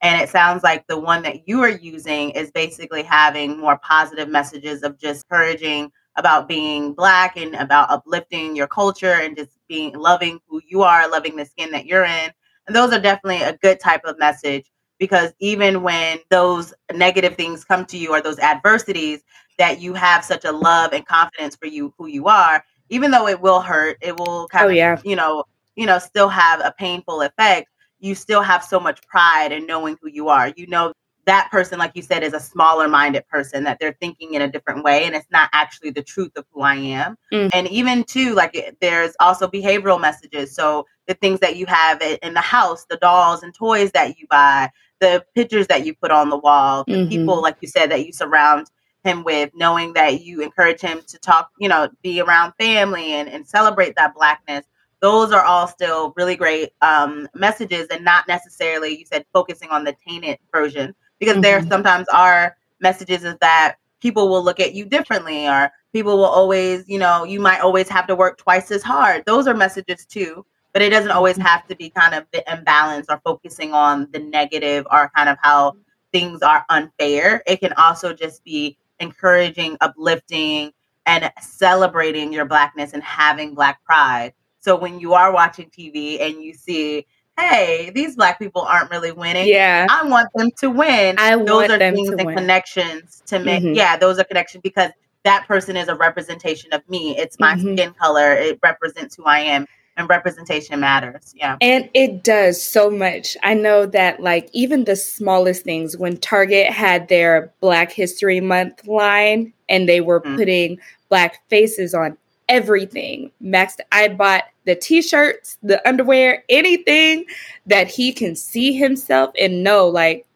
And 0.00 0.18
it 0.18 0.30
sounds 0.30 0.62
like 0.62 0.86
the 0.86 0.98
one 0.98 1.22
that 1.24 1.46
you 1.46 1.60
are 1.60 1.68
using 1.68 2.30
is 2.30 2.50
basically 2.52 3.02
having 3.02 3.58
more 3.60 3.78
positive 3.82 4.30
messages 4.30 4.82
of 4.82 4.98
just 4.98 5.26
encouraging 5.30 5.92
about 6.16 6.48
being 6.48 6.94
black 6.94 7.36
and 7.36 7.54
about 7.54 7.90
uplifting 7.90 8.56
your 8.56 8.66
culture 8.66 9.12
and 9.12 9.36
just 9.36 9.50
being 9.68 9.92
loving 9.92 10.40
who 10.48 10.62
you 10.66 10.80
are, 10.82 11.06
loving 11.10 11.36
the 11.36 11.44
skin 11.44 11.70
that 11.72 11.84
you're 11.84 12.06
in. 12.06 12.30
And 12.66 12.74
those 12.74 12.94
are 12.94 13.00
definitely 13.00 13.42
a 13.42 13.58
good 13.58 13.78
type 13.78 14.06
of 14.06 14.18
message 14.18 14.70
because 14.98 15.34
even 15.38 15.82
when 15.82 16.18
those 16.30 16.72
negative 16.94 17.36
things 17.36 17.62
come 17.66 17.84
to 17.86 17.98
you 17.98 18.10
or 18.10 18.22
those 18.22 18.38
adversities, 18.38 19.22
that 19.58 19.82
you 19.82 19.92
have 19.92 20.24
such 20.24 20.46
a 20.46 20.52
love 20.52 20.94
and 20.94 21.06
confidence 21.06 21.54
for 21.54 21.66
you 21.66 21.92
who 21.98 22.06
you 22.06 22.26
are 22.26 22.64
even 22.90 23.10
though 23.10 23.26
it 23.26 23.40
will 23.40 23.60
hurt, 23.60 23.96
it 24.00 24.18
will 24.18 24.46
kind 24.48 24.66
oh, 24.66 24.68
of, 24.68 24.74
yeah. 24.74 25.00
you 25.04 25.16
know, 25.16 25.44
you 25.76 25.86
know, 25.86 25.98
still 25.98 26.28
have 26.28 26.60
a 26.60 26.74
painful 26.78 27.22
effect. 27.22 27.68
You 28.00 28.14
still 28.14 28.42
have 28.42 28.62
so 28.62 28.78
much 28.78 29.00
pride 29.06 29.52
in 29.52 29.66
knowing 29.66 29.96
who 30.00 30.08
you 30.08 30.28
are. 30.28 30.52
You 30.56 30.66
know 30.66 30.92
that 31.26 31.48
person, 31.50 31.78
like 31.78 31.92
you 31.94 32.02
said, 32.02 32.22
is 32.22 32.32
a 32.32 32.40
smaller 32.40 32.88
minded 32.88 33.26
person 33.28 33.62
that 33.64 33.78
they're 33.78 33.96
thinking 34.00 34.34
in 34.34 34.42
a 34.42 34.50
different 34.50 34.82
way, 34.82 35.04
and 35.04 35.14
it's 35.14 35.30
not 35.30 35.50
actually 35.52 35.90
the 35.90 36.02
truth 36.02 36.32
of 36.36 36.44
who 36.52 36.62
I 36.62 36.74
am. 36.74 37.16
Mm. 37.32 37.50
And 37.52 37.68
even 37.68 38.04
too, 38.04 38.34
like 38.34 38.76
there's 38.80 39.14
also 39.20 39.46
behavioral 39.46 40.00
messages. 40.00 40.54
So 40.54 40.86
the 41.06 41.14
things 41.14 41.40
that 41.40 41.56
you 41.56 41.66
have 41.66 42.02
in 42.22 42.34
the 42.34 42.40
house, 42.40 42.86
the 42.88 42.96
dolls 42.96 43.42
and 43.42 43.54
toys 43.54 43.92
that 43.92 44.18
you 44.18 44.26
buy, 44.28 44.70
the 45.00 45.24
pictures 45.34 45.66
that 45.68 45.84
you 45.84 45.94
put 45.94 46.10
on 46.10 46.30
the 46.30 46.38
wall, 46.38 46.84
the 46.86 46.94
mm-hmm. 46.94 47.08
people, 47.08 47.42
like 47.42 47.56
you 47.60 47.68
said, 47.68 47.90
that 47.90 48.06
you 48.06 48.12
surround 48.12 48.68
him 49.04 49.24
with, 49.24 49.50
knowing 49.54 49.92
that 49.94 50.22
you 50.22 50.42
encourage 50.42 50.80
him 50.80 51.00
to 51.06 51.18
talk, 51.18 51.50
you 51.58 51.68
know, 51.68 51.88
be 52.02 52.20
around 52.20 52.52
family 52.58 53.12
and, 53.12 53.28
and 53.28 53.46
celebrate 53.46 53.94
that 53.96 54.14
blackness. 54.14 54.64
Those 55.00 55.32
are 55.32 55.42
all 55.42 55.66
still 55.66 56.12
really 56.16 56.36
great 56.36 56.70
um, 56.82 57.26
messages 57.34 57.86
and 57.90 58.04
not 58.04 58.28
necessarily, 58.28 58.98
you 58.98 59.06
said, 59.06 59.24
focusing 59.32 59.70
on 59.70 59.84
the 59.84 59.96
tainted 60.06 60.38
version, 60.52 60.94
because 61.18 61.34
mm-hmm. 61.34 61.42
there 61.42 61.66
sometimes 61.66 62.06
are 62.12 62.56
messages 62.80 63.24
is 63.24 63.36
that 63.40 63.76
people 64.00 64.28
will 64.28 64.44
look 64.44 64.60
at 64.60 64.74
you 64.74 64.84
differently 64.84 65.46
or 65.46 65.70
people 65.92 66.16
will 66.16 66.24
always, 66.24 66.86
you 66.88 66.98
know, 66.98 67.24
you 67.24 67.40
might 67.40 67.60
always 67.60 67.88
have 67.88 68.06
to 68.06 68.14
work 68.14 68.38
twice 68.38 68.70
as 68.70 68.82
hard. 68.82 69.24
Those 69.26 69.46
are 69.46 69.54
messages 69.54 70.04
too, 70.04 70.44
but 70.72 70.82
it 70.82 70.90
doesn't 70.90 71.10
always 71.10 71.36
mm-hmm. 71.36 71.46
have 71.46 71.66
to 71.68 71.76
be 71.76 71.88
kind 71.90 72.14
of 72.14 72.26
the 72.32 72.44
imbalance 72.52 73.06
or 73.08 73.20
focusing 73.24 73.72
on 73.72 74.06
the 74.12 74.18
negative 74.18 74.86
or 74.90 75.10
kind 75.16 75.28
of 75.30 75.38
how 75.42 75.76
things 76.12 76.42
are 76.42 76.64
unfair. 76.68 77.42
It 77.46 77.60
can 77.60 77.72
also 77.74 78.12
just 78.12 78.44
be 78.44 78.76
encouraging, 79.00 79.76
uplifting, 79.80 80.72
and 81.06 81.30
celebrating 81.40 82.32
your 82.32 82.44
blackness 82.44 82.92
and 82.92 83.02
having 83.02 83.54
black 83.54 83.82
pride. 83.84 84.32
So 84.60 84.76
when 84.76 85.00
you 85.00 85.14
are 85.14 85.32
watching 85.32 85.70
TV 85.70 86.20
and 86.20 86.42
you 86.42 86.54
see, 86.54 87.06
hey, 87.38 87.90
these 87.94 88.16
black 88.16 88.38
people 88.38 88.62
aren't 88.62 88.90
really 88.90 89.12
winning. 89.12 89.48
Yeah. 89.48 89.86
I 89.90 90.04
want 90.06 90.28
them 90.34 90.50
to 90.58 90.70
win. 90.70 91.16
I 91.18 91.36
those 91.36 91.48
want 91.48 91.72
are 91.72 91.78
them 91.78 91.94
things 91.94 92.10
to 92.10 92.16
and 92.16 92.26
win. 92.26 92.36
connections 92.36 93.22
to 93.26 93.38
make. 93.38 93.62
Mm-hmm. 93.62 93.74
Yeah, 93.74 93.96
those 93.96 94.18
are 94.18 94.24
connections 94.24 94.62
because 94.62 94.90
that 95.24 95.46
person 95.46 95.76
is 95.76 95.88
a 95.88 95.94
representation 95.94 96.72
of 96.72 96.86
me. 96.88 97.16
It's 97.16 97.38
my 97.38 97.54
mm-hmm. 97.54 97.74
skin 97.74 97.94
color. 97.94 98.32
It 98.32 98.58
represents 98.62 99.16
who 99.16 99.24
I 99.24 99.40
am 99.40 99.66
and 100.00 100.08
representation 100.08 100.80
matters. 100.80 101.32
Yeah. 101.36 101.56
And 101.60 101.88
it 101.94 102.24
does 102.24 102.60
so 102.60 102.90
much. 102.90 103.36
I 103.42 103.54
know 103.54 103.86
that, 103.86 104.20
like, 104.20 104.50
even 104.52 104.84
the 104.84 104.96
smallest 104.96 105.62
things, 105.62 105.96
when 105.96 106.16
Target 106.16 106.72
had 106.72 107.08
their 107.08 107.52
Black 107.60 107.92
History 107.92 108.40
Month 108.40 108.86
line 108.86 109.52
and 109.68 109.88
they 109.88 110.00
were 110.00 110.20
mm-hmm. 110.20 110.36
putting 110.36 110.78
Black 111.08 111.48
faces 111.48 111.94
on 111.94 112.16
everything, 112.48 113.30
Max, 113.40 113.76
I 113.92 114.08
bought 114.08 114.44
the 114.64 114.74
t 114.74 115.02
shirts, 115.02 115.56
the 115.62 115.86
underwear, 115.88 116.42
anything 116.48 117.24
that 117.66 117.88
he 117.88 118.12
can 118.12 118.34
see 118.34 118.72
himself 118.72 119.30
and 119.38 119.62
know, 119.62 119.86
like, 119.86 120.26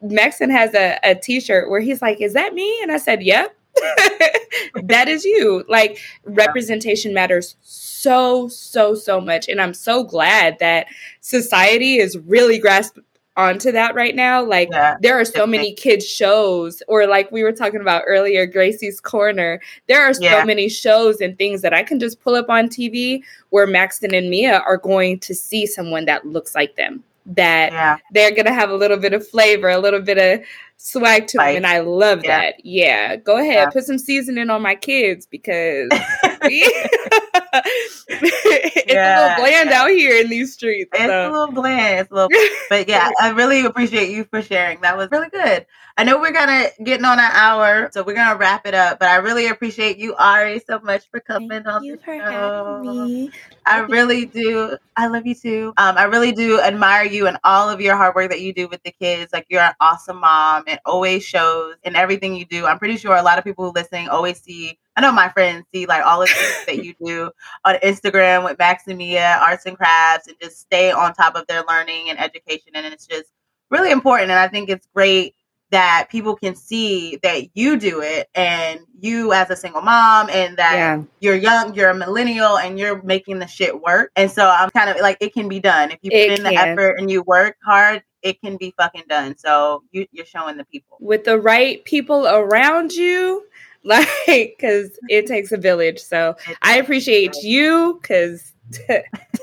Maxton 0.00 0.50
has 0.50 0.74
a, 0.74 0.98
a 1.02 1.14
t-shirt 1.14 1.68
where 1.68 1.80
he's 1.80 2.00
like, 2.00 2.20
Is 2.20 2.32
that 2.34 2.54
me? 2.54 2.82
And 2.82 2.92
I 2.92 2.98
said, 2.98 3.22
Yep. 3.22 3.54
that 4.84 5.08
is 5.08 5.24
you. 5.24 5.64
Like 5.68 5.98
representation 6.24 7.14
matters 7.14 7.56
so, 7.62 8.48
so, 8.48 8.94
so 8.94 9.20
much. 9.20 9.48
And 9.48 9.60
I'm 9.60 9.74
so 9.74 10.04
glad 10.04 10.58
that 10.60 10.86
society 11.20 11.98
is 11.98 12.18
really 12.18 12.58
grasped 12.58 12.98
onto 13.36 13.70
that 13.70 13.94
right 13.94 14.16
now. 14.16 14.44
Like 14.44 14.68
yeah. 14.72 14.96
there 15.00 15.18
are 15.18 15.24
so 15.24 15.46
many 15.46 15.72
kids 15.72 16.06
shows 16.06 16.82
or 16.88 17.06
like 17.06 17.30
we 17.30 17.44
were 17.44 17.52
talking 17.52 17.80
about 17.80 18.02
earlier, 18.06 18.46
Gracie's 18.46 19.00
Corner. 19.00 19.60
There 19.86 20.02
are 20.02 20.12
so 20.12 20.24
yeah. 20.24 20.44
many 20.44 20.68
shows 20.68 21.20
and 21.20 21.38
things 21.38 21.62
that 21.62 21.72
I 21.72 21.84
can 21.84 22.00
just 22.00 22.20
pull 22.20 22.34
up 22.34 22.50
on 22.50 22.68
TV 22.68 23.22
where 23.50 23.66
Maxton 23.66 24.12
and 24.12 24.28
Mia 24.28 24.58
are 24.60 24.76
going 24.76 25.20
to 25.20 25.34
see 25.34 25.66
someone 25.66 26.04
that 26.06 26.26
looks 26.26 26.54
like 26.54 26.74
them 26.74 27.04
that 27.28 27.72
yeah. 27.72 27.98
they're 28.12 28.34
gonna 28.34 28.52
have 28.52 28.70
a 28.70 28.76
little 28.76 28.96
bit 28.96 29.12
of 29.12 29.26
flavor, 29.26 29.68
a 29.68 29.78
little 29.78 30.00
bit 30.00 30.18
of 30.18 30.46
swag 30.78 31.26
to 31.28 31.38
them, 31.38 31.56
and 31.56 31.66
I 31.66 31.80
love 31.80 32.24
yeah. 32.24 32.38
that. 32.38 32.64
Yeah, 32.64 33.16
go 33.16 33.36
ahead, 33.36 33.54
yeah. 33.54 33.70
put 33.70 33.84
some 33.84 33.98
seasoning 33.98 34.50
on 34.50 34.62
my 34.62 34.74
kids 34.74 35.26
because 35.26 35.88
it's 38.08 38.92
a 38.92 39.22
little 39.22 39.36
bland 39.36 39.70
out 39.70 39.90
here 39.90 40.20
in 40.20 40.30
these 40.30 40.54
streets. 40.54 40.90
It's 40.94 41.04
so. 41.04 41.30
a 41.30 41.30
little 41.30 41.54
bland. 41.54 42.00
It's 42.00 42.10
a 42.10 42.14
little, 42.14 42.30
but 42.70 42.88
yeah, 42.88 43.10
I 43.20 43.30
really 43.30 43.64
appreciate 43.64 44.10
you 44.10 44.24
for 44.24 44.40
sharing. 44.42 44.80
That 44.80 44.96
was 44.96 45.10
really 45.10 45.28
good. 45.28 45.66
I 45.98 46.04
know 46.04 46.20
we're 46.20 46.30
gonna 46.30 46.68
getting 46.84 47.04
on 47.04 47.18
an 47.18 47.30
hour, 47.32 47.90
so 47.92 48.04
we're 48.04 48.14
gonna 48.14 48.38
wrap 48.38 48.64
it 48.68 48.74
up. 48.74 49.00
But 49.00 49.08
I 49.08 49.16
really 49.16 49.48
appreciate 49.48 49.98
you, 49.98 50.14
Ari, 50.14 50.60
so 50.64 50.78
much 50.78 51.10
for 51.10 51.18
coming 51.18 51.50
Thank 51.50 51.66
on 51.66 51.82
you 51.82 51.96
the 51.96 52.02
for 52.04 52.16
show. 52.16 52.82
Having 52.84 53.04
me. 53.06 53.30
I 53.66 53.80
really 53.80 54.24
do. 54.24 54.78
I 54.96 55.08
love 55.08 55.26
you 55.26 55.34
too. 55.34 55.72
Um, 55.76 55.98
I 55.98 56.04
really 56.04 56.30
do 56.30 56.60
admire 56.60 57.02
you 57.02 57.26
and 57.26 57.36
all 57.42 57.68
of 57.68 57.80
your 57.80 57.96
hard 57.96 58.14
work 58.14 58.30
that 58.30 58.40
you 58.40 58.52
do 58.52 58.68
with 58.68 58.80
the 58.84 58.92
kids. 58.92 59.32
Like 59.32 59.46
you're 59.48 59.60
an 59.60 59.74
awesome 59.80 60.20
mom. 60.20 60.62
It 60.68 60.78
always 60.86 61.24
shows 61.24 61.74
in 61.82 61.96
everything 61.96 62.36
you 62.36 62.44
do. 62.44 62.64
I'm 62.64 62.78
pretty 62.78 62.96
sure 62.96 63.16
a 63.16 63.22
lot 63.22 63.38
of 63.38 63.42
people 63.42 63.72
listening 63.74 64.08
always 64.08 64.40
see. 64.40 64.78
I 64.94 65.00
know 65.00 65.10
my 65.10 65.28
friends 65.30 65.66
see 65.74 65.86
like 65.86 66.06
all 66.06 66.20
the 66.20 66.26
things 66.28 66.66
that 66.66 66.84
you 66.84 66.94
do 67.04 67.32
on 67.64 67.74
Instagram 67.82 68.44
with 68.44 68.56
Max 68.56 68.84
and 68.86 68.98
Mia, 68.98 69.40
arts 69.42 69.66
and 69.66 69.76
crafts, 69.76 70.28
and 70.28 70.36
just 70.40 70.60
stay 70.60 70.92
on 70.92 71.12
top 71.12 71.34
of 71.34 71.44
their 71.48 71.64
learning 71.68 72.10
and 72.10 72.20
education. 72.20 72.70
And 72.74 72.86
it's 72.86 73.08
just 73.08 73.32
really 73.68 73.90
important. 73.90 74.30
And 74.30 74.38
I 74.38 74.46
think 74.46 74.68
it's 74.68 74.86
great 74.94 75.34
that 75.70 76.08
people 76.10 76.34
can 76.34 76.54
see 76.54 77.18
that 77.22 77.48
you 77.54 77.76
do 77.78 78.00
it 78.00 78.28
and 78.34 78.80
you 79.00 79.32
as 79.32 79.50
a 79.50 79.56
single 79.56 79.82
mom 79.82 80.28
and 80.30 80.56
that 80.56 80.74
yeah. 80.74 81.02
you're 81.20 81.36
young, 81.36 81.74
you're 81.74 81.90
a 81.90 81.94
millennial 81.94 82.56
and 82.58 82.78
you're 82.78 83.02
making 83.02 83.38
the 83.38 83.46
shit 83.46 83.80
work. 83.80 84.10
And 84.16 84.30
so 84.30 84.48
I'm 84.48 84.70
kind 84.70 84.88
of 84.90 84.96
like 85.00 85.18
it 85.20 85.34
can 85.34 85.48
be 85.48 85.60
done. 85.60 85.90
If 85.90 85.98
you 86.02 86.10
put 86.10 86.18
it 86.18 86.30
in 86.30 86.44
can. 86.44 86.54
the 86.54 86.60
effort 86.60 86.98
and 86.98 87.10
you 87.10 87.22
work 87.22 87.56
hard, 87.64 88.02
it 88.22 88.40
can 88.40 88.56
be 88.56 88.74
fucking 88.76 89.04
done. 89.08 89.36
So 89.36 89.82
you, 89.92 90.06
you're 90.10 90.26
showing 90.26 90.56
the 90.56 90.64
people. 90.64 90.96
With 91.00 91.24
the 91.24 91.38
right 91.38 91.84
people 91.84 92.26
around 92.26 92.92
you, 92.92 93.44
like 93.84 94.08
because 94.26 94.98
it 95.08 95.26
takes 95.28 95.52
a 95.52 95.56
village. 95.56 96.00
So 96.00 96.36
I 96.62 96.78
appreciate 96.78 97.36
you 97.42 97.98
because 98.00 98.54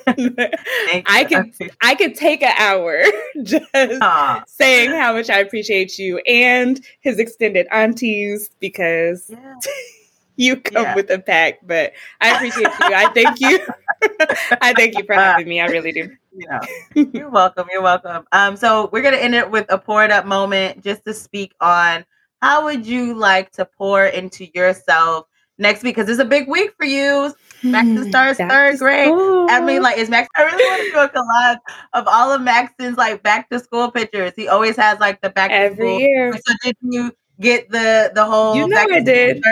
I 0.07 1.25
could 1.27 1.53
I 1.81 1.95
could 1.95 2.15
take 2.15 2.43
an 2.43 2.53
hour 2.57 3.01
just 3.43 3.71
Aww. 3.73 4.43
saying 4.47 4.91
how 4.91 5.13
much 5.13 5.29
I 5.29 5.39
appreciate 5.39 5.97
you 5.97 6.19
and 6.19 6.83
his 7.01 7.19
extended 7.19 7.67
aunties 7.71 8.49
because 8.59 9.29
yeah. 9.29 9.55
you 10.35 10.57
come 10.57 10.83
yeah. 10.83 10.95
with 10.95 11.09
a 11.09 11.19
pack. 11.19 11.59
But 11.65 11.93
I 12.21 12.35
appreciate 12.35 12.67
you. 12.67 12.71
I 12.81 13.11
thank 13.13 13.39
you. 13.39 13.59
I 14.61 14.73
thank 14.73 14.97
you 14.97 15.05
for 15.05 15.13
having 15.13 15.47
me. 15.47 15.59
I 15.59 15.67
really 15.67 15.91
do. 15.91 16.11
Yeah. 16.33 16.59
You're 16.93 17.29
welcome. 17.29 17.67
You're 17.71 17.81
welcome. 17.81 18.25
Um, 18.31 18.55
so 18.57 18.89
we're 18.91 19.01
gonna 19.01 19.17
end 19.17 19.35
it 19.35 19.49
with 19.49 19.65
a 19.69 19.77
pour 19.77 20.03
it 20.03 20.11
up 20.11 20.25
moment 20.25 20.83
just 20.83 21.03
to 21.05 21.13
speak 21.13 21.53
on 21.61 22.05
how 22.41 22.65
would 22.65 22.85
you 22.85 23.15
like 23.15 23.51
to 23.53 23.65
pour 23.65 24.05
into 24.05 24.45
yourself 24.53 25.27
next 25.57 25.83
week 25.83 25.95
because 25.95 26.09
it's 26.09 26.19
a 26.19 26.25
big 26.25 26.47
week 26.47 26.71
for 26.77 26.85
you. 26.85 27.33
Maxton 27.63 27.97
mm-hmm. 27.97 28.09
starts 28.09 28.37
third 28.37 28.77
grade. 28.77 29.07
School. 29.07 29.47
I 29.49 29.61
mean, 29.61 29.81
like, 29.81 29.97
is 29.97 30.09
Max? 30.09 30.27
I 30.35 30.43
really 30.43 30.63
want 30.63 30.83
to 30.83 30.91
do 30.91 30.99
a 30.99 31.09
collage 31.09 31.59
of 31.93 32.07
all 32.07 32.31
of 32.31 32.41
Maxton's 32.41 32.97
like 32.97 33.23
back 33.23 33.49
to 33.49 33.59
school 33.59 33.89
pictures. 33.91 34.33
He 34.35 34.47
always 34.47 34.75
has 34.77 34.99
like 34.99 35.21
the 35.21 35.29
back 35.29 35.51
every 35.51 35.75
school. 35.75 35.99
year. 35.99 36.33
So 36.33 36.53
did 36.63 36.75
you 36.81 37.11
get 37.39 37.69
the 37.69 38.11
the 38.13 38.25
whole? 38.25 38.55
You 38.55 38.67
know 38.67 38.77
I 38.77 38.99
did. 38.99 39.43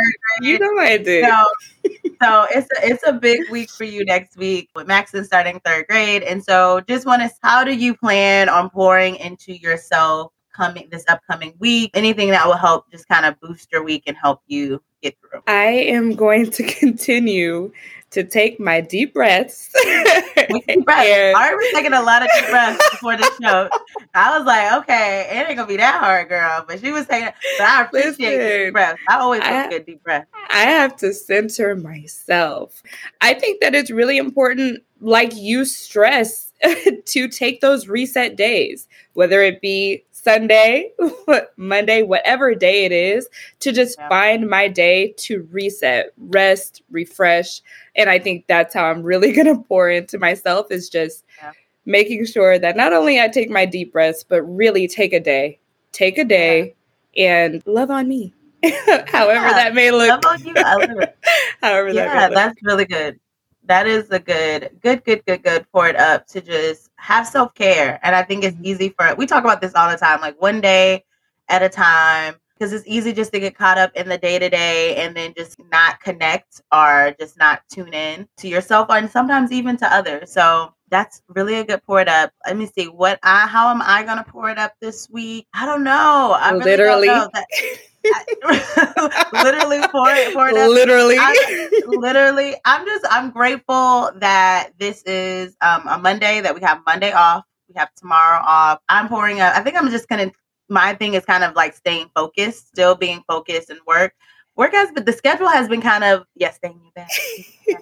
You 0.41 0.59
know 0.59 0.77
I 0.79 0.97
did. 0.97 1.25
So, 1.25 1.43
so 2.21 2.47
it's 2.51 2.67
a, 2.79 2.87
it's 2.87 3.07
a 3.07 3.13
big 3.13 3.49
week 3.49 3.69
for 3.69 3.85
you 3.85 4.05
next 4.05 4.37
week 4.37 4.69
with 4.75 4.87
Maxton 4.87 5.23
starting 5.25 5.59
third 5.65 5.87
grade, 5.87 6.23
and 6.23 6.43
so 6.43 6.81
just 6.87 7.05
want 7.05 7.21
to. 7.21 7.31
How 7.41 7.63
do 7.63 7.73
you 7.73 7.95
plan 7.95 8.49
on 8.49 8.69
pouring 8.69 9.15
into 9.15 9.53
yourself? 9.53 10.31
coming 10.55 10.87
this 10.91 11.03
upcoming 11.07 11.51
week 11.57 11.89
anything 11.95 12.29
that 12.29 12.45
will 12.45 12.55
help 12.55 12.85
just 12.91 13.07
kind 13.07 13.25
of 13.25 13.33
boost 13.39 13.71
your 13.71 13.83
week 13.83 14.03
and 14.05 14.15
help 14.15 14.39
you 14.45 14.79
get 15.03 15.17
through 15.19 15.41
i 15.47 15.65
am 15.65 16.15
going 16.15 16.49
to 16.49 16.63
continue 16.79 17.71
to 18.13 18.23
take 18.23 18.59
my 18.59 18.79
deep 18.79 19.11
breaths. 19.11 19.71
deep 19.83 20.85
breaths. 20.85 21.35
I 21.35 21.53
was 21.55 21.73
taking 21.73 21.93
a 21.93 22.01
lot 22.01 22.21
of 22.21 22.29
deep 22.37 22.47
breaths 22.47 22.89
before 22.91 23.17
the 23.17 23.29
show. 23.41 23.69
I 24.13 24.37
was 24.37 24.45
like, 24.45 24.71
okay, 24.83 25.27
it 25.31 25.49
ain't 25.49 25.57
gonna 25.57 25.67
be 25.67 25.77
that 25.77 25.99
hard, 25.99 26.29
girl. 26.29 26.63
But 26.67 26.79
she 26.79 26.91
was 26.91 27.07
taking. 27.07 27.29
But 27.57 27.67
I 27.67 27.81
appreciate 27.81 28.37
Listen, 28.37 28.65
deep 28.65 28.73
breaths. 28.73 29.01
I 29.09 29.17
always 29.17 29.41
take 29.41 29.65
a 29.65 29.69
good 29.69 29.85
deep 29.87 30.03
breath. 30.03 30.27
I 30.51 30.61
have 30.61 30.95
to 30.97 31.11
center 31.11 31.75
myself. 31.75 32.83
I 33.21 33.33
think 33.33 33.61
that 33.61 33.73
it's 33.73 33.89
really 33.89 34.19
important, 34.19 34.83
like 35.01 35.35
you 35.35 35.65
stress, 35.65 36.51
to 37.05 37.27
take 37.27 37.61
those 37.61 37.87
reset 37.87 38.35
days, 38.35 38.87
whether 39.13 39.41
it 39.41 39.59
be 39.59 40.05
Sunday, 40.23 40.91
Monday, 41.57 42.03
whatever 42.03 42.55
day 42.55 42.85
it 42.85 42.91
is, 42.91 43.27
to 43.59 43.71
just 43.71 43.97
yeah. 43.99 44.09
find 44.09 44.49
my 44.49 44.67
day 44.67 45.13
to 45.17 45.47
reset, 45.51 46.13
rest, 46.17 46.81
refresh. 46.89 47.61
And 47.95 48.09
I 48.09 48.19
think 48.19 48.47
that's 48.47 48.73
how 48.73 48.85
I'm 48.85 49.03
really 49.03 49.31
going 49.33 49.47
to 49.47 49.61
pour 49.63 49.89
into 49.89 50.17
myself 50.17 50.67
is 50.71 50.89
just 50.89 51.25
yeah. 51.41 51.51
making 51.85 52.25
sure 52.25 52.57
that 52.57 52.77
not 52.77 52.93
only 52.93 53.19
I 53.19 53.27
take 53.27 53.49
my 53.49 53.65
deep 53.65 53.91
breaths, 53.91 54.23
but 54.23 54.41
really 54.43 54.87
take 54.87 55.13
a 55.13 55.19
day, 55.19 55.59
take 55.91 56.17
a 56.17 56.25
day 56.25 56.75
yeah. 57.13 57.45
and 57.45 57.63
love 57.65 57.91
on 57.91 58.07
me. 58.07 58.33
However 59.07 59.49
that 59.49 59.73
may 59.73 59.91
look. 59.91 60.07
Love 60.07 60.25
on 60.25 60.45
you. 60.45 60.53
I 60.55 60.75
love 60.75 60.99
it. 61.01 61.17
However 61.61 61.89
yeah, 61.89 62.29
that's 62.29 62.63
really 62.63 62.85
good 62.85 63.19
that 63.65 63.87
is 63.87 64.09
a 64.09 64.19
good, 64.19 64.71
good, 64.81 65.03
good, 65.03 65.25
good, 65.25 65.43
good 65.43 65.65
pour 65.71 65.87
it 65.87 65.95
up 65.95 66.27
to 66.27 66.41
just 66.41 66.89
have 66.97 67.25
self 67.27 67.53
care. 67.53 67.99
And 68.03 68.15
I 68.15 68.23
think 68.23 68.43
it's 68.43 68.55
mm-hmm. 68.55 68.65
easy 68.65 68.89
for 68.89 69.13
we 69.15 69.25
talk 69.25 69.43
about 69.43 69.61
this 69.61 69.73
all 69.75 69.89
the 69.89 69.97
time, 69.97 70.21
like 70.21 70.41
one 70.41 70.61
day 70.61 71.03
at 71.49 71.63
a 71.63 71.69
time, 71.69 72.35
because 72.53 72.73
it's 72.73 72.87
easy 72.87 73.13
just 73.13 73.33
to 73.33 73.39
get 73.39 73.57
caught 73.57 73.77
up 73.77 73.91
in 73.95 74.07
the 74.07 74.17
day 74.17 74.39
to 74.39 74.49
day 74.49 74.95
and 74.95 75.15
then 75.15 75.33
just 75.35 75.57
not 75.71 75.99
connect 75.99 76.61
or 76.71 77.15
just 77.19 77.37
not 77.37 77.61
tune 77.69 77.93
in 77.93 78.27
to 78.37 78.47
yourself 78.47 78.87
and 78.89 79.09
sometimes 79.09 79.51
even 79.51 79.77
to 79.77 79.93
others. 79.93 80.31
So 80.31 80.73
that's 80.89 81.21
really 81.27 81.55
a 81.55 81.63
good 81.63 81.83
pour 81.85 82.01
it 82.01 82.07
up. 82.07 82.31
Let 82.45 82.57
me 82.57 82.67
see 82.67 82.85
what 82.85 83.19
I 83.23 83.47
how 83.47 83.69
am 83.69 83.81
I 83.81 84.03
gonna 84.03 84.25
pour 84.27 84.49
it 84.49 84.57
up 84.57 84.73
this 84.79 85.09
week? 85.09 85.47
I 85.53 85.65
don't 85.65 85.83
know. 85.83 86.35
I 86.39 86.51
really 86.51 86.65
literally. 86.65 87.07
Don't 87.07 87.19
know. 87.19 87.29
That, 87.33 87.47
literally 89.33 89.79
pour 89.89 90.09
it, 90.09 90.35
it. 90.35 90.69
Literally, 90.69 91.15
I, 91.17 91.69
literally. 91.85 92.55
I'm 92.65 92.85
just 92.85 93.05
I'm 93.09 93.31
grateful 93.31 94.11
that 94.15 94.71
this 94.77 95.03
is 95.03 95.55
um, 95.61 95.87
a 95.87 95.97
Monday 95.97 96.41
that 96.41 96.53
we 96.53 96.61
have 96.61 96.81
Monday 96.85 97.11
off. 97.11 97.43
We 97.69 97.75
have 97.77 97.93
tomorrow 97.95 98.41
off. 98.45 98.79
I'm 98.89 99.07
pouring 99.07 99.39
up. 99.41 99.55
I 99.55 99.61
think 99.61 99.77
I'm 99.77 99.89
just 99.89 100.07
gonna. 100.09 100.31
My 100.69 100.93
thing 100.93 101.13
is 101.13 101.25
kind 101.25 101.43
of 101.43 101.55
like 101.55 101.75
staying 101.75 102.09
focused, 102.15 102.67
still 102.67 102.95
being 102.95 103.23
focused 103.27 103.69
and 103.69 103.79
work. 103.87 104.13
Work 104.55 104.73
has, 104.73 104.91
but 104.93 105.05
the 105.05 105.13
schedule 105.13 105.47
has 105.47 105.67
been 105.67 105.81
kind 105.81 106.03
of 106.03 106.25
yes, 106.35 106.57
staying 106.57 106.81
you 106.83 106.91
back. 106.95 107.09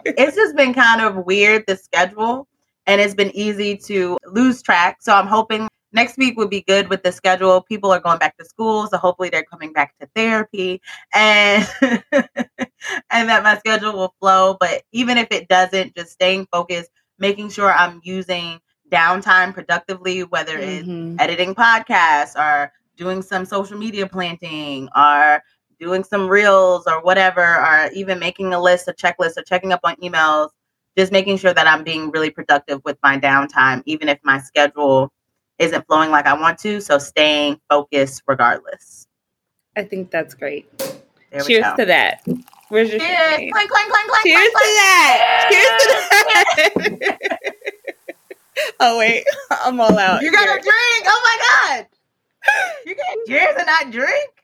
it's 0.06 0.36
just 0.36 0.56
been 0.56 0.74
kind 0.74 1.02
of 1.02 1.26
weird 1.26 1.64
the 1.68 1.76
schedule, 1.76 2.48
and 2.86 3.02
it's 3.02 3.16
been 3.16 3.36
easy 3.36 3.76
to 3.78 4.18
lose 4.26 4.62
track. 4.62 4.98
So 5.02 5.14
I'm 5.14 5.28
hoping 5.28 5.68
next 5.94 6.18
week 6.18 6.38
would 6.38 6.50
be 6.50 6.62
good 6.62 6.90
with 6.90 7.04
the 7.04 7.12
schedule. 7.12 7.62
People 7.62 7.92
are 7.92 8.00
going 8.00 8.20
back 8.20 8.38
to 8.38 8.46
school, 8.46 8.88
so 8.88 8.98
hopefully 8.98 9.30
they're 9.30 9.44
coming 9.44 9.74
back 9.74 9.94
to 10.00 10.08
therapy 10.16 10.82
and 11.14 11.68
and 11.82 13.30
that 13.30 13.44
my 13.44 13.58
schedule 13.58 13.94
will 13.94 14.16
flow. 14.20 14.58
But 14.60 14.84
even 14.92 15.18
if 15.18 15.28
it 15.32 15.48
doesn't, 15.48 15.96
just 15.96 16.12
staying 16.12 16.48
focused, 16.52 16.92
making 17.20 17.50
sure 17.50 17.72
I'm 17.72 18.02
using 18.04 18.60
downtime 18.92 19.54
productively, 19.54 20.24
whether 20.24 20.58
mm-hmm. 20.58 21.14
it's 21.14 21.22
editing 21.22 21.56
podcasts 21.56 22.36
or 22.36 22.72
doing 22.98 23.22
some 23.22 23.46
social 23.46 23.78
media 23.78 24.06
planting 24.06 24.90
or 24.96 25.42
doing 25.80 26.04
some 26.04 26.28
reels 26.28 26.86
or 26.86 27.02
whatever, 27.02 27.42
or 27.42 27.90
even 27.94 28.20
making 28.20 28.54
a 28.54 28.62
list, 28.62 28.88
a 28.88 28.94
checklist, 28.94 29.38
or 29.38 29.44
checking 29.44 29.72
up 29.72 29.80
on 29.84 29.96
emails. 29.98 30.50
Just 30.98 31.14
making 31.14 31.38
sure 31.38 31.54
that 31.54 31.68
I'm 31.68 31.86
being 31.86 32.12
really 32.12 32.30
productive 32.30 32.82
with 32.84 32.98
my 33.02 33.18
downtime, 33.18 33.82
even 33.86 34.10
if 34.10 34.20
my 34.24 34.40
schedule 34.40 35.10
isn't 35.62 35.86
flowing 35.88 36.10
like 36.10 36.26
I 36.26 36.34
want 36.34 36.58
to. 36.60 36.82
So 36.82 36.98
staying 36.98 37.60
focused 37.70 38.24
regardless. 38.28 39.08
I 39.78 39.84
think 39.84 40.12
that's 40.12 40.34
great. 40.34 40.68
Cheers 41.46 41.66
to 41.78 41.86
that. 41.86 42.26
Where's 42.68 42.90
your 42.90 43.00
Cheers. 43.00 43.52
Clank, 43.52 43.52
clank, 43.52 43.70
clank, 43.72 44.10
clank, 44.10 44.26
Cheers 44.26 44.52
clank, 44.52 44.54
to 44.54 44.74
that. 44.76 45.48
Cheers 45.52 46.82
to 46.82 46.98
that. 47.00 47.54
oh 48.80 48.98
wait, 48.98 49.24
I'm 49.52 49.80
all 49.80 49.98
out. 49.98 50.22
You 50.22 50.32
got 50.32 50.44
a 50.44 50.62
drink. 50.62 51.06
Oh 51.06 51.22
my 51.24 51.78
god. 51.78 51.88
You 52.86 52.96
got 52.96 53.18
cheers 53.28 53.56
and 53.58 53.68
not 53.68 53.92
drink? 53.92 54.41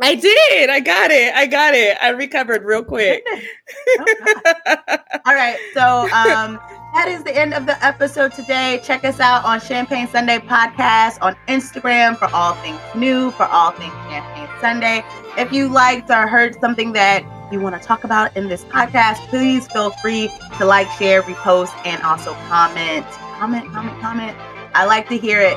I 0.00 0.14
did. 0.14 0.70
I 0.70 0.80
got 0.80 1.10
it. 1.10 1.34
I 1.34 1.46
got 1.46 1.74
it. 1.74 1.96
I 2.00 2.10
recovered 2.10 2.64
real 2.64 2.84
quick. 2.84 3.26
Oh, 3.28 4.96
all 5.26 5.34
right. 5.34 5.58
So 5.74 6.02
um 6.14 6.58
that 6.94 7.06
is 7.08 7.22
the 7.22 7.36
end 7.36 7.52
of 7.52 7.66
the 7.66 7.84
episode 7.84 8.32
today. 8.32 8.80
Check 8.82 9.04
us 9.04 9.20
out 9.20 9.44
on 9.44 9.60
Champagne 9.60 10.08
Sunday 10.08 10.38
Podcast 10.38 11.18
on 11.20 11.36
Instagram 11.46 12.16
for 12.16 12.26
all 12.34 12.54
things 12.54 12.80
new, 12.94 13.30
for 13.32 13.44
all 13.44 13.72
things 13.72 13.92
Champagne 14.08 14.48
Sunday. 14.60 15.04
If 15.36 15.52
you 15.52 15.68
liked 15.68 16.10
or 16.10 16.26
heard 16.26 16.58
something 16.60 16.92
that 16.92 17.24
you 17.52 17.60
want 17.60 17.80
to 17.80 17.86
talk 17.86 18.04
about 18.04 18.36
in 18.36 18.48
this 18.48 18.64
podcast, 18.64 19.16
please 19.28 19.66
feel 19.68 19.90
free 20.02 20.30
to 20.58 20.64
like, 20.64 20.90
share, 20.92 21.22
repost, 21.22 21.74
and 21.84 22.02
also 22.02 22.32
comment. 22.48 23.06
Comment, 23.38 23.70
comment, 23.72 24.00
comment. 24.00 24.36
I 24.74 24.84
like 24.84 25.08
to 25.08 25.18
hear 25.18 25.40
it. 25.40 25.56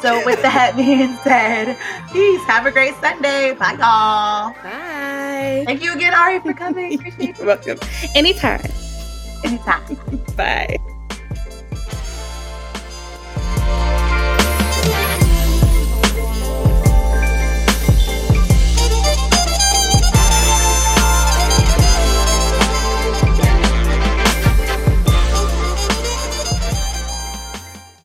So, 0.00 0.24
with 0.24 0.40
that 0.42 0.74
being 0.76 1.14
said, 1.22 1.76
peace. 2.12 2.42
Have 2.44 2.66
a 2.66 2.70
great 2.70 2.94
Sunday. 2.96 3.52
Bye, 3.52 3.76
y'all. 3.78 4.52
Bye. 4.62 5.64
Thank 5.66 5.82
you 5.82 5.92
again, 5.94 6.14
Ari, 6.14 6.40
for 6.40 6.54
coming. 6.54 7.00
You're 7.18 7.46
welcome. 7.46 7.78
Anytime. 8.14 8.62
Anytime. 9.44 9.98
Bye. 10.36 10.78